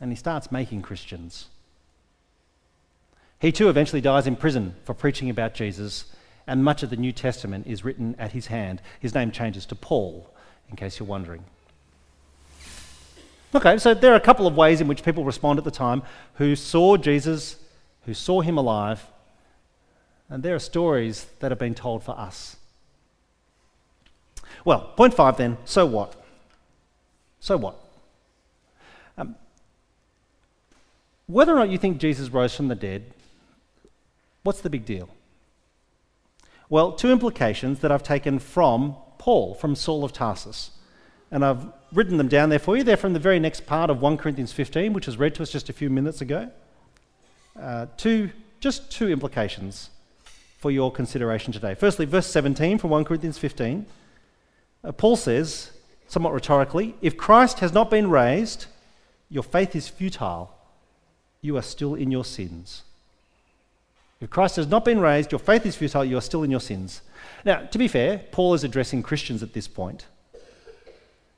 and 0.00 0.10
he 0.10 0.16
starts 0.16 0.52
making 0.52 0.82
Christians. 0.82 1.46
He 3.38 3.52
too 3.52 3.68
eventually 3.68 4.00
dies 4.00 4.26
in 4.26 4.36
prison 4.36 4.74
for 4.84 4.94
preaching 4.94 5.28
about 5.28 5.54
Jesus, 5.54 6.11
and 6.46 6.64
much 6.64 6.82
of 6.82 6.90
the 6.90 6.96
New 6.96 7.12
Testament 7.12 7.66
is 7.66 7.84
written 7.84 8.16
at 8.18 8.32
his 8.32 8.46
hand. 8.46 8.80
His 9.00 9.14
name 9.14 9.30
changes 9.30 9.66
to 9.66 9.74
Paul, 9.74 10.28
in 10.70 10.76
case 10.76 10.98
you're 10.98 11.08
wondering. 11.08 11.44
Okay, 13.54 13.76
so 13.78 13.92
there 13.92 14.12
are 14.12 14.16
a 14.16 14.20
couple 14.20 14.46
of 14.46 14.56
ways 14.56 14.80
in 14.80 14.88
which 14.88 15.04
people 15.04 15.24
respond 15.24 15.58
at 15.58 15.64
the 15.64 15.70
time 15.70 16.02
who 16.34 16.56
saw 16.56 16.96
Jesus, 16.96 17.56
who 18.06 18.14
saw 18.14 18.40
him 18.40 18.56
alive, 18.56 19.06
and 20.30 20.42
there 20.42 20.54
are 20.54 20.58
stories 20.58 21.26
that 21.40 21.50
have 21.50 21.58
been 21.58 21.74
told 21.74 22.02
for 22.02 22.18
us. 22.18 22.56
Well, 24.64 24.92
point 24.96 25.12
five 25.12 25.36
then 25.36 25.58
so 25.64 25.84
what? 25.84 26.16
So 27.40 27.58
what? 27.58 27.76
Um, 29.18 29.34
whether 31.26 31.52
or 31.52 31.56
not 31.56 31.68
you 31.68 31.76
think 31.76 31.98
Jesus 31.98 32.30
rose 32.30 32.56
from 32.56 32.68
the 32.68 32.74
dead, 32.74 33.12
what's 34.44 34.62
the 34.62 34.70
big 34.70 34.86
deal? 34.86 35.10
Well, 36.72 36.92
two 36.92 37.12
implications 37.12 37.80
that 37.80 37.92
I've 37.92 38.02
taken 38.02 38.38
from 38.38 38.96
Paul, 39.18 39.52
from 39.52 39.74
Saul 39.74 40.04
of 40.04 40.14
Tarsus. 40.14 40.70
And 41.30 41.44
I've 41.44 41.66
written 41.92 42.16
them 42.16 42.28
down 42.28 42.48
there 42.48 42.58
for 42.58 42.78
you. 42.78 42.82
They're 42.82 42.96
from 42.96 43.12
the 43.12 43.18
very 43.18 43.38
next 43.38 43.66
part 43.66 43.90
of 43.90 44.00
1 44.00 44.16
Corinthians 44.16 44.54
15, 44.54 44.94
which 44.94 45.06
was 45.06 45.18
read 45.18 45.34
to 45.34 45.42
us 45.42 45.50
just 45.50 45.68
a 45.68 45.74
few 45.74 45.90
minutes 45.90 46.22
ago. 46.22 46.50
Uh, 47.60 47.88
two, 47.98 48.30
just 48.60 48.90
two 48.90 49.10
implications 49.10 49.90
for 50.60 50.70
your 50.70 50.90
consideration 50.90 51.52
today. 51.52 51.74
Firstly, 51.74 52.06
verse 52.06 52.28
17 52.28 52.78
from 52.78 52.88
1 52.88 53.04
Corinthians 53.04 53.36
15. 53.36 53.84
Uh, 54.82 54.92
Paul 54.92 55.16
says, 55.16 55.72
somewhat 56.08 56.32
rhetorically, 56.32 56.94
if 57.02 57.18
Christ 57.18 57.58
has 57.58 57.74
not 57.74 57.90
been 57.90 58.08
raised, 58.08 58.64
your 59.28 59.42
faith 59.42 59.76
is 59.76 59.88
futile. 59.90 60.56
You 61.42 61.58
are 61.58 61.62
still 61.62 61.94
in 61.94 62.10
your 62.10 62.24
sins. 62.24 62.84
If 64.22 64.30
Christ 64.30 64.54
has 64.54 64.68
not 64.68 64.84
been 64.84 65.00
raised, 65.00 65.32
your 65.32 65.40
faith 65.40 65.66
is 65.66 65.74
futile. 65.74 66.04
You 66.04 66.16
are 66.16 66.22
still 66.22 66.44
in 66.44 66.50
your 66.50 66.60
sins. 66.60 67.02
Now, 67.44 67.66
to 67.66 67.76
be 67.76 67.88
fair, 67.88 68.18
Paul 68.30 68.54
is 68.54 68.62
addressing 68.62 69.02
Christians 69.02 69.42
at 69.42 69.52
this 69.52 69.66
point. 69.66 70.06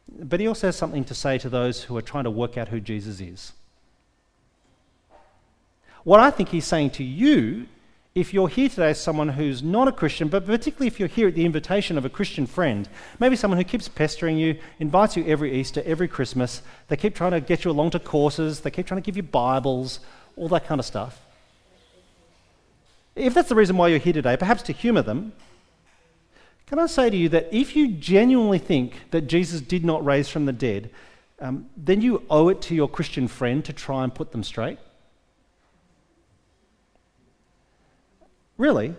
But 0.06 0.38
he 0.38 0.46
also 0.46 0.68
has 0.68 0.76
something 0.76 1.02
to 1.04 1.14
say 1.14 1.38
to 1.38 1.48
those 1.48 1.84
who 1.84 1.96
are 1.96 2.02
trying 2.02 2.24
to 2.24 2.30
work 2.30 2.58
out 2.58 2.68
who 2.68 2.80
Jesus 2.80 3.20
is. 3.20 3.54
What 6.04 6.20
I 6.20 6.30
think 6.30 6.50
he's 6.50 6.66
saying 6.66 6.90
to 6.90 7.04
you 7.04 7.68
if 8.14 8.34
you're 8.34 8.48
here 8.48 8.68
today 8.68 8.90
as 8.90 9.00
someone 9.00 9.30
who's 9.30 9.62
not 9.62 9.88
a 9.88 9.92
Christian, 9.92 10.28
but 10.28 10.44
particularly 10.44 10.86
if 10.86 11.00
you're 11.00 11.08
here 11.08 11.28
at 11.28 11.34
the 11.34 11.46
invitation 11.46 11.96
of 11.96 12.04
a 12.04 12.10
Christian 12.10 12.46
friend, 12.46 12.86
maybe 13.18 13.34
someone 13.34 13.56
who 13.56 13.64
keeps 13.64 13.88
pestering 13.88 14.36
you, 14.36 14.58
invites 14.78 15.16
you 15.16 15.24
every 15.24 15.58
Easter, 15.58 15.82
every 15.86 16.06
Christmas, 16.06 16.60
they 16.88 16.98
keep 16.98 17.14
trying 17.14 17.32
to 17.32 17.40
get 17.40 17.64
you 17.64 17.70
along 17.70 17.90
to 17.90 17.98
courses, 17.98 18.60
they 18.60 18.70
keep 18.70 18.86
trying 18.86 19.00
to 19.00 19.06
give 19.06 19.16
you 19.16 19.22
Bibles, 19.22 20.00
all 20.36 20.48
that 20.48 20.66
kind 20.66 20.78
of 20.78 20.84
stuff. 20.84 21.23
If 23.16 23.34
that's 23.34 23.48
the 23.48 23.54
reason 23.54 23.76
why 23.76 23.88
you're 23.88 23.98
here 23.98 24.12
today, 24.12 24.36
perhaps 24.36 24.62
to 24.64 24.72
humour 24.72 25.02
them, 25.02 25.32
can 26.66 26.78
I 26.78 26.86
say 26.86 27.10
to 27.10 27.16
you 27.16 27.28
that 27.28 27.48
if 27.52 27.76
you 27.76 27.88
genuinely 27.88 28.58
think 28.58 29.10
that 29.10 29.22
Jesus 29.22 29.60
did 29.60 29.84
not 29.84 30.04
raise 30.04 30.28
from 30.28 30.46
the 30.46 30.52
dead, 30.52 30.90
um, 31.40 31.66
then 31.76 32.00
you 32.00 32.24
owe 32.30 32.48
it 32.48 32.62
to 32.62 32.74
your 32.74 32.88
Christian 32.88 33.28
friend 33.28 33.64
to 33.64 33.72
try 33.72 34.02
and 34.02 34.14
put 34.14 34.32
them 34.32 34.42
straight? 34.42 34.78
Really? 38.56 38.94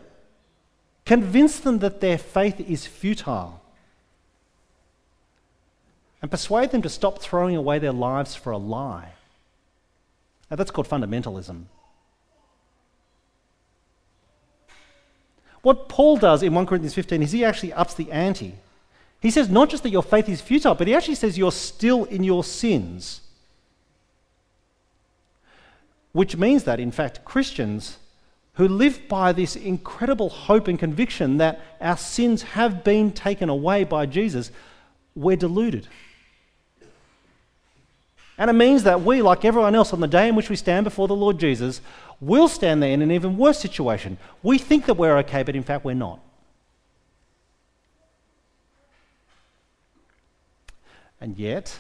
Convince 1.06 1.60
them 1.60 1.80
that 1.80 2.01
their 2.01 2.17
faith 2.17 2.60
is 2.60 2.86
futile. 2.86 3.62
And 6.21 6.32
persuade 6.32 6.71
them 6.71 6.82
to 6.82 6.89
stop 6.89 7.19
throwing 7.19 7.56
away 7.56 7.80
their 7.80 7.91
lives 7.91 8.36
for 8.36 8.51
a 8.51 8.58
lie. 8.58 9.10
Now, 10.49 10.58
that's 10.58 10.71
called 10.71 10.88
fundamentalism. 10.88 11.65
What 15.65 15.89
Paul 15.89 16.17
does 16.17 16.43
in 16.43 16.54
1 16.54 16.67
Corinthians 16.67 16.93
15 16.93 17.23
is 17.23 17.32
he 17.32 17.43
actually 17.43 17.73
ups 17.73 17.95
the 17.95 18.12
ante. 18.12 18.54
He 19.19 19.32
says 19.32 19.49
not 19.49 19.67
just 19.67 19.82
that 19.82 19.89
your 19.89 20.04
faith 20.04 20.30
is 20.30 20.39
futile, 20.39 20.75
but 20.75 20.86
he 20.86 20.93
actually 20.93 21.15
says 21.15 21.39
you're 21.39 21.51
still 21.51 22.04
in 22.04 22.23
your 22.23 22.43
sins. 22.43 23.21
Which 26.12 26.38
means 26.38 26.65
that, 26.65 26.80
in 26.80 26.91
fact, 26.91 27.25
Christians 27.25 27.97
who 28.54 28.67
live 28.67 29.08
by 29.10 29.32
this 29.32 29.56
incredible 29.56 30.30
hope 30.30 30.67
and 30.67 30.78
conviction 30.78 31.38
that 31.38 31.60
our 31.82 31.97
sins 31.97 32.43
have 32.43 32.84
been 32.84 33.12
taken 33.12 33.49
away 33.49 33.86
by 33.86 34.06
Jesus, 34.06 34.51
we're 35.15 35.36
deluded. 35.36 35.88
And 38.38 38.50
it 38.50 38.54
means 38.54 38.84
that 38.84 39.02
we, 39.02 39.21
like 39.21 39.45
everyone 39.45 39.76
else, 39.76 39.93
on 39.93 40.02
the 40.02 40.08
day 40.08 40.28
in 40.28 40.36
which 40.36 40.50
we 40.50 40.56
stand 40.56 40.84
before 40.84 41.08
the 41.08 41.15
Lord 41.15 41.39
Jesus, 41.39 41.80
will 42.19 42.48
stand 42.48 42.84
there 42.84 42.91
in 42.91 43.02
an 43.02 43.12
even 43.12 43.38
worse 43.38 43.60
situation. 43.60 44.17
We 44.43 44.58
think 44.58 44.86
that 44.86 44.95
we're 44.95 45.17
okay, 45.19 45.43
but 45.43 45.56
in 45.56 45.63
fact, 45.63 45.86
we're 45.86 45.93
not. 45.93 46.19
And 51.21 51.38
yet, 51.38 51.80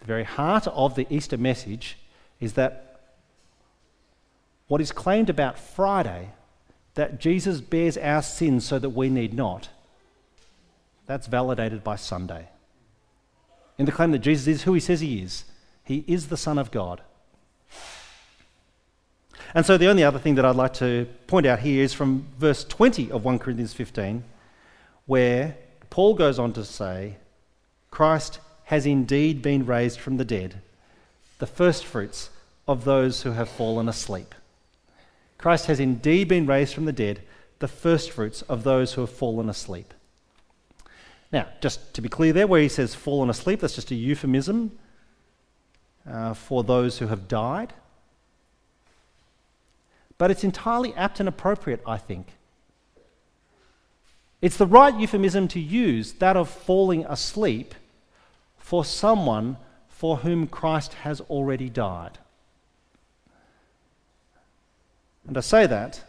the 0.00 0.06
very 0.06 0.24
heart 0.24 0.66
of 0.68 0.94
the 0.94 1.06
Easter 1.10 1.36
message 1.36 1.98
is 2.40 2.54
that 2.54 3.00
what 4.68 4.80
is 4.80 4.90
claimed 4.90 5.28
about 5.28 5.58
Friday, 5.58 6.30
that 6.94 7.20
Jesus 7.20 7.60
bears 7.60 7.96
our 7.98 8.22
sins 8.22 8.64
so 8.64 8.78
that 8.78 8.90
we 8.90 9.08
need 9.08 9.34
not, 9.34 9.68
that's 11.06 11.26
validated 11.26 11.84
by 11.84 11.96
Sunday. 11.96 12.48
In 13.76 13.86
the 13.86 13.92
claim 13.92 14.12
that 14.12 14.18
Jesus 14.18 14.46
is 14.46 14.62
who 14.62 14.74
he 14.74 14.80
says 14.80 15.00
he 15.00 15.22
is, 15.22 15.44
he 15.88 16.04
is 16.06 16.28
the 16.28 16.36
Son 16.36 16.58
of 16.58 16.70
God. 16.70 17.00
And 19.54 19.64
so 19.64 19.78
the 19.78 19.88
only 19.88 20.04
other 20.04 20.18
thing 20.18 20.34
that 20.34 20.44
I'd 20.44 20.54
like 20.54 20.74
to 20.74 21.08
point 21.26 21.46
out 21.46 21.60
here 21.60 21.82
is 21.82 21.94
from 21.94 22.26
verse 22.38 22.62
20 22.62 23.10
of 23.10 23.24
1 23.24 23.38
Corinthians 23.38 23.72
15, 23.72 24.22
where 25.06 25.56
Paul 25.88 26.12
goes 26.12 26.38
on 26.38 26.52
to 26.52 26.64
say, 26.66 27.16
Christ 27.90 28.38
has 28.64 28.84
indeed 28.84 29.40
been 29.40 29.64
raised 29.64 29.98
from 29.98 30.18
the 30.18 30.26
dead, 30.26 30.60
the 31.38 31.46
firstfruits 31.46 32.28
of 32.66 32.84
those 32.84 33.22
who 33.22 33.32
have 33.32 33.48
fallen 33.48 33.88
asleep. 33.88 34.34
Christ 35.38 35.66
has 35.66 35.80
indeed 35.80 36.28
been 36.28 36.44
raised 36.44 36.74
from 36.74 36.84
the 36.84 36.92
dead, 36.92 37.22
the 37.60 37.68
firstfruits 37.68 38.42
of 38.42 38.62
those 38.62 38.92
who 38.92 39.00
have 39.00 39.10
fallen 39.10 39.48
asleep. 39.48 39.94
Now, 41.32 41.46
just 41.62 41.94
to 41.94 42.02
be 42.02 42.10
clear 42.10 42.34
there, 42.34 42.46
where 42.46 42.60
he 42.60 42.68
says 42.68 42.94
fallen 42.94 43.30
asleep, 43.30 43.60
that's 43.60 43.76
just 43.76 43.90
a 43.90 43.94
euphemism 43.94 44.78
uh, 46.10 46.34
for 46.34 46.64
those 46.64 46.98
who 46.98 47.06
have 47.08 47.28
died. 47.28 47.72
But 50.16 50.30
it's 50.30 50.44
entirely 50.44 50.94
apt 50.94 51.20
and 51.20 51.28
appropriate, 51.28 51.82
I 51.86 51.98
think. 51.98 52.28
It's 54.40 54.56
the 54.56 54.66
right 54.66 54.94
euphemism 54.94 55.48
to 55.48 55.60
use, 55.60 56.12
that 56.14 56.36
of 56.36 56.48
falling 56.48 57.04
asleep, 57.06 57.74
for 58.56 58.84
someone 58.84 59.56
for 59.88 60.18
whom 60.18 60.46
Christ 60.46 60.94
has 60.94 61.20
already 61.22 61.68
died. 61.68 62.18
And 65.26 65.36
I 65.36 65.40
say 65.40 65.66
that 65.66 66.04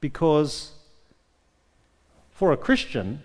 because 0.00 0.72
for 2.30 2.52
a 2.52 2.56
Christian, 2.56 3.22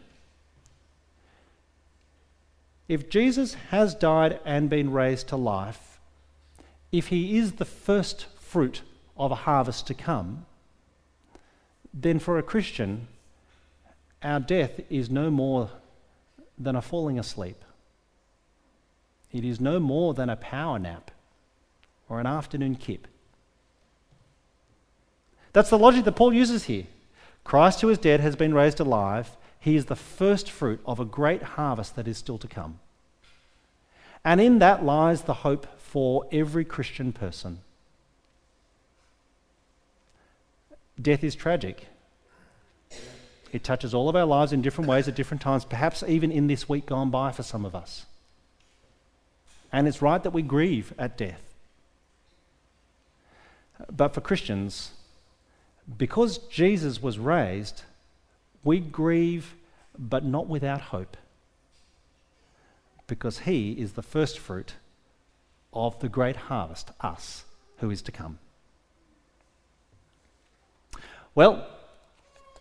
if 2.88 3.10
Jesus 3.10 3.54
has 3.70 3.96
died 3.96 4.40
and 4.46 4.70
been 4.70 4.92
raised 4.92 5.30
to 5.30 5.38
life, 5.38 5.93
if 6.94 7.08
he 7.08 7.38
is 7.38 7.54
the 7.54 7.66
first 7.66 8.28
fruit 8.40 8.84
of 9.18 9.32
a 9.32 9.36
harvest 9.36 9.88
to 9.88 9.96
come, 9.96 10.46
then 11.92 12.20
for 12.20 12.38
a 12.38 12.44
Christian, 12.44 13.08
our 14.22 14.40
death 14.40 14.80
is 14.92 15.10
no 15.10 15.32
more 15.32 15.72
than 16.58 16.76
a 16.76 16.82
falling 16.82 17.18
asleep. 17.18 17.66
It 19.32 19.44
is 19.44 19.60
no 19.60 19.80
more 19.80 20.14
than 20.14 20.30
a 20.30 20.36
power 20.36 20.78
nap 20.78 21.10
or 22.08 22.20
an 22.20 22.28
afternoon 22.28 22.76
kip. 22.76 23.08
That's 25.52 25.72
the 25.72 25.80
logic 25.80 26.06
that 26.06 26.16
Paul 26.16 26.32
uses 26.32 26.66
here. 26.66 26.86
Christ, 27.44 27.82
who 27.82 27.90
is 27.90 27.98
dead, 27.98 28.20
has 28.20 28.36
been 28.36 28.54
raised 28.54 28.80
alive. 28.80 29.36
He 29.60 29.76
is 29.76 29.86
the 29.86 29.96
first 29.96 30.50
fruit 30.50 30.80
of 30.86 31.00
a 31.00 31.06
great 31.06 31.42
harvest 31.42 31.96
that 31.96 32.08
is 32.08 32.20
still 32.20 32.38
to 32.38 32.48
come. 32.48 32.80
And 34.24 34.40
in 34.40 34.60
that 34.60 34.86
lies 34.86 35.24
the 35.24 35.34
hope 35.34 35.68
for 35.94 36.26
every 36.32 36.66
Christian 36.66 37.14
person. 37.14 37.60
Death 41.00 41.24
is 41.24 41.36
tragic. 41.36 41.86
It 43.52 43.64
touches 43.64 43.94
all 43.94 44.10
of 44.10 44.16
our 44.16 44.26
lives 44.26 44.52
in 44.52 44.64
different 44.64 44.90
ways 44.90 45.08
at 45.08 45.14
different 45.14 45.42
times, 45.42 45.66
perhaps 45.66 46.02
even 46.02 46.32
in 46.32 46.48
this 46.48 46.68
week 46.68 46.88
gone 46.88 47.12
by 47.12 47.32
for 47.32 47.44
some 47.44 47.64
of 47.64 47.76
us. 47.76 48.08
And 49.72 49.88
it's 49.88 50.02
right 50.02 50.24
that 50.24 50.34
we 50.34 50.42
grieve 50.42 50.96
at 50.98 51.16
death. 51.16 51.54
But 53.96 54.16
for 54.16 54.22
Christians, 54.22 54.94
because 55.96 56.40
Jesus 56.40 57.04
was 57.04 57.20
raised, 57.20 57.84
we 58.64 58.80
grieve, 58.80 59.54
but 59.96 60.26
not 60.26 60.48
without 60.48 60.82
hope. 60.82 61.18
Because 63.06 63.42
he 63.42 63.74
is 63.74 63.94
the 63.94 64.02
first 64.02 64.40
fruit 64.40 64.74
of 65.74 66.00
the 66.00 66.10
great 66.10 66.36
harvest, 66.36 66.92
us, 67.02 67.46
who 67.78 67.90
is 67.90 68.02
to 68.04 68.12
come. 68.12 68.40
Well, 71.36 71.68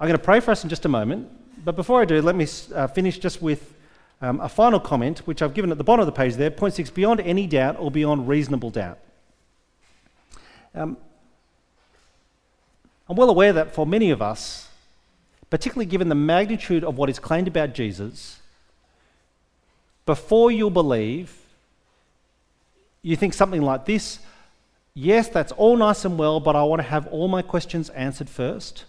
I'm 0.00 0.08
going 0.08 0.18
to 0.18 0.24
pray 0.24 0.40
for 0.40 0.50
us 0.50 0.64
in 0.64 0.70
just 0.70 0.84
a 0.84 0.88
moment, 0.88 1.28
but 1.64 1.76
before 1.76 2.00
I 2.00 2.04
do, 2.04 2.20
let 2.22 2.34
me 2.34 2.46
uh, 2.74 2.86
finish 2.88 3.18
just 3.18 3.42
with 3.42 3.74
um, 4.20 4.40
a 4.40 4.48
final 4.48 4.80
comment, 4.80 5.20
which 5.26 5.42
I've 5.42 5.54
given 5.54 5.70
at 5.70 5.78
the 5.78 5.84
bottom 5.84 6.00
of 6.00 6.06
the 6.06 6.12
page 6.12 6.34
there. 6.34 6.50
Point 6.50 6.74
six 6.74 6.90
beyond 6.90 7.20
any 7.20 7.46
doubt 7.46 7.76
or 7.78 7.90
beyond 7.90 8.28
reasonable 8.28 8.70
doubt. 8.70 8.98
Um, 10.74 10.96
I'm 13.08 13.16
well 13.16 13.28
aware 13.28 13.52
that 13.52 13.74
for 13.74 13.86
many 13.86 14.10
of 14.10 14.22
us, 14.22 14.68
particularly 15.50 15.84
given 15.84 16.08
the 16.08 16.14
magnitude 16.14 16.82
of 16.82 16.96
what 16.96 17.10
is 17.10 17.18
claimed 17.18 17.46
about 17.46 17.74
Jesus, 17.74 18.40
before 20.06 20.50
you'll 20.50 20.70
believe, 20.70 21.41
you 23.03 23.16
think 23.16 23.34
something 23.34 23.62
like 23.62 23.84
this 23.84 24.18
Yes, 24.94 25.28
that's 25.28 25.53
all 25.53 25.76
nice 25.76 26.05
and 26.05 26.18
well, 26.18 26.38
but 26.38 26.55
I 26.55 26.62
want 26.64 26.80
to 26.80 26.88
have 26.88 27.07
all 27.07 27.26
my 27.26 27.40
questions 27.40 27.88
answered 27.90 28.28
first. 28.28 28.84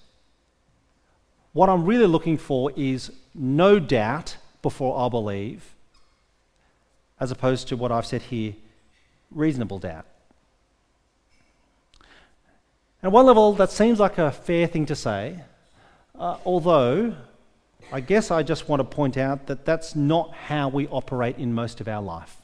What 1.54 1.70
I'm 1.70 1.86
really 1.86 2.08
looking 2.08 2.38
for 2.38 2.72
is 2.76 3.12
no 3.34 3.80
doubt 3.80 4.38
before 4.62 4.98
I'll 4.98 5.10
believe, 5.10 5.76
as 7.20 7.32
opposed 7.32 7.70
to 7.70 7.78
what 7.78 7.92
I've 7.92 8.06
said 8.06 8.24
here 8.24 8.54
reasonable 9.32 9.80
doubt. 9.80 10.06
At 13.02 13.12
one 13.12 13.26
level, 13.26 13.54
that 13.54 13.72
seems 13.72 14.00
like 14.00 14.18
a 14.18 14.32
fair 14.32 14.68
thing 14.68 14.86
to 14.88 14.96
say, 14.96 15.40
uh, 16.18 16.38
although 16.46 17.16
I 17.92 18.00
guess 18.00 18.30
I 18.30 18.44
just 18.44 18.68
want 18.68 18.80
to 18.80 18.84
point 18.84 19.18
out 19.18 19.48
that 19.48 19.66
that's 19.66 19.96
not 19.96 20.34
how 20.34 20.70
we 20.70 20.88
operate 20.88 21.38
in 21.38 21.54
most 21.54 21.82
of 21.82 21.88
our 21.88 22.02
life. 22.02 22.43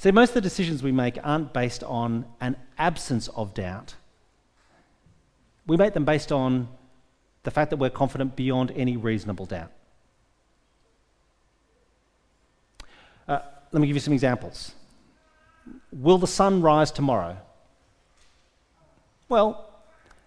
See, 0.00 0.10
most 0.12 0.30
of 0.30 0.34
the 0.36 0.40
decisions 0.40 0.82
we 0.82 0.92
make 0.92 1.18
aren't 1.22 1.52
based 1.52 1.84
on 1.84 2.24
an 2.40 2.56
absence 2.78 3.28
of 3.28 3.52
doubt. 3.52 3.96
We 5.66 5.76
make 5.76 5.92
them 5.92 6.06
based 6.06 6.32
on 6.32 6.68
the 7.42 7.50
fact 7.50 7.68
that 7.68 7.76
we're 7.76 7.90
confident 7.90 8.34
beyond 8.34 8.72
any 8.74 8.96
reasonable 8.96 9.44
doubt. 9.44 9.70
Uh, 13.28 13.40
let 13.72 13.82
me 13.82 13.86
give 13.88 13.94
you 13.94 14.00
some 14.00 14.14
examples. 14.14 14.72
Will 15.92 16.16
the 16.16 16.26
sun 16.26 16.62
rise 16.62 16.90
tomorrow? 16.90 17.36
Well, 19.28 19.68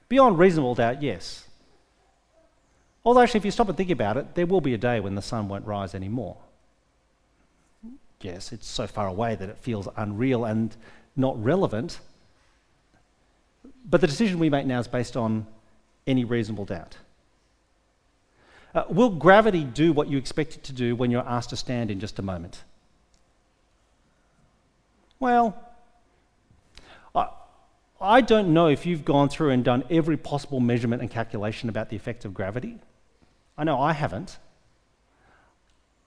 beyond 0.08 0.38
reasonable 0.38 0.76
doubt, 0.76 1.02
yes. 1.02 1.48
Although, 3.04 3.22
actually, 3.22 3.40
if 3.40 3.46
you 3.46 3.52
stop 3.52 3.70
and 3.70 3.78
think 3.78 3.90
about 3.90 4.18
it, 4.18 4.36
there 4.36 4.46
will 4.46 4.62
be 4.62 4.76
a 4.76 4.78
day 4.78 5.00
when 5.00 5.16
the 5.16 5.24
sun 5.24 5.48
won't 5.48 5.66
rise 5.66 5.96
anymore. 5.96 6.38
Yes, 8.24 8.52
it's 8.52 8.68
so 8.68 8.88
far 8.88 9.08
away 9.08 9.36
that 9.36 9.50
it 9.50 9.58
feels 9.58 9.88
unreal 9.96 10.46
and 10.46 10.76
not 11.16 11.42
relevant. 11.44 12.00
But 13.90 14.02
the 14.02 14.08
decision 14.08 14.40
we 14.40 14.50
make 14.50 14.66
now 14.66 14.80
is 14.80 14.88
based 14.88 15.18
on 15.18 15.46
any 16.08 16.24
reasonable 16.24 16.66
doubt. 16.66 16.98
Uh, 18.74 18.86
will 18.90 19.10
gravity 19.10 19.64
do 19.64 19.94
what 19.94 20.08
you 20.08 20.18
expect 20.18 20.56
it 20.56 20.64
to 20.64 20.74
do 20.74 20.96
when 20.96 21.12
you're 21.12 21.28
asked 21.28 21.52
to 21.52 21.58
stand 21.58 21.92
in 21.92 22.00
just 22.00 22.18
a 22.18 22.22
moment? 22.22 22.64
Well, 25.20 25.58
I 28.04 28.20
don't 28.20 28.54
know 28.54 28.68
if 28.68 28.86
you've 28.86 29.06
gone 29.06 29.30
through 29.30 29.52
and 29.52 29.64
done 29.64 29.86
every 29.90 30.18
possible 30.18 30.60
measurement 30.60 31.02
and 31.02 31.10
calculation 31.10 31.70
about 31.70 31.90
the 31.90 31.96
effect 31.96 32.26
of 32.26 32.34
gravity. 32.34 32.78
I 33.58 33.64
know 33.64 33.80
I 33.80 33.94
haven't. 33.94 34.38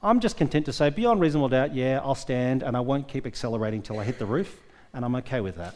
I'm 0.06 0.20
just 0.20 0.36
content 0.36 0.66
to 0.66 0.72
say, 0.72 0.88
beyond 0.90 1.20
reasonable 1.20 1.48
doubt, 1.48 1.74
yeah, 1.74 1.98
I'll 2.00 2.14
stand 2.14 2.62
and 2.62 2.76
I 2.76 2.80
won't 2.80 3.08
keep 3.08 3.26
accelerating 3.26 3.82
till 3.82 3.98
I 3.98 4.04
hit 4.04 4.20
the 4.20 4.24
roof, 4.24 4.60
and 4.94 5.04
I'm 5.04 5.16
okay 5.16 5.40
with 5.40 5.56
that. 5.56 5.74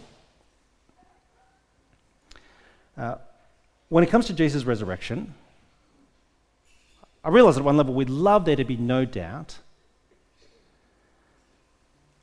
Uh, 2.96 3.14
when 3.88 4.04
it 4.04 4.10
comes 4.10 4.26
to 4.26 4.32
Jesus' 4.32 4.62
resurrection, 4.62 5.34
I 7.24 7.30
realize 7.30 7.58
at 7.58 7.64
one 7.64 7.76
level 7.76 7.92
we'd 7.92 8.08
love 8.08 8.44
there 8.44 8.54
to 8.54 8.64
be 8.64 8.76
no 8.76 9.04
doubt. 9.04 9.58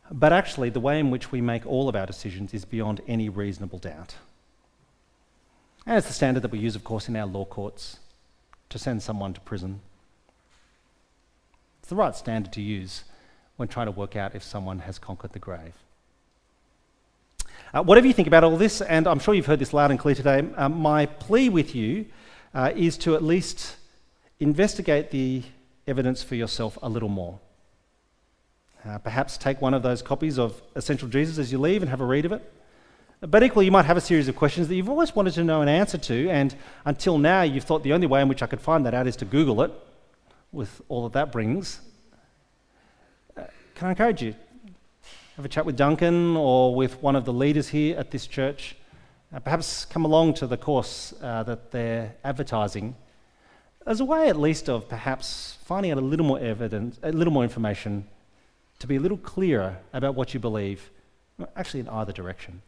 But 0.10 0.32
actually, 0.32 0.70
the 0.70 0.80
way 0.80 1.02
in 1.02 1.12
which 1.12 1.34
we 1.34 1.42
make 1.42 1.66
all 1.66 1.90
of 1.90 1.96
our 1.98 2.06
decisions 2.06 2.54
is 2.54 2.64
beyond 2.64 3.02
any 3.06 3.28
reasonable 3.28 3.80
doubt. 3.80 4.16
And 5.86 5.98
it's 5.98 6.08
the 6.08 6.14
standard 6.14 6.40
that 6.44 6.52
we 6.52 6.60
use, 6.60 6.78
of 6.78 6.86
course, 6.86 7.10
in 7.10 7.18
our 7.18 7.28
law 7.28 7.44
courts 7.44 8.00
to 8.70 8.80
send 8.80 9.04
someone 9.04 9.34
to 9.34 9.42
prison. 9.42 9.82
It's 11.88 11.92
the 11.92 11.96
right 11.96 12.14
standard 12.14 12.52
to 12.52 12.62
use 12.62 13.06
when 13.56 13.70
trying 13.70 13.86
to 13.86 13.94
work 13.94 14.18
out 14.18 14.36
if 14.36 14.44
someone 14.44 14.80
has 14.80 15.00
conquered 15.00 15.32
the 15.32 15.40
grave. 15.40 15.74
Uh, 17.74 17.82
whatever 17.82 18.06
you 18.06 18.12
think 18.12 18.28
about 18.28 18.44
all 18.44 18.58
this, 18.58 18.82
and 18.82 19.08
I'm 19.08 19.20
sure 19.20 19.34
you've 19.34 19.46
heard 19.46 19.60
this 19.60 19.72
loud 19.72 19.90
and 19.90 19.98
clear 19.98 20.14
today, 20.14 20.46
um, 20.58 20.82
my 20.82 21.06
plea 21.06 21.48
with 21.48 21.74
you 21.76 22.08
uh, 22.54 22.74
is 22.76 22.98
to 22.98 23.16
at 23.16 23.24
least 23.24 23.78
investigate 24.42 25.12
the 25.12 25.44
evidence 25.88 26.22
for 26.22 26.36
yourself 26.36 26.78
a 26.82 26.90
little 26.90 27.08
more. 27.08 27.40
Uh, 28.86 28.98
perhaps 28.98 29.38
take 29.38 29.62
one 29.62 29.74
of 29.74 29.82
those 29.82 30.02
copies 30.02 30.38
of 30.38 30.62
Essential 30.76 31.08
Jesus 31.08 31.38
as 31.38 31.54
you 31.54 31.58
leave 31.58 31.82
and 31.84 31.90
have 31.90 32.02
a 32.02 32.06
read 32.06 32.26
of 32.26 32.34
it. 32.34 32.54
But 33.22 33.44
equally, 33.44 33.64
you 33.64 33.72
might 33.72 33.86
have 33.86 33.96
a 33.96 34.02
series 34.02 34.28
of 34.28 34.36
questions 34.36 34.68
that 34.68 34.76
you've 34.76 34.90
always 34.90 35.16
wanted 35.16 35.36
to 35.36 35.44
know 35.46 35.62
an 35.62 35.70
answer 35.70 35.98
to, 35.98 36.30
and 36.32 36.54
until 36.84 37.18
now, 37.18 37.44
you've 37.44 37.64
thought 37.64 37.84
the 37.84 37.94
only 37.94 38.08
way 38.08 38.22
in 38.22 38.28
which 38.28 38.44
I 38.44 38.48
could 38.48 38.60
find 38.60 38.86
that 38.86 38.94
out 38.94 39.08
is 39.08 39.16
to 39.16 39.26
Google 39.26 39.62
it, 39.62 39.72
with 40.52 40.82
all 40.90 41.04
that 41.04 41.14
that 41.14 41.32
brings. 41.32 41.82
Uh, 43.36 43.44
can 43.76 43.88
I 43.88 43.90
encourage 43.92 44.22
you? 44.22 44.36
Have 45.36 45.46
a 45.46 45.50
chat 45.50 45.66
with 45.66 45.76
Duncan 45.78 46.36
or 46.36 46.74
with 46.74 47.02
one 47.02 47.16
of 47.16 47.26
the 47.26 47.34
leaders 47.34 47.70
here 47.70 47.98
at 47.98 48.12
this 48.12 48.26
church. 48.26 48.76
Uh, 49.34 49.40
perhaps 49.40 49.86
come 49.86 50.06
along 50.06 50.34
to 50.36 50.48
the 50.48 50.58
course 50.58 51.14
uh, 51.22 51.44
that 51.44 51.72
they're 51.72 52.16
advertising 52.24 52.96
as 53.88 54.02
a 54.02 54.06
way, 54.06 54.28
at 54.28 54.38
least, 54.38 54.68
of 54.68 54.90
perhaps 54.90 55.58
finding 55.64 55.92
out 55.94 55.98
a 55.98 56.02
little 56.02 56.26
more 56.26 56.40
evidence, 56.40 57.00
a 57.04 57.12
little 57.14 57.32
more 57.32 57.44
information 57.44 58.06
to 58.80 58.88
be 58.88 58.98
a 58.98 59.00
little 59.00 59.18
clearer 59.18 59.78
about 59.94 60.14
what 60.14 60.34
you 60.34 60.40
believe, 60.42 60.92
actually, 61.56 61.80
in 61.80 61.88
either 61.88 62.12
direction. 62.12 62.62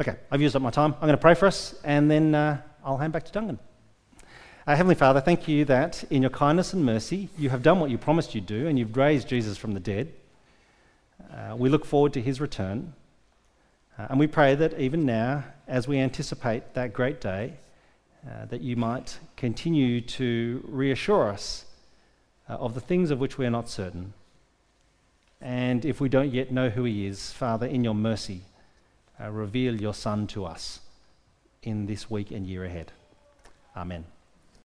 Okay, 0.00 0.16
I've 0.30 0.42
used 0.42 0.54
up 0.54 0.62
my 0.62 0.70
time. 0.70 0.92
I'm 0.94 1.00
going 1.00 1.12
to 1.12 1.18
pray 1.18 1.34
for 1.34 1.46
us, 1.46 1.80
and 1.82 2.10
then 2.10 2.34
uh, 2.34 2.60
I'll 2.84 2.98
hand 2.98 3.12
back 3.12 3.24
to 3.24 3.32
Duncan. 3.32 3.58
Uh, 4.66 4.76
Heavenly 4.76 4.94
Father, 4.94 5.22
thank 5.22 5.48
you 5.48 5.64
that 5.64 6.04
in 6.10 6.20
your 6.20 6.30
kindness 6.30 6.74
and 6.74 6.84
mercy, 6.84 7.30
you 7.38 7.48
have 7.48 7.62
done 7.62 7.80
what 7.80 7.88
you 7.88 7.96
promised 7.96 8.34
you'd 8.34 8.44
do, 8.44 8.68
and 8.68 8.78
you've 8.78 8.94
raised 8.94 9.26
Jesus 9.26 9.56
from 9.56 9.72
the 9.72 9.80
dead. 9.80 10.12
Uh, 11.32 11.56
we 11.56 11.70
look 11.70 11.86
forward 11.86 12.12
to 12.12 12.20
his 12.20 12.42
return. 12.42 12.92
Uh, 13.98 14.08
and 14.10 14.18
we 14.18 14.26
pray 14.26 14.54
that 14.54 14.78
even 14.78 15.06
now, 15.06 15.44
as 15.66 15.88
we 15.88 15.98
anticipate 15.98 16.74
that 16.74 16.92
great 16.92 17.22
day, 17.22 17.54
uh, 18.26 18.44
that 18.46 18.60
you 18.60 18.76
might 18.76 19.18
continue 19.34 20.02
to 20.02 20.62
reassure 20.68 21.30
us 21.30 21.64
uh, 22.46 22.52
of 22.52 22.74
the 22.74 22.80
things 22.82 23.10
of 23.10 23.18
which 23.18 23.38
we 23.38 23.46
are 23.46 23.50
not 23.50 23.66
certain. 23.66 24.12
And 25.40 25.86
if 25.86 26.02
we 26.02 26.10
don't 26.10 26.34
yet 26.34 26.52
know 26.52 26.68
who 26.68 26.84
he 26.84 27.06
is, 27.06 27.32
Father, 27.32 27.66
in 27.66 27.82
your 27.82 27.94
mercy, 27.94 28.42
reveal 29.18 29.80
your 29.80 29.94
Son 29.94 30.26
to 30.26 30.44
us 30.44 30.80
in 31.62 31.86
this 31.86 32.10
week 32.10 32.30
and 32.30 32.46
year 32.46 32.64
ahead. 32.66 32.92
Amen. 33.74 34.04